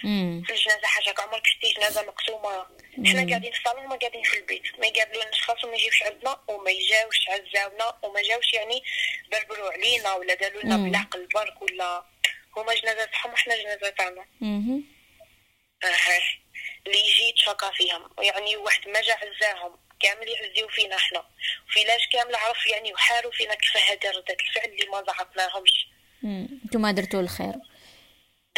في 0.45 0.53
الجنازة 0.53 0.87
حاشاك 0.87 1.19
عمرك 1.19 1.47
شتي 1.47 1.73
جنازة 1.73 2.01
مقسومة. 2.01 2.65
حنا 3.05 3.29
قاعدين 3.29 3.51
في 3.51 3.59
الصالون 3.59 3.85
وما 3.85 3.95
قاعدين 3.95 4.23
في 4.23 4.37
البيت. 4.37 4.79
ما 4.79 4.87
يقابلوناش 4.87 5.41
خاص 5.41 5.63
وما 5.63 5.75
يجيوش 5.75 6.03
عندنا 6.03 6.41
وما 6.47 6.71
يجاوش 6.71 7.29
عزاونا 7.29 7.97
وما 8.03 8.21
جاوش 8.21 8.53
يعني 8.53 8.83
بربروا 9.31 9.71
علينا 9.71 10.13
ولا 10.13 10.33
قالوا 10.33 10.61
لنا. 10.61 10.77
بالعقل 10.77 11.27
برك 11.33 11.61
ولا 11.61 12.05
هما 12.57 12.73
جنازة 12.73 13.05
تاعهم 13.05 13.33
وحنا 13.33 13.55
جنازة 13.57 13.89
تاعنا. 13.89 14.25
مهم. 14.41 14.83
آه 15.83 16.21
اللي 16.87 16.99
يجي 16.99 17.29
يتشاكا 17.29 17.71
فيهم. 17.71 18.09
يعني 18.19 18.57
واحد 18.57 18.89
ما 18.89 19.01
جا 19.01 19.13
عزاهم 19.13 19.79
كامل 19.99 20.29
يعزيو 20.29 20.67
فينا 20.67 20.95
إحنا. 20.95 21.25
وفيلاش 21.67 22.07
كامل 22.13 22.35
عرف 22.35 22.67
يعني 22.67 22.93
وحاروا 22.93 23.31
فينا 23.31 23.55
كيف 23.55 23.77
هذا 23.77 24.11
ردة 24.11 24.37
الفعل 24.39 24.69
اللي 24.69 24.85
ما 24.85 25.03
زعطناهمش 25.07 25.87
مم. 26.23 26.47
انتوما 26.65 26.91
درتوا 26.91 27.21
الخير. 27.21 27.53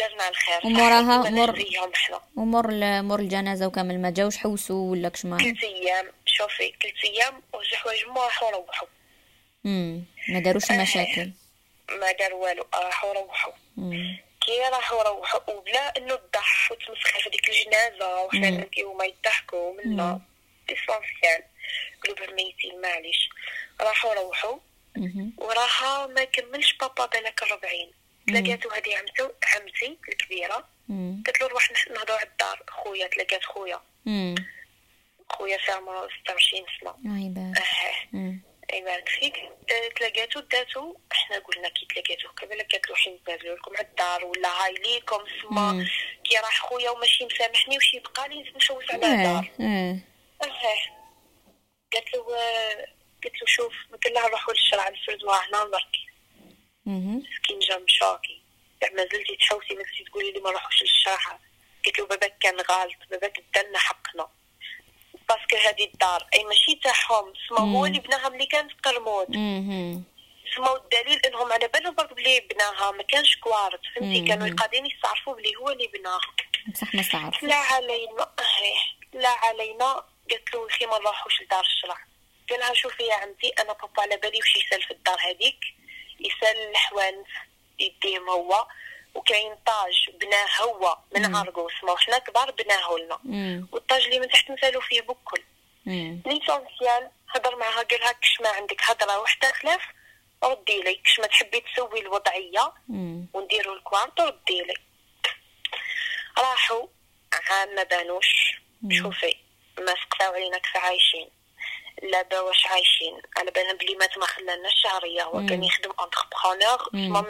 درنا 0.00 0.28
الخير. 0.28 0.60
وموراها 0.64 1.30
ما 1.30 1.54
إحنا 1.94 2.20
ومر 2.36 3.02
مر 3.02 3.20
الجنازة 3.20 3.66
وكامل 3.66 4.02
ما 4.02 4.10
جاوش 4.10 4.36
حوسوا 4.36 4.90
ولا 4.90 5.08
كشما 5.08 5.38
ثلاث 5.38 5.64
أيام 5.64 6.06
شوفي 6.26 6.72
ثلاث 6.82 7.04
أيام 7.04 7.42
وجه 7.52 7.76
حوايج 7.76 8.06
ما 8.06 8.24
راحوا 8.24 8.50
روحوا. 8.50 8.88
مم. 9.64 10.04
ما 10.28 10.40
داروش 10.40 10.70
مشاكل. 10.70 11.30
ما 12.00 12.12
داروا 12.12 12.44
والو 12.44 12.66
راحوا 12.74 13.12
روحوا. 13.12 13.52
مم. 13.76 14.18
كي 14.40 14.58
راحوا 14.72 15.02
روحوا 15.02 15.50
وبلا 15.50 15.98
إنه 15.98 16.16
تضح 16.16 16.72
وتمسخر 16.72 17.20
في 17.20 17.30
ديك 17.30 17.48
الجنازة 17.48 18.24
وحنا. 18.24 18.50
نبكيو 18.50 18.90
وما 18.90 19.04
يضحكوا 19.04 19.72
منا 19.72 20.20
ديسونسيال 20.68 21.42
قلوبهم 22.04 22.34
ميتين 22.36 22.80
معليش. 22.80 23.28
راحوا 23.80 24.14
روحوا. 24.14 24.58
وراها 25.38 26.06
ما 26.06 26.24
كملش 26.24 26.72
بابا 26.72 27.06
بالك 27.06 27.42
الربعين. 27.42 27.90
تلاقاتو 28.28 28.68
هذه 28.70 28.96
عمتو 28.98 29.28
عمتي 29.54 29.98
الكبيرة. 30.08 30.68
قلت 31.26 31.40
له 31.40 31.46
نروح 31.48 31.72
نح- 31.72 31.88
نهضروا 31.90 32.18
على 32.18 32.28
الدار 32.28 32.62
خويا. 32.70 33.06
تلاقات 33.06 33.44
خويا. 33.44 33.80
خويا 35.28 35.58
عمره 35.68 36.08
26 36.24 36.66
سنة. 36.80 36.94
الله 37.04 37.26
يبارك. 37.26 39.08
فيك 39.08 39.36
آه، 39.38 39.88
تلاقاتو 39.96 40.40
داتو 40.40 40.96
إحنا 41.12 41.38
قلنا 41.38 41.68
كي 41.68 41.86
تلاقاتو 41.86 42.28
قبل 42.28 42.58
قالت 42.72 42.88
له 42.90 42.94
حين 42.96 43.14
نتنازلوا 43.14 43.56
لكم 43.56 43.76
على 43.76 43.86
الدار 43.86 44.24
ولا 44.24 44.48
هاي 44.64 44.74
ليكم 44.74 45.24
سما. 45.42 45.86
كي 46.24 46.36
راح 46.36 46.60
خويا 46.62 46.90
وماشي 46.90 47.24
مسامحني 47.26 47.76
وشي 47.76 47.96
يبقى 47.96 48.28
لي 48.28 48.42
نحوس 48.56 48.90
على 48.90 49.06
أه. 49.06 49.10
الدار. 49.14 49.50
أه. 49.60 49.98
قالت 51.92 52.14
له 52.14 52.26
قلت 53.24 53.40
له 53.40 53.46
شوف 53.46 53.74
مثل 53.92 54.14
لها 54.14 54.28
نروحوا 54.28 54.54
للشرع 54.54 54.88
الفرد 54.88 55.24
هنا 55.24 55.80
مهم. 56.86 57.22
مسكين 57.32 57.58
جا 57.58 57.78
مشاكي 57.78 58.42
يعني 58.82 58.94
ما 58.94 59.02
زلتي 59.02 59.36
تحوسي 59.36 59.74
ما 59.74 59.82
زلتي 59.82 60.04
تقولي 60.04 60.32
لي 60.32 60.40
ما 60.40 60.50
نروحوش 60.50 60.82
للشرع 60.82 61.38
قلت 61.86 61.98
له 61.98 62.06
باباك 62.06 62.38
كان 62.38 62.56
غلط 62.60 62.92
باباك 63.10 63.38
ادالنا 63.38 63.78
حقنا. 63.78 64.28
باسكو 65.28 65.56
هذه 65.68 65.84
الدار. 65.84 66.28
أي 66.34 66.44
ماشي 66.44 66.74
تاعهم 66.74 67.32
سما 67.48 67.58
هو. 67.58 67.86
اللي 67.86 67.98
بناها 67.98 68.28
ملي 68.28 68.46
كانت 68.46 68.72
قرمود 68.84 69.30
مهم. 69.30 70.04
سما 70.56 70.76
الدليل 70.76 71.18
إنهم 71.26 71.52
على 71.52 71.68
بالهم 71.68 71.94
برك 71.94 72.12
بلي 72.12 72.40
بناها 72.40 72.90
ما 72.90 73.02
كانش 73.02 73.36
كوارت 73.36 73.80
فهمتي. 73.94 74.28
كانوا 74.28 74.56
قاعدين 74.56 74.86
يستعرفوا 74.86 75.34
بلي 75.34 75.56
هو 75.56 75.70
اللي 75.70 75.86
بناها. 75.86 76.20
بصح 76.68 76.94
ما 76.94 77.02
لا 77.42 77.54
علينا. 77.54 78.32
إيه، 78.62 79.20
لا 79.20 79.28
علينا. 79.28 80.04
قالت 80.30 80.54
له 80.54 80.66
أخي 80.66 80.86
ما 80.86 80.98
نروحوش 80.98 81.42
لدار 81.42 81.60
الشرع. 81.60 81.98
قال 82.52 82.60
لها 82.60 82.74
شوفي 82.74 83.02
يا 83.02 83.14
عمتي 83.14 83.48
أنا 83.48 83.72
بابا 83.72 84.02
على 84.02 84.16
بالي 84.16 84.38
وش 84.38 84.56
يسال 84.56 84.82
في 84.82 84.90
الدار 84.90 85.18
هذيك 85.20 85.58
يسال 86.20 86.70
الحوانت 86.70 87.26
يديهم 87.78 88.28
هو 88.30 88.66
وكاين 89.14 89.54
طاج 89.66 90.10
بناه 90.20 90.46
هو 90.60 90.98
من 91.16 91.28
مم. 91.28 91.36
عرقو 91.36 91.68
سما 91.80 91.92
وحنا 91.92 92.18
كبار 92.18 92.50
بناه 92.50 92.96
لنا. 92.98 93.18
والطاج 93.72 94.02
اللي 94.04 94.20
من 94.20 94.28
تحت 94.28 94.50
نسالو 94.50 94.80
فيه 94.80 95.00
بكل. 95.00 95.42
ليسونسيال 96.26 97.10
هضر 97.34 97.56
معها 97.56 97.82
قال 97.82 98.00
لها 98.00 98.12
كش 98.12 98.40
ما 98.40 98.48
عندك 98.48 98.80
هضرة 98.82 99.20
وحدة 99.20 99.52
خلاف 99.52 99.80
ردي 100.44 100.82
لي 100.82 100.94
كش 100.94 101.20
ما 101.20 101.26
تحبي 101.26 101.60
تسوي 101.60 102.00
الوضعية 102.00 102.72
مم. 102.88 103.26
ونديروا 103.34 103.76
الكوارت 103.76 104.20
وردي 104.20 104.62
لي 104.62 104.74
راحوا 106.38 106.86
عام 107.50 107.74
ما 107.74 107.82
بانوش. 107.82 108.56
شوفي 108.90 109.36
ما 109.78 109.94
سقطاو 110.02 110.32
علينا 110.34 110.58
كيف 110.58 110.76
عايشين 110.76 111.28
لا 112.02 112.22
با 112.22 112.40
واش 112.40 112.66
عايشين. 112.66 113.20
على 113.36 113.50
بالنا 113.50 113.72
بلي 113.72 113.94
مات 113.94 114.18
ما 114.18 114.26
خلالناش 114.26 114.72
شهريه 114.82 115.22
هو. 115.22 115.46
كان 115.46 115.64
يخدم 115.64 115.90
انتربرونور 115.90 116.88
مم. 116.92 117.12
ما 117.12 117.20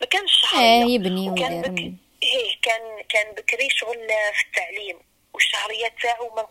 ما 0.00 0.06
كانش 0.10 0.32
شهريه 0.40 0.94
يبني 0.94 1.30
وكان 1.30 1.62
بك... 1.62 1.78
إيه 2.22 2.60
كان 2.62 3.02
كان 3.08 3.32
بكري 3.34 3.70
شغل 3.70 4.08
في 4.34 4.42
التعليم. 4.46 4.98
والشهريه 5.34 5.94
تاعو 6.02 6.34
ما 6.34 6.42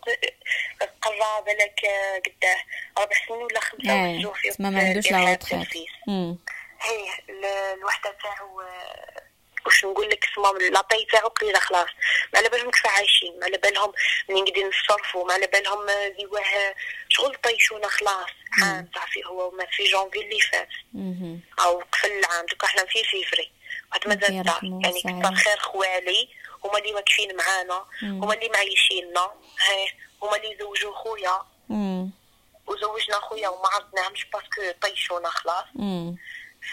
قرا 1.01 1.39
بالك 1.39 1.79
قداه. 2.25 2.57
ربع 2.99 3.15
سنين 3.27 3.43
ولا 3.43 3.59
خمسة 3.59 3.91
آه 3.91 4.17
وزوج 4.19 4.35
في 4.35 4.63
ما 4.63 4.79
عندوش 4.79 5.11
لا 5.11 5.17
ال- 7.29 7.45
الوحدة 7.79 8.17
تاعو 8.23 8.61
واش 9.65 9.85
نقول 9.85 10.09
لك 10.09 10.25
اسمها 10.31 10.53
la 10.53 10.70
paye 10.70 11.05
تاعو 11.11 11.27
قليله 11.27 11.59
خلاص 11.59 11.89
ما 12.33 12.39
على 12.39 12.49
بالهم 12.49 12.71
كيف 12.71 12.87
عايشين 12.87 13.39
ما 13.39 13.45
على 13.45 13.57
بالهم 13.57 13.93
منين 14.29 14.45
قاعدين 14.45 14.69
نصرفوا 14.69 15.25
ما 15.27 15.33
على 15.33 15.47
بالهم 15.47 15.85
de 16.17 16.37
quoi 16.37 16.75
شغل 17.09 17.35
طيشونا 17.35 17.87
خلاص 17.87 18.29
عام 18.63 18.85
تعرفي 18.85 19.25
هو 19.25 19.51
ما 19.51 19.65
في 19.65 19.83
جونفي 19.83 20.21
اللي 20.21 20.39
فات. 20.39 20.69
أو 21.59 21.83
قفل 21.91 22.11
العام 22.11 22.45
دوكا 22.45 22.67
إحنا 22.67 22.85
في 22.85 23.03
فيفري 23.03 23.51
واحد 23.91 24.07
ربي 24.07 24.15
مازال 24.15 24.43
دار 24.43 24.59
يعني. 24.63 25.21
كثر 25.23 25.35
خير 25.35 25.57
خوالي 25.57 26.29
هما 26.63 26.77
اللي 26.77 26.93
واقفين 26.93 27.35
معانا. 27.35 27.85
هما 28.03 28.33
اللي 28.33 28.49
معيشيننا 28.49 29.31
هما 30.23 30.35
اللي 30.37 30.57
زوجوا 30.59 30.95
خويا. 30.95 31.41
وزوجنا 32.67 33.19
خويا 33.19 33.49
وما 33.49 33.67
عرضناهمش 33.67 34.25
parce 34.25 34.59
que 34.59 34.79
طيشونا 34.81 35.29
خلاص. 35.29 35.65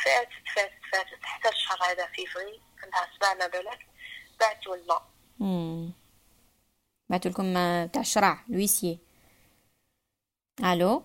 فاتت 0.04 0.48
فاتت 0.54 0.72
فاتت 0.92 1.18
حتى 1.22 1.48
الشهر 1.48 1.78
هذا 1.82 2.06
فيفري 2.06 2.60
عندها 3.24 3.46
بالك 3.46 3.86
بعتوا 4.40 4.76
لنا. 4.76 5.00
بعتوا 7.10 7.30
لكم 7.30 7.56
آه، 7.56 7.86
تاع 7.86 8.00
الشرع 8.02 8.44
l'huissier 8.48 8.98
allô؟ 10.64 11.02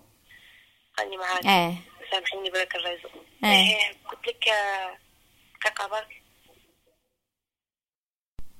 راني 0.99 1.17
معاك. 1.17 1.45
آه. 1.45 1.76
سامحيني 2.11 2.49
بلاك 2.49 2.76
ال 2.76 2.80
réseau 2.80 3.10
آه. 3.43 3.47
إيه 3.47 3.93
قلت 4.11 4.28
لك 4.28 4.47
آه، 4.47 4.97
كقبرك 5.61 6.24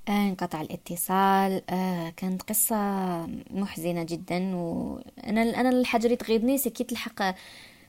آه 0.10 0.12
انقطع 0.12 0.62
الاتصال. 0.62 1.64
آه 1.70 2.10
كانت 2.10 2.42
قصة 2.42 2.76
محزنة 3.50 4.04
جدا 4.04 4.56
وأنا 4.56 5.42
أنا 5.42 5.70
الحاجة 5.70 6.06
اللي 6.06 6.16
تغيظني 6.16 6.58
سكيت 6.58 6.92
الحق 6.92 7.22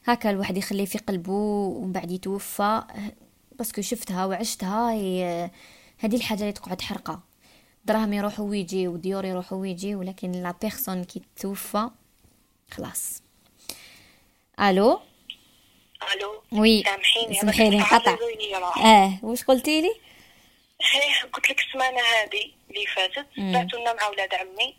هكا 0.05 0.31
الواحد 0.31 0.57
يخليه 0.57 0.85
في 0.85 0.99
قلبه 0.99 1.33
ومن 1.33 1.93
بعد 1.93 2.11
يتوفى. 2.11 2.83
parce 3.59 3.74
que 3.74 3.83
شفتها 3.83 4.27
وعشتها 4.27 4.93
هي 4.93 5.51
هذه 5.99 6.17
الحاجة 6.17 6.41
اللي 6.41 6.53
تقعد 6.53 6.81
حرقة. 6.81 7.21
دراهم 7.85 8.13
يروحوا 8.13 8.49
ويجي 8.49 8.89
وديور 8.89 9.25
يروحوا 9.25 9.59
ويجي 9.59 9.95
ولكن 9.95 10.33
la 10.33 10.55
personne 10.63 11.05
كي 11.05 11.23
توفى. 11.37 11.91
خلاص. 12.71 13.23
allô؟ 14.61 15.01
allô. 16.13 16.43
oui. 16.53 16.83
سامحيني 17.41 17.81
هذاك 17.81 17.93
انقطع. 17.93 18.17
آه 18.85 19.19
واش 19.23 19.45
قلتي 19.45 19.81
لي؟ 19.81 19.89
إيه 20.95 21.31
قلت 21.33 21.51
لك 21.51 21.61
السمانة 21.61 22.01
هذه 22.01 22.51
اللي 22.71 22.87
فاتت. 22.87 23.27
بعثوا 23.39 23.81
لنا 23.81 23.93
مع 23.93 24.09
ولاد 24.09 24.35
عمي. 24.35 24.75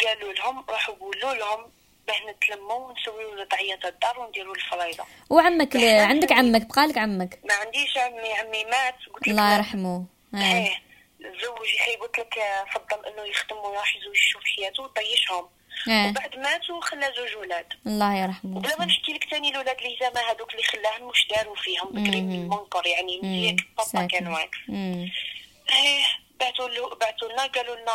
قالوا 0.00 0.32
لهم 0.32 0.64
راحوا 0.68 0.94
قولوا 0.94 1.34
لهم 1.34 1.70
باه 2.12 2.30
نتلموا 2.32 2.88
ونسويو 2.88 3.40
وضعيه 3.40 3.78
الدار 3.84 4.20
ونديروا 4.20 4.54
الفريضه 4.54 5.04
وعمك 5.30 5.76
ل- 5.76 5.84
عندك 6.00 6.32
عمك 6.32 6.66
بقالك 6.66 6.98
عمك؟ 6.98 7.38
ما 7.44 7.54
عنديش 7.54 7.96
عمي 7.96 8.32
عمي 8.34 8.64
مات 8.64 8.94
قلت 9.14 9.22
لك 9.22 9.28
الله. 9.28 9.54
يرحمه. 9.56 10.04
آه. 10.34 10.38
إيه 10.38 10.82
زوج 11.20 11.66
حي 11.78 11.96
قلت 11.96 12.18
لك 12.18 12.38
آه، 12.38 12.64
فضل 12.64 13.06
إنه 13.06 13.22
يخدم 13.22 13.56
ويروح 13.56 13.96
يزوج 13.96 14.16
يشوف 14.16 14.42
حياته 14.44 14.82
وطيشهم 14.82 15.48
آه. 15.88 16.08
وبعد 16.08 16.36
مات 16.38 16.70
وخلى 16.70 17.12
زوج 17.16 17.36
ولاد. 17.36 17.66
الله 17.86 18.14
يرحمه. 18.22 18.56
وبلا 18.56 18.78
ما 18.78 18.84
نحكي 18.84 19.12
لك 19.12 19.24
ثاني 19.30 19.48
الاولاد 19.50 19.76
اللي 19.78 19.96
زعما 20.00 20.20
هذوك 20.30 20.50
اللي 20.52 20.62
خلاهم 20.62 21.02
واش 21.02 21.26
داروا 21.36 21.56
فيهم 21.56 21.88
بكري. 21.90 22.18
المنكر 22.18 22.86
يعني. 22.86 23.20
مزيك 23.22 23.66
بابا 23.94 24.30
واقف. 24.30 24.58
إيه 24.70 26.02
بعثوا 26.40 26.94
بعثوا 26.94 27.28
لنا 27.32 27.46
قالوا 27.46 27.76
لنا 27.76 27.92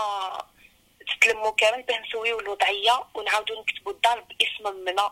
تتلموا 1.08 1.52
كامل 1.52 1.84
باه 1.84 2.00
نسويو 2.00 2.40
الوضعية 2.40 3.04
ونعاودوا 3.16 3.62
نكتبوا 3.62 3.92
الدار 3.92 4.24
باسم 4.40 4.78
منا. 4.86 5.12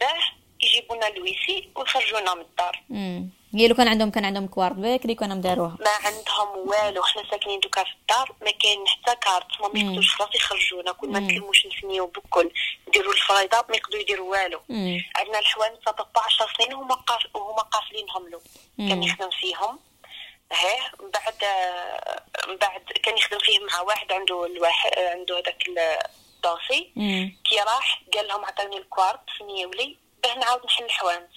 باه 0.00 0.20
يجيبوا 0.62 0.96
لنا 0.96 1.08
ال 1.08 1.15
huissier 1.15 1.68
ويخرجونا 1.76 2.34
من 2.34 2.40
الدار. 2.40 2.82
هي 3.54 3.68
لو 3.68 3.74
كان 3.74 3.88
عندهم 3.88 4.10
كان 4.10 4.24
عندهم 4.24 4.46
كوارت 4.46 4.74
بكري 4.76 5.14
كانوا 5.14 5.36
داروها 5.36 5.76
ما 5.80 5.90
عندهم 6.08 6.68
والو 6.68 7.02
حنا 7.02 7.22
ساكنين 7.30 7.60
دوكا 7.60 7.84
في 7.84 7.90
الدار 8.00 8.34
ما 8.42 8.50
كاين 8.50 8.86
حتى 8.88 9.16
كارت 9.16 9.46
ما. 9.60 9.80
يقدروش 9.80 10.14
خلاص 10.14 10.34
يخرجونا 10.34 10.92
كل 10.92 11.08
ما 11.08 11.20
مم. 11.20 11.26
نتلموش 11.26 11.66
نسنيو 11.66 12.06
بكل 12.06 12.50
نديروا 12.88 13.12
الفريضه 13.12 13.64
ما 13.68 13.76
يقدروا 13.76 14.00
يديروا 14.00 14.30
والو. 14.30 14.60
عندنا 15.16 15.38
الحوانت 15.38 15.78
بابا 15.86 16.06
10 16.16 16.48
سنين 16.58 16.72
هما 16.72 16.94
قاف 16.94 17.20
وهما 17.36 17.62
قافلينهم 17.62 18.28
له. 18.28 18.40
كان 18.78 19.02
يخدم 19.02 19.30
فيهم 19.30 19.78
من 21.00 21.10
بعد 21.10 21.34
بعد 22.60 22.82
كان 23.02 23.16
يخدم 23.18 23.38
فيهم 23.38 23.66
مع 23.66 23.80
واحد 23.80 24.12
عنده 24.12 24.46
الواحد 24.46 24.98
عنده 24.98 25.38
هذاك 25.38 25.68
الدوسي. 25.68 26.92
كي 27.44 27.60
راح 27.60 28.02
قال 28.14 28.28
لهم 28.28 28.44
عطوني 28.44 28.78
الكوارت 28.78 29.20
سنيو 29.38 29.70
لي 29.70 29.96
باه 30.22 30.34
نعاود 30.34 30.64
نحل 30.66 30.84
الحوانت. 30.84 31.30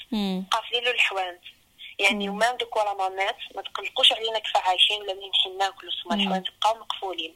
قافلين 0.51 0.84
له 0.84 0.91
الحوانت 0.91 1.41
يعني 1.99 2.30
وما 2.30 2.51
دوك 2.51 2.76
ورا 2.76 2.93
ما 2.93 3.09
مات 3.09 3.38
ما 3.55 3.61
تقلقوش 3.61 4.13
علينا 4.13 4.39
كيف 4.39 4.57
عايشين 4.57 5.01
ولا 5.01 5.13
منين 5.13 5.32
حنا 5.34 5.53
ناكلوا 5.53 5.91
سما. 6.03 6.15
الحوانت 6.15 6.47
بقاو 6.61 6.76
مقفولين 6.80 7.36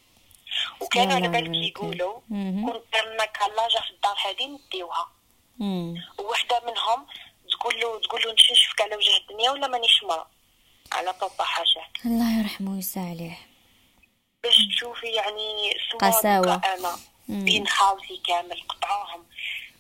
وكانوا 0.81 1.15
على 1.15 1.27
بالك 1.27 1.55
يقولوا. 1.55 2.19
كنت 2.65 2.83
درنا 2.93 3.25
كلاجه 3.25 3.79
في 3.79 3.89
الدار 3.89 4.17
هذه 4.25 4.47
نديوها. 4.47 5.11
وواحدة 6.17 6.59
منهم 6.59 7.07
تقول 7.51 7.79
له 7.79 7.99
تقول 7.99 8.21
له 8.21 8.33
نشنشفك 8.33 8.81
على 8.81 8.95
وجه 8.95 9.17
الدنيا 9.17 9.51
ولا 9.51 9.67
مانيش 9.67 10.03
مرة 10.03 10.27
على 10.91 11.13
بابا 11.21 11.43
حاجة. 11.43 11.87
الله 12.05 12.39
يرحمه 12.39 12.71
ويسع 12.75 13.01
عليه. 13.01 13.37
باش 14.43 14.55
تشوفي 14.75 15.07
يعني 15.07 15.73
قساوة. 16.01 16.61
بين 17.27 17.67
خاوتي 17.67 18.21
كامل 18.27 18.61
قطعوهم 18.69 19.25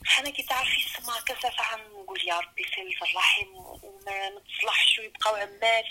حنا 0.05 0.29
كي 0.29 0.43
تعرفي 0.43 0.77
السما 0.85 1.13
كذا 1.25 1.37
ساعة 1.57 1.75
نقول 1.75 2.19
يا 2.27 2.39
ربي 2.39 2.63
سلف 2.63 3.03
الرحم 3.03 3.47
وما 3.55 4.29
نتصلحش 4.29 4.99
ويبقاو 4.99 5.35
عمات 5.35 5.85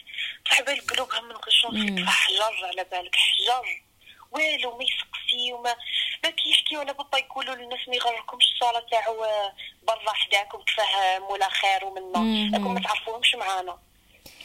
صاحبي 0.49 0.81
قلوبهم 0.81 1.25
من. 1.29 2.05
في 2.05 2.11
حجر 2.11 2.67
على 2.67 2.85
بالك 2.85 3.17
حجر. 3.17 3.83
والو 4.31 4.79
ما 4.79 4.85
يسقسي 4.85 5.53
وما 5.53 5.77
ما 6.25 6.31
كيشكيو 6.31 6.81
على 6.81 6.93
بابا 6.93 7.19
يقولوا 7.19 7.55
للناس 7.55 7.89
ما 7.89 7.95
يغركمش 7.95 8.45
الصالة 8.55 8.87
تاعو 8.91 9.25
آه، 9.25 9.55
برا 9.83 10.13
حداكم 10.13 10.59
كفاه 10.63 11.19
مولا 11.19 11.49
خير 11.49 11.85
ومنا. 11.85 12.19
راكم 12.59 12.75
ما 12.75 12.81
تعرفوهمش 12.81 13.35
معانا. 13.35 13.79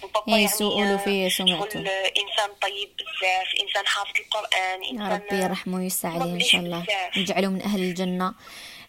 بابا 0.08 0.28
إيه، 0.28 0.34
يعني 0.34 0.48
سؤلوا 0.48 0.98
فيه 0.98 1.30
سمعته. 1.30 1.80
انسان 1.80 2.50
طيب 2.62 2.90
بزاف 2.96 3.48
إنسان 3.68 3.88
حافظ 3.88 4.12
القرآن 4.20 4.84
إنسان 4.92 5.12
ربي 5.12 5.44
يرحمه 5.44 5.78
ويسع 5.78 6.10
عليه 6.10 6.34
إن 6.34 6.40
شاء 6.40 6.62
الله. 6.62 6.86
يجعله 7.18 7.48
من 7.48 7.62
أهل 7.62 7.80
الجنة 7.80 8.34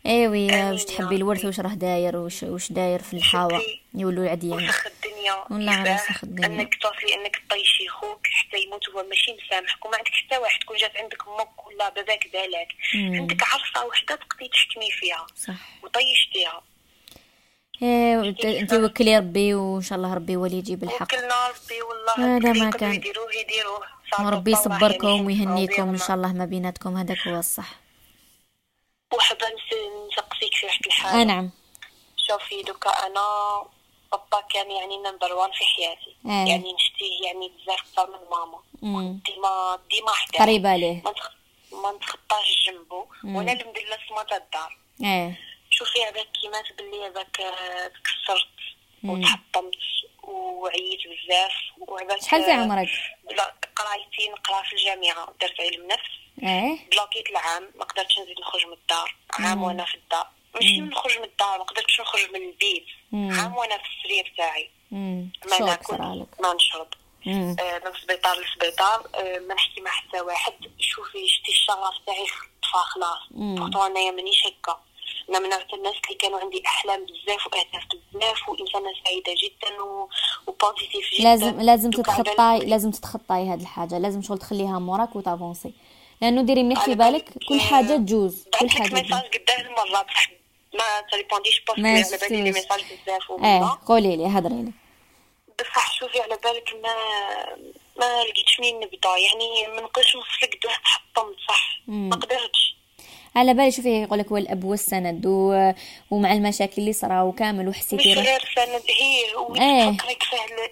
ايوي 0.07 0.47
واش 0.47 0.85
تحبي. 0.85 1.17
الورث 1.17 1.45
واش 1.45 1.61
راه 1.61 1.75
داير 1.75 2.17
واش 2.17 2.43
واش 2.43 2.73
داير 2.73 3.03
في 3.03 3.15
الحاره 3.15 3.59
شكري. 3.59 3.81
يولوا 3.95 4.25
العديان 4.25 4.53
وسخ 4.69 4.87
الدنيا 4.87 5.45
والله 5.51 5.73
على 5.73 5.95
وسخ 5.95 6.25
الدنيا. 6.25 6.47
أنك 6.47 6.75
توصلي 6.75 7.15
أنك 7.15 7.43
طيشي 7.51 7.89
خوك 7.89 8.27
حتى 8.27 8.63
يموت 8.63 8.89
وهو 8.89 9.07
ماشي 9.09 9.33
مسامحك 9.47 9.85
وما 9.87 9.97
عندك 9.97 10.11
حتى 10.13 10.39
واحد 10.39 10.61
تكون 10.61 10.77
جات 10.77 10.97
عندك 10.97 11.19
أمك 11.29 11.67
ولا 11.67 11.89
باباك 11.89 12.27
دالك 12.33 12.69
مم. 12.95 13.15
عندك 13.15 13.43
عرصة 13.43 13.87
وحدة 13.87 14.15
تقدري 14.15 14.49
تحكمي 14.49 14.91
فيها 14.91 15.27
صح 15.37 15.55
وطيشتيها 15.83 16.63
إيه 17.83 18.35
انت 18.61 18.73
وكلي 18.75 19.19
ربي 19.19 19.55
وإن 19.55 19.83
شاء 19.83 19.99
الله 19.99 20.15
ربي 20.15 20.37
هو 20.37 20.47
اللي 20.47 20.57
يجيب 20.59 20.83
الحق. 20.85 21.03
وكلنا 21.03 21.49
ربي 21.49 21.83
والله 21.83 22.37
هذا 22.37 22.53
ما 22.53 22.71
كان. 22.71 22.95
يديروه 22.95 23.29
يديروه 23.35 23.81
وربي 24.21 24.51
يصبركم 24.53 25.09
يعني 25.09 25.27
ويهنيكم 25.27 25.89
إن 25.89 25.99
شاء 25.99 26.17
الله 26.17 26.33
ما 26.33 26.45
بيناتكم 26.45 26.97
هذاك 26.97 27.29
هو 27.29 27.39
الصح. 27.39 27.75
وحابه 29.15 29.47
نس- 29.47 30.13
نسقسيك 30.13 30.55
في 30.55 30.67
واحد 30.67 30.81
آه 30.85 30.87
الحاجة 30.89 31.25
نعم. 31.25 31.51
شوفي 32.17 32.63
دوكا 32.63 32.91
أنا 32.91 33.21
بابا 34.13 34.47
كان 34.55 34.71
يعني 34.71 34.97
number 34.97 35.33
one 35.33 35.51
في 35.51 35.65
حياتي. 35.65 36.17
آه. 36.27 36.49
يعني 36.49 36.73
نشتيه 36.73 37.27
يعني 37.27 37.49
بزاف 37.63 37.81
أكثر 37.81 38.07
من 38.07 38.29
ماما. 38.31 38.59
ديما 39.27 39.79
ديما 39.91 40.11
حداه 40.13 40.41
قريبة 40.45 40.77
ليه 40.77 41.03
ما 41.05 41.11
نتخ- 41.11 41.33
ما 41.83 41.93
نتخطاش 41.93 42.67
جنبه 42.67 43.07
وأنا 43.25 43.53
اللي 43.53 43.65
مدير 43.65 43.99
سمات 44.09 44.33
الدار. 44.33 44.79
إيه 45.05 45.39
شوفي 45.79 46.05
هذاك 46.05 46.29
كيما 46.41 46.63
باللي 46.79 47.07
هذاك 47.07 47.41
آه، 47.41 47.87
تكسرت 47.89 48.57
وتحطمت 49.05 49.75
وعييت 50.23 51.01
بزاف 51.01 51.53
وهذاك 51.79 52.23
شحال 52.23 52.45
في 52.45 52.51
آه، 52.51 52.55
عمرك؟ 52.55 52.89
قرايتي 53.77 54.29
نقرا 54.29 54.63
في 54.63 54.73
الجامعة 54.73 55.35
درت 55.41 55.61
علم 55.61 55.87
نفس 55.87 56.11
إيه. 56.43 56.89
بلاكيت 56.91 57.31
العام 57.31 57.71
ما 57.77 57.85
قدرتش 57.85 58.19
نزيد 58.19 58.41
نخرج 58.41 58.67
من 58.67 58.73
الدار 58.73 59.17
عام 59.31 59.63
وأنا 59.63 59.85
في 59.85 59.95
الدار. 59.95 60.27
ماشي 60.55 60.81
نخرج 60.81 61.19
من 61.19 61.25
الدار 61.25 61.59
ما 61.59 61.65
قدرتش 61.65 62.01
نخرج 62.01 62.31
من 62.31 62.43
البيت. 62.49 62.87
عام 63.13 63.57
وأنا 63.57 63.79
في 63.79 63.85
السرير 63.85 64.35
تاعي. 64.37 64.71
ما 64.91 65.59
ناكل 65.61 65.97
ما 66.41 66.55
نشرب. 66.55 66.89
آه، 67.27 67.83
من 67.85 67.95
السبيطار 67.97 68.37
للسبيطار 68.39 69.09
آه، 69.15 69.39
ما 69.39 69.55
نحكي 69.55 69.81
مع 69.81 69.91
حتى 69.91 70.21
واحد. 70.21 70.55
شوفي 70.79 71.29
شتي 71.29 71.53
الشغف 71.53 71.95
تاعي 72.07 72.27
طفى 72.63 72.83
خلاص. 72.95 73.19
pourtant 73.31 73.87
أنايا 73.87 74.11
مانيش 74.11 74.47
هكا. 74.47 74.81
أنا 75.29 75.39
من 75.39 75.49
نوع 75.49 75.59
الناس 75.75 75.95
اللي 76.05 76.19
كانوا 76.19 76.41
عندي 76.41 76.63
أحلام 76.67 77.07
بزاف 77.07 77.47
واهداف 77.47 77.85
بزاف 78.15 78.49
وإنسانة 78.49 78.93
سعيدة 79.05 79.35
جدا 79.45 79.83
و... 79.83 80.09
و 80.47 80.54
positive 80.54 81.15
جدا. 81.15 81.25
لازم 81.25 81.61
لازم 81.61 81.91
تتخطاي 81.91 82.59
لازم 82.59 82.91
تتخطاي 82.91 83.49
هاد 83.49 83.61
الحاجة. 83.61 83.99
لازم 83.99 84.23
شغل 84.23 84.39
تخليها 84.39 84.79
موراك 84.79 85.17
وتافونسي. 85.17 85.73
لأنه 86.23 86.43
ديري 86.43 86.63
مليح 86.63 86.85
في 86.85 86.95
بالك 86.95 87.31
كل 87.49 87.61
حاجة 87.61 87.97
تجوز. 87.97 88.49
كل 88.61 88.71
حاجة 88.71 88.95
message 88.95 89.37
قداه 89.37 89.61
المره 89.61 90.03
بصح. 90.03 90.31
ما 90.75 91.01
تريبونديش 91.13 91.61
parce 91.61 91.73
que 91.73 91.81
ما 91.81 91.91
على 91.91 92.19
بالي 92.21 92.43
لي. 92.43 92.53
message 92.53 92.81
بزاف 92.81 93.45
إيه 93.45 93.79
قولي 93.87 94.17
لي 94.17 94.27
هضري 94.27 94.63
لي. 94.63 94.73
بصح 95.61 95.99
شوفي 95.99 96.21
على 96.21 96.39
بالك 96.45 96.75
ما 96.83 96.95
ما 97.99 98.25
لقيتش 98.25 98.61
منين 98.61 98.81
نبدأ. 98.81 99.09
يعني 99.09 99.75
ما 99.77 99.81
نقدرش 99.81 100.17
نوصف 100.17 100.43
لك 100.43 100.59
دوه 100.63 100.73
تحطمت 100.73 101.37
صح. 101.49 101.81
ما 101.87 102.17
قدرتش. 102.17 102.76
على 103.37 103.55
بالي 103.55 103.71
شوفي 103.71 104.03
يقول 104.03 104.19
لك 104.19 104.29
هو 104.29 104.37
الأب 104.37 104.65
والسند 104.65 105.27
و... 105.27 105.73
ومع 106.11 106.33
المشاكل 106.33 106.73
اللي 106.79 106.93
صراو 106.93 107.33
كامل 107.33 107.67
مش 107.67 107.77
وحسيتي 107.77 108.15
روحك 108.15 108.27
غير 108.29 108.41
سند 108.57 108.83
هي 109.59 109.81
إيه. 109.83 109.97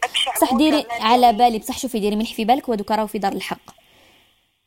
ابشع 0.04 0.34
صح 0.40 0.54
ديري 0.54 0.84
على. 0.90 1.32
بالي 1.32 1.58
بصح 1.58 1.78
شوفي 1.78 1.98
ديري 2.00 2.16
مليح 2.16 2.32
في 2.34 2.44
بالك 2.44 2.68
هو 2.68 2.74
دوكا 2.74 2.94
راهو 2.94 3.06
في 3.06 3.18
دار 3.18 3.32
الحق 3.32 3.58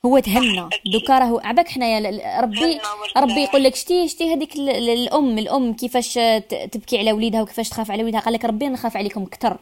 هو 0.06 0.20
تهنى. 0.20 0.70
دوكا 0.94 1.20
راهو 1.20 1.40
عباك 1.44 1.68
حنايا 1.70 2.40
ربي. 2.42 2.80
ربي 3.18 3.44
يقول 3.44 3.64
لك 3.64 3.76
شتي 3.76 4.08
شتي 4.08 4.34
هذيك 4.34 4.56
ال- 4.56 4.70
ال- 4.70 4.90
الأم 4.90 5.38
الأم 5.38 5.74
كيفاش 5.74 6.14
تبكي 6.72 6.98
على 7.00 7.12
وليدها 7.12 7.42
وكيفاش 7.42 7.70
تخاف 7.70 7.92
على 7.92 8.04
وليدها 8.04 8.20
قال 8.20 8.34
لك 8.34 8.46
ربي 8.46 8.68
نخاف 8.68 8.98
عليكم 8.98 9.26
كتر 9.26 9.58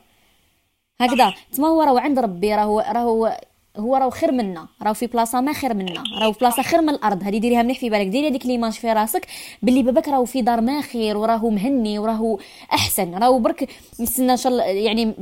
هكذا 1.01 1.33
تما 1.53 1.67
هو 1.67 1.81
راهو 1.81 1.97
عند 1.97 2.19
ربي 2.19 2.55
راهو 2.55 2.79
راهو 2.79 3.37
هو 3.77 3.95
راهو 3.95 4.09
خير 4.09 4.31
منا 4.31 4.67
راهو 4.83 4.93
في 4.93 5.07
بلاصة 5.07 5.41
ما 5.41 5.53
خير 5.53 5.73
منا 5.73 6.03
راهو 6.21 6.31
في 6.31 6.39
بلاصة 6.39 6.63
خير 6.63 6.81
من 6.81 6.89
الأرض. 6.89 7.23
هذه 7.23 7.37
ديريها 7.37 7.63
مليح 7.63 7.79
في 7.79 7.89
بالك 7.89 8.07
ديري 8.07 8.27
هذيك 8.27 8.45
ليماج 8.45 8.73
في 8.73 8.93
راسك 8.93 9.27
باللي 9.61 9.83
باباك 9.83 10.07
راهو 10.07 10.25
في 10.25 10.41
دار 10.41 10.61
ما 10.61 10.81
خير 10.81 11.17
وراهو 11.17 11.49
مهني 11.49 11.99
وراهو 11.99 12.39
أحسن. 12.73 13.15
راهو 13.15 13.39
برك 13.39 13.69
نستنى 13.99 14.31
إن 14.31 14.37
شاء 14.37 14.51
الله 14.51 14.63
يعني 14.63 15.13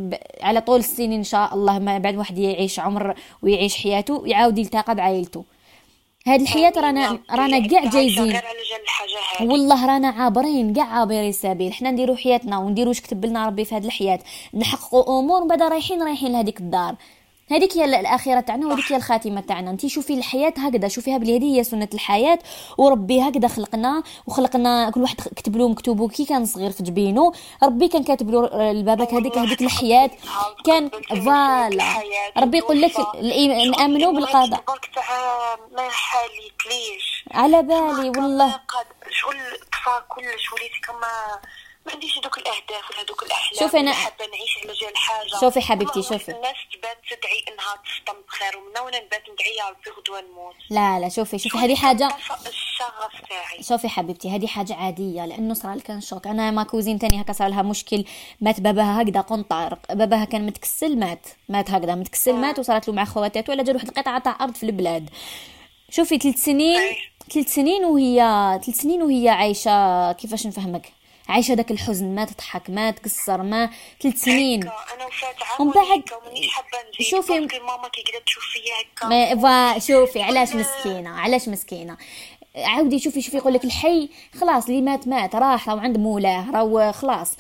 على 0.42 0.62
طول 0.62 0.80
السنين 0.80 1.14
إن 1.14 1.24
شاء 1.24 1.54
الله 1.54 1.80
ما 1.80 1.98
بعد 1.98 2.16
واحد 2.16 2.38
يعيش 2.38 2.80
عمر 2.80 3.16
ويعيش 3.42 3.76
حياته 3.84 4.24
يعاود 4.26 4.58
يلتقى 4.58 4.96
بعائلته 4.96 5.44
هاد 6.28 6.42
الحياة 6.42 6.74
رانا 6.78 7.20
رانا 7.32 7.68
كاع 7.68 7.86
جايزين. 7.86 8.40
والله 9.42 9.86
رانا 9.86 10.08
عابرين 10.08 10.74
كاع 10.74 10.86
عابرين 10.86 11.30
السبيل 11.30 11.74
حنا 11.74 11.92
نديرو 11.92 12.16
حياتنا 12.16 12.58
ونديرو 12.58 12.90
واش 12.90 13.02
كتب 13.02 13.26
لنا 13.26 13.48
ربي 13.48 13.66
في 13.66 13.76
هذه 13.76 13.86
الحياة. 13.86 14.20
نحققوا 14.54 15.20
أمور 15.20 15.42
ومن 15.42 15.48
بعد 15.48 15.62
رايحين 15.62 16.04
رايحين 16.04 16.32
لهذيك 16.32 16.60
الدار. 16.60 16.96
هذيك 17.52 17.78
هي 17.78 17.86
الاخره 17.86 18.40
تاعنا 18.40 18.68
وهذيك 18.68 18.92
هي 18.92 18.96
الخاتمة 18.96 19.42
تاعنا. 19.42 19.72
انت 19.72 19.86
شوفي 19.86 20.14
الحياة 20.14 20.54
هكذا 20.58 20.88
شوفيها 20.88 21.18
بلي 21.18 21.38
هذه 21.38 21.58
هي 21.58 21.64
سنة 21.64 21.90
الحياة. 21.94 22.40
وربي 22.78 23.22
هكذا 23.22 23.48
خلقنا 23.48 24.04
وخلقنا 24.28 24.90
كل 24.90 25.02
واحد 25.02 25.16
كتب 25.16 25.56
له 25.56 25.70
مكتوبه 25.70 26.08
كي 26.08 26.26
كان 26.26 26.46
صغير 26.46 26.72
في 26.72 26.84
جبينه 26.84 27.32
ربي 27.64 27.88
كان 27.88 28.04
كاتب 28.04 28.30
له 28.30 28.72
لباباك 28.72 29.14
هذيك 29.14 29.38
هذيك 29.38 29.62
الحياة. 29.62 30.12
كان 30.66 30.90
voilà. 31.10 32.04
ربي 32.38 32.58
يقول 32.58 32.82
لك 32.82 32.94
نامنوا 33.78 34.12
بالقضاء. 34.12 34.64
ما 35.72 35.90
حاليتليش 35.90 37.26
على 37.32 37.62
بالي 37.62 38.10
والله. 38.10 38.60
شغل 39.10 39.36
طفى 39.72 40.04
كلش 40.10 40.54
وليت 40.54 40.72
كما 40.88 41.40
ما 41.86 41.94
عنديش 41.94 42.20
دوك 42.20 42.38
الأهداف 42.38 42.92
ولا 42.92 43.04
دوك 43.04 43.24
الأحلام 43.24 43.60
شوفي 43.60 43.78
ولا 43.78 43.92
حابة 43.92 44.26
نعيش 44.26 44.58
على 44.64 44.74
جال 44.74 44.98
حاجة. 44.98 45.40
شوفي 45.42 45.62
حبيبتي، 45.62 46.02
شوفي. 46.02 46.32
الناس 46.32 46.56
تبات 46.74 46.98
تدعي 47.10 47.44
إنها 47.48 47.76
تفطم 47.86 48.22
بخير 48.28 48.58
ومنا 48.58 48.82
وأنا 48.82 48.98
نبات 48.98 49.22
ندعي 49.22 49.56
يا 49.60 49.70
ربي 49.70 49.90
غدوه 50.00 50.22
نموت 50.22 50.56
لا 50.70 51.00
لا 51.00 51.10
شوفي 51.10 51.40
شوفي 51.40 51.58
هذه 51.58 51.76
حاجة 51.76 52.08
الشغف 52.48 53.30
تاعي. 53.30 53.64
شوفي 53.64 53.90
حبيبتي 53.90 54.30
هذه 54.30 54.48
حاجة 54.48 54.76
عادية 54.76 55.26
لأنه 55.26 55.54
صار 55.54 55.80
كان 55.80 56.02
choc. 56.02 56.28
أنا 56.28 56.52
ما 56.52 56.64
cousine 56.64 57.00
تاني 57.00 57.22
هكا 57.22 57.34
صار 57.34 57.48
لها 57.48 57.62
مشكل. 57.62 58.06
مات 58.42 58.60
باباها 58.60 59.02
هكذا 59.02 59.22
قنطار. 59.22 59.80
باباها 59.90 60.26
كان 60.26 60.46
متكسل 60.46 61.00
مات. 61.00 61.28
مات 61.50 61.72
هكذا 61.72 61.96
متكسل 61.96 62.34
مات 62.34 62.60
وصارت 62.60 62.88
له 62.88 62.94
مع 62.94 63.06
خواتاته 63.06 63.52
ولا 63.52 63.64
جا 63.64 63.74
واحد 63.74 63.88
القطعة 63.88 64.20
تاع 64.20 64.38
أرض 64.42 64.56
في 64.56 64.64
البلاد. 64.64 65.10
شوفي 65.90 66.18
ثلاث 66.18 66.36
سنين. 66.36 66.96
ثلاث 67.32 67.54
سنين 67.54 67.86
وهي 67.86 68.18
ثلاث 68.66 68.78
سنين 68.78 69.04
وهي 69.04 69.30
عايشة. 69.30 70.12
كيفاش 70.12 70.48
نفهمك؟ 70.48 70.94
عايشة 71.30 71.54
داك 71.54 71.72
الحزن 71.72 72.16
ما 72.16 72.26
تضحك 72.26 72.70
ما 72.70 72.92
تكسر 72.92 73.44
ما 73.44 73.70
ثلاث 74.02 74.22
سنين. 74.22 74.64
أنا 74.64 75.06
وفات 75.06 75.60
ومن 75.60 75.72
بعد- 75.72 76.04
شوفي- 77.00 77.34
ماما 77.60 77.88
كي 77.88 78.04
تشوف 78.26 78.44
فيا 78.54 79.08
هكا. 79.08 79.80
شوفي 79.80 80.22
علاش 80.22 80.56
مسكينة 80.56 81.10
علاش 81.10 81.50
مسكينة. 81.50 81.98
عاودي 82.56 83.00
شوفي 83.00 83.22
شوفي 83.22 83.38
يقول 83.38 83.54
لك 83.54 83.64
الحي 83.64 84.10
خلاص 84.42 84.66
اللي 84.68 84.82
مات 84.82 85.08
مات 85.08 85.36
راح 85.36 85.70
راهو 85.70 85.80
عند 85.80 85.98
مولاه 85.98 86.52
راهو 86.52 86.92
خلاص. 86.92 87.32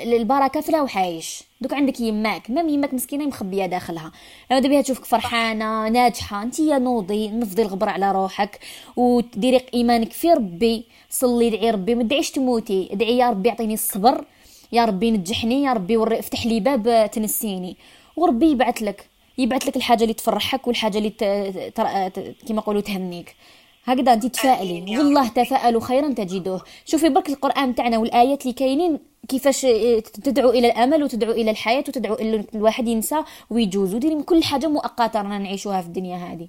البركة 0.00 0.60
في 0.60 0.72
راهو 0.72 0.86
عايش. 0.94 1.42
دوك 1.64 1.74
عندك 1.74 2.00
يماك 2.00 2.50
مام 2.50 2.68
يماك 2.68 2.94
مسكينة 2.94 3.26
مخبية 3.26 3.66
داخلها. 3.66 4.12
هذا 4.50 4.68
بها 4.68 4.82
تشوفك 4.82 5.04
فرحانة 5.04 5.88
ناجحة 5.88 6.42
انت 6.42 6.58
يا 6.58 6.78
نوضي 6.78 7.28
نفضي 7.28 7.62
الغبر 7.62 7.88
على 7.88 8.12
روحك 8.12 8.58
وديري 8.96 9.60
إيمانك 9.74 10.12
في 10.12 10.32
ربي 10.32 10.84
صلي 11.10 11.50
دعي 11.50 11.70
ربي 11.70 11.94
ما 11.94 12.02
تدعيش 12.02 12.30
تموتي. 12.30 12.88
ادعي 12.92 13.18
يا 13.18 13.30
ربي 13.30 13.48
يعطيني 13.48 13.74
الصبر 13.74 14.24
يا 14.72 14.84
ربي 14.84 15.10
نجحني 15.10 15.62
يا 15.62 15.72
ربي 15.72 15.96
وري 15.96 16.18
افتح 16.18 16.46
لي 16.46 16.60
باب 16.60 17.10
تنسيني. 17.10 17.76
وربي 18.16 18.50
يبعث 18.50 18.82
لك 18.82 19.08
يبعث 19.38 19.68
لك 19.68 19.76
الحاجة 19.76 20.02
اللي 20.02 20.14
تفرحك 20.14 20.66
والحاجة 20.66 20.98
اللي. 20.98 21.10
تر... 21.10 22.08
ت... 22.08 22.34
كما 22.48 22.58
يقولوا 22.58 22.80
تهنيك. 22.80 23.36
هكذا 23.84 24.12
أنت 24.12 24.26
تفائلي 24.26 24.98
والله 24.98 25.28
تفاءلوا 25.28 25.80
خيرا 25.80 26.12
تجدوه. 26.12 26.62
شوفي 26.84 27.08
برك 27.08 27.28
القرآن 27.28 27.74
تاعنا 27.74 27.98
والآيات 27.98 28.42
اللي 28.42 28.52
كاينين 28.52 28.98
كيفاش 29.28 29.64
آه، 29.64 30.00
تدعو 30.00 30.50
إلى 30.50 30.66
الأمل 30.66 31.02
وتدعو 31.02 31.32
إلى 31.32 31.50
الحياة 31.50 31.84
وتدعو 31.88 32.14
إلى 32.14 32.44
الواحد 32.54 32.88
ينسى 32.88 33.24
ويجوز 33.50 33.94
وديري 33.94 34.14
من 34.14 34.22
كل 34.22 34.44
حاجة 34.44 34.66
مؤقتة 34.66 35.22
رانا 35.22 35.38
نعيشوها 35.38 35.80
في 35.80 35.86
الدنيا 35.86 36.16
هذه. 36.16 36.48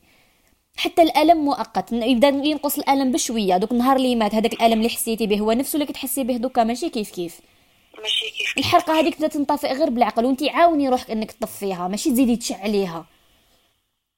حتى 0.78 1.02
الألم 1.02 1.38
مؤقت. 1.38 1.92
يبدأ 1.92 2.28
ينقص 2.28 2.78
الألم 2.78 3.12
بشوية. 3.12 3.58
دوك 3.58 3.72
النهار 3.72 3.96
اللي 3.96 4.16
مات 4.16 4.36
هذاك 4.36 4.54
الألم 4.54 4.78
اللي 4.78 4.90
حسيتي 4.90 5.28
به 5.28 5.40
هو 5.40 5.52
نفسه 5.52 5.74
اللي 5.78 5.86
كتحسي 5.86 6.24
به 6.24 6.38
دوكا 6.38 6.64
ماشي 6.64 6.90
كيف 6.90 7.12
كيف. 7.12 7.40
ماشي 8.02 8.26
كيف 8.38 8.58
الحرقة 8.58 9.00
هذيك 9.00 9.16
تنطفئ 9.16 9.74
غير 9.74 9.90
بالعقل 9.90 10.26
وانت 10.26 10.44
عاوني 10.44 10.90
روحك 10.90 11.12
إنك 11.12 11.32
تطفيها. 11.32 11.88
ماشي 11.88 12.10
تزيدي 12.12 12.36
تشعليها. 12.36 13.06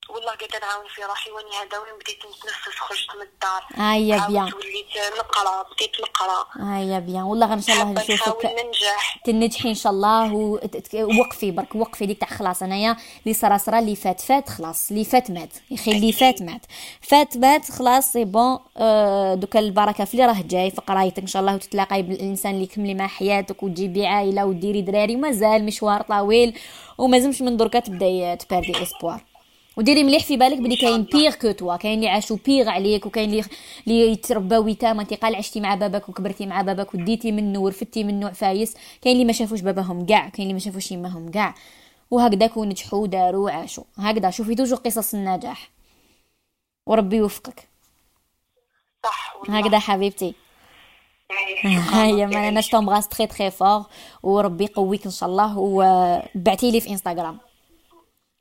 والله 0.09 0.27
قاعدة 0.27 0.59
نعاون 0.61 0.87
في 0.95 1.03
روحي 1.03 1.31
وأني 1.31 1.49
هذا 1.49 1.79
بديت 2.01 2.17
نتنفس 2.17 2.79
خرجت 2.79 3.15
من 3.15 3.21
الدار. 3.21 3.63
هيا 3.75 4.27
bien. 4.27 4.43
وليت 4.43 5.17
نقرأ 5.19 5.63
بديت 5.73 5.91
نقرأ. 6.01 6.45
هيا 6.75 6.99
bien. 6.99 7.21
والله 7.21 7.53
إن 7.53 7.61
شاء 7.61 7.81
الله 7.81 8.01
نشوفك 8.01 8.45
ننجح. 8.45 9.17
تنجحي 9.25 9.69
إن 9.69 9.75
شاء 9.75 9.91
الله 9.91 10.33
ووقفي 10.33 11.51
برك 11.51 11.75
وقفي 11.75 12.05
ديك 12.05 12.19
تاع 12.19 12.27
خلاص 12.27 12.63
أنايا 12.63 12.97
اللي 13.23 13.33
صرا 13.33 13.57
صرا 13.57 13.79
اللي 13.79 13.95
فات 13.95 14.21
فات 14.21 14.49
خلاص. 14.49 14.91
اللي 14.91 15.05
فات 15.05 15.31
مات. 15.31 15.49
يا 15.71 15.75
أخي 15.75 15.91
اللي 15.91 16.11
فات 16.11 16.41
مات. 16.41 16.61
فات 17.01 17.37
مات 17.37 17.71
خلاص 17.71 18.13
c'est 18.13 18.25
bon. 18.25 18.59
آه 18.77 19.33
دوكا 19.33 19.59
البركة 19.59 20.05
في 20.05 20.13
اللي 20.13 20.25
راه 20.25 20.41
جاي 20.41 20.71
في 20.71 20.81
قرايتك 20.81 21.19
إن 21.19 21.27
شاء 21.27 21.41
الله 21.41 21.55
وتتلاقاي 21.55 22.01
بالإنسان 22.01 22.51
اللي 22.51 22.63
يكملي 22.63 22.93
مع 22.93 23.07
حياتك 23.07 23.63
وتجيبي 23.63 24.05
عائلة 24.05 24.45
وديري 24.45 24.81
دراري. 24.81 25.15
مازال 25.15 25.65
مشوار 25.65 26.01
طويل 26.01 26.59
ومازمش 26.97 27.41
من 27.41 27.57
دركا 27.57 27.79
تبداي 27.79 28.35
تباردي 28.35 28.83
إسبوار. 28.83 29.21
وديري 29.77 30.03
مليح 30.03 30.23
في 30.23 30.37
بالك 30.37 30.57
بلي 30.57 30.75
كاين 30.75 31.03
بيغ 31.03 31.33
كو 31.33 31.51
توا 31.51 31.75
كاين 31.75 31.93
اللي 31.93 32.09
عاشوا 32.09 32.37
بيغ 32.45 32.69
عليك 32.69 33.05
وكاين 33.05 33.29
اللي 33.29 33.43
اللي 33.87 34.11
يترباو 34.11 34.67
يتامى 34.67 35.01
انت 35.01 35.13
قال 35.13 35.35
عشتي 35.35 35.59
مع 35.59 35.75
باباك 35.75 36.09
وكبرتي 36.09 36.45
مع 36.45 36.61
باباك 36.61 36.93
وديتي 36.93 37.31
منه 37.31 37.59
ورفدتي 37.59 38.03
منه 38.03 38.27
عفايس 38.27 38.77
كاين 39.01 39.13
اللي 39.15 39.25
ما 39.25 39.33
شافوش 39.33 39.61
باباهم 39.61 40.05
كاع 40.05 40.29
كاين 40.29 40.41
اللي 40.41 40.53
ما 40.53 40.59
شافوش 40.59 40.91
يماهم 40.91 41.31
كاع 41.31 41.55
وهكذاك 42.11 42.57
ونجحوا 42.57 42.99
وداروا 42.99 43.45
وعاشوا 43.45 43.83
هكذا 43.97 44.29
شوفي 44.29 44.55
توجو 44.55 44.75
قصص 44.75 45.13
النجاح 45.13 45.69
وربي 46.85 47.17
يوفقك. 47.17 47.67
صح 49.03 49.35
هكذا 49.49 49.79
حبيبتي. 49.79 50.33
هيا 51.93 52.25
ما 52.25 52.47
أنا 52.47 52.61
تومغاس 52.61 53.07
تري 53.07 53.27
تري 53.27 53.51
فور 53.51 53.83
وربي 54.23 54.63
يقويك 54.63 55.05
إن 55.05 55.11
شاء 55.11 55.29
الله. 55.29 55.57
وبعتي 55.57 56.71
لي 56.71 56.81
في 56.81 56.89
انستغرام 56.89 57.46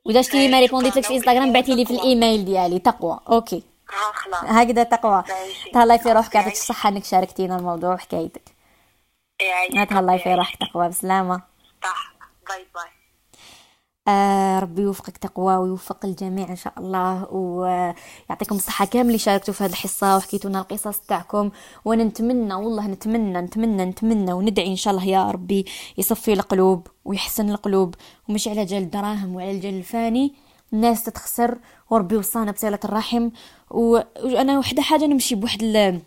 واذا 0.06 0.22
شتي 0.22 0.48
ما 0.48 0.60
ريبونديت 0.60 0.96
لك 0.96 1.04
في 1.04 1.14
انستغرام 1.14 1.52
بعتي 1.52 1.74
لي 1.74 1.84
في 1.86 1.90
الايميل 1.94 2.44
ديالي 2.44 2.78
تقوى 2.78 3.20
OK 3.28 3.62
هكذا 4.32 4.82
تقوى. 4.82 5.24
تهلاي 5.72 5.98
في 5.98 6.12
روحك 6.12 6.34
يعطيك 6.34 6.52
الصحة 6.52 6.88
إنك 6.88 7.04
شاركتينا 7.04 7.56
الموضوع 7.56 7.94
وحكايتك. 7.94 8.42
تهلاي 9.90 10.18
في 10.18 10.34
روحك 10.34 10.56
تقوى. 10.56 10.88
بسلامة. 10.88 11.42
صح. 11.84 12.12
bye 12.48 12.66
bye. 12.74 12.95
آه 14.08 14.58
ربي 14.58 14.82
يوفقك 14.82 15.16
تقوى 15.16 15.56
ويوفق 15.56 16.04
الجميع 16.04 16.48
إن 16.48 16.56
شاء 16.56 16.72
الله 16.78 17.26
ويعطيكم 17.34 18.54
الصحة 18.56 18.84
كامل 18.84 19.06
اللي 19.06 19.18
شاركتوا 19.18 19.54
في 19.54 19.64
هذه 19.64 19.70
الحصة 19.70 20.16
وحكيتونا 20.16 20.60
القصص 20.60 20.98
تاعكم 20.98 21.50
وأنا 21.84 22.04
نتمنى 22.04 22.54
والله 22.54 22.86
نتمنى 22.86 23.40
نتمنى 23.40 23.84
نتمنى 23.84 24.32
وندعي 24.32 24.66
إن 24.70 24.76
شاء 24.76 24.94
الله 24.94 25.04
يا 25.06 25.30
ربي 25.30 25.66
يصفي 25.98 26.32
القلوب 26.32 26.86
ويحسن 27.04 27.50
القلوب 27.50 27.94
ومش 28.28 28.48
على 28.48 28.64
جال 28.64 28.82
الدراهم 28.82 29.36
وعلى 29.36 29.58
جال 29.58 29.74
الفاني 29.74 30.34
الناس 30.72 31.02
تتخسر 31.04 31.58
وربي 31.90 32.16
وصانا 32.16 32.52
بصلة 32.52 32.78
الرحم 32.84 33.30
وأنا 33.70 34.58
وحدة 34.58 34.82
حاجة 34.82 35.06
نمشي 35.06 35.34
بواحد 35.34 35.62
ال... 35.62 36.00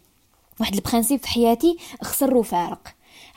واحد 0.60 0.74
البرانسيب 0.76 1.20
في 1.20 1.28
حياتي 1.28 1.78
خسر 2.04 2.38
وفارق. 2.38 2.88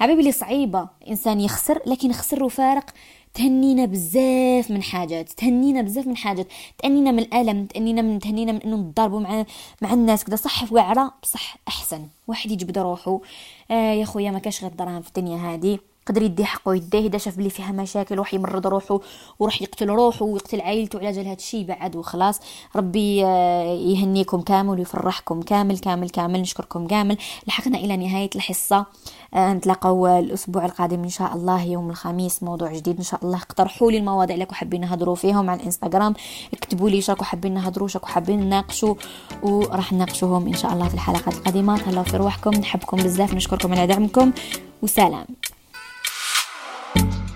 عبيبي 0.01 0.23
لي 0.23 0.33
صعيبة 0.33 0.89
إنسان 1.09 1.41
يخسر 1.41 1.79
لكن 1.87 2.13
خسر 2.13 2.45
وفارق 2.45 2.91
تهنينا 3.35 3.85
بزاف 3.85 4.71
من 4.71 4.83
حاجات 4.83 5.29
تهنينا 5.33 5.83
بزاف 5.83 6.07
من 6.07 6.17
حاجات. 6.17 6.47
تهنينا 6.79 7.11
من 7.11 7.19
الألم 7.19 7.67
تهنينا 7.67 8.03
من 8.03 8.19
تهنينا 8.19 8.53
من 8.53 8.63
إنه 8.63 8.77
نضربوا 8.77 9.21
مع 9.21 9.45
مع 9.83 9.93
الناس 9.93 10.25
كذا 10.25 10.37
صح 10.37 10.73
واعره 10.73 11.15
بصح 11.23 11.57
أحسن. 11.69 12.09
واحد 12.29 12.51
يجبد 12.51 12.79
روحه 12.79 13.21
آه 13.71 13.93
يا 13.93 14.05
خويا 14.05 14.31
ما 14.31 14.39
كاش 14.39 14.63
غير 14.63 14.73
دراهم 14.73 15.03
في 15.03 15.09
الدنيا 15.09 15.37
هذه 15.55 15.79
قدر 16.07 16.23
يدي 16.23 16.45
حقه 16.45 16.75
يديه 16.75 17.07
إذا 17.07 17.19
شاف 17.19 17.37
بلي 17.37 17.51
فيها 17.51 17.73
مشاكل 17.73 18.19
وراح 18.19 18.35
يمرض 18.35 18.67
روحه 18.67 19.01
وراح 19.39 19.63
يقتل 19.63 19.89
روحه 19.89 20.25
ويقتل 20.25 20.61
عائلته 20.61 20.99
على 20.99 21.13
جال 21.13 21.27
هادشي 21.27 21.65
بعد 21.65 21.97
وخلاص. 21.97 22.41
ربي 22.77 23.25
آه، 23.25 23.65
يهنيكم 23.65 24.41
كامل 24.41 24.79
ويفرحكم 24.79 25.43
كامل 25.43 25.79
كامل 25.79 26.11
كامل. 26.11 26.41
نشكركم 26.41 26.87
كامل. 26.87 27.17
لحقنا 27.47 27.79
إلى 27.79 27.97
نهاية 27.97 28.31
الحصة. 28.37 28.87
آه، 29.35 29.53
نتلاقاو 29.53 30.07
الأسبوع 30.07 30.65
القادم 30.65 31.03
إن 31.03 31.09
شاء 31.09 31.35
الله 31.35 31.63
يوم 31.63 31.91
الخميس 31.91 32.43
موضوع 32.43 32.73
جديد. 32.73 32.97
إن 32.97 33.05
شاء 33.05 33.25
الله 33.25 33.37
اقترحوا 33.39 33.91
لي 33.91 33.99
المواضيع 33.99 34.35
اللي 34.35 34.47
حابين 34.53 34.81
نهضروا 34.81 35.15
فيهم 35.15 35.51
على 35.51 35.61
الإنستغرام. 35.61 36.15
اكتبوا 36.53 36.91
لي 36.91 37.01
شاكو 37.01 37.25
حابين 37.25 37.55
نهضروا 37.55 37.89
شاكو 37.89 38.07
حابين 38.07 38.41
نناقشوا 38.41 38.95
وراح 39.43 39.93
نناقشوهم 39.93 40.47
إن 40.47 40.55
شاء 40.55 40.73
الله 40.73 40.89
في 40.89 40.95
الحلقات 40.95 41.35
القادمة. 41.35 41.79
تهلاو 41.79 42.05
في 42.05 42.17
روحكم 42.17 42.51
نحبكم 42.51 42.97
بزاف. 42.97 43.35
نشكركم 43.35 43.73
على 43.73 43.87
دعمكم 43.87 44.33
وسلام. 44.83 45.27
you 46.95 47.32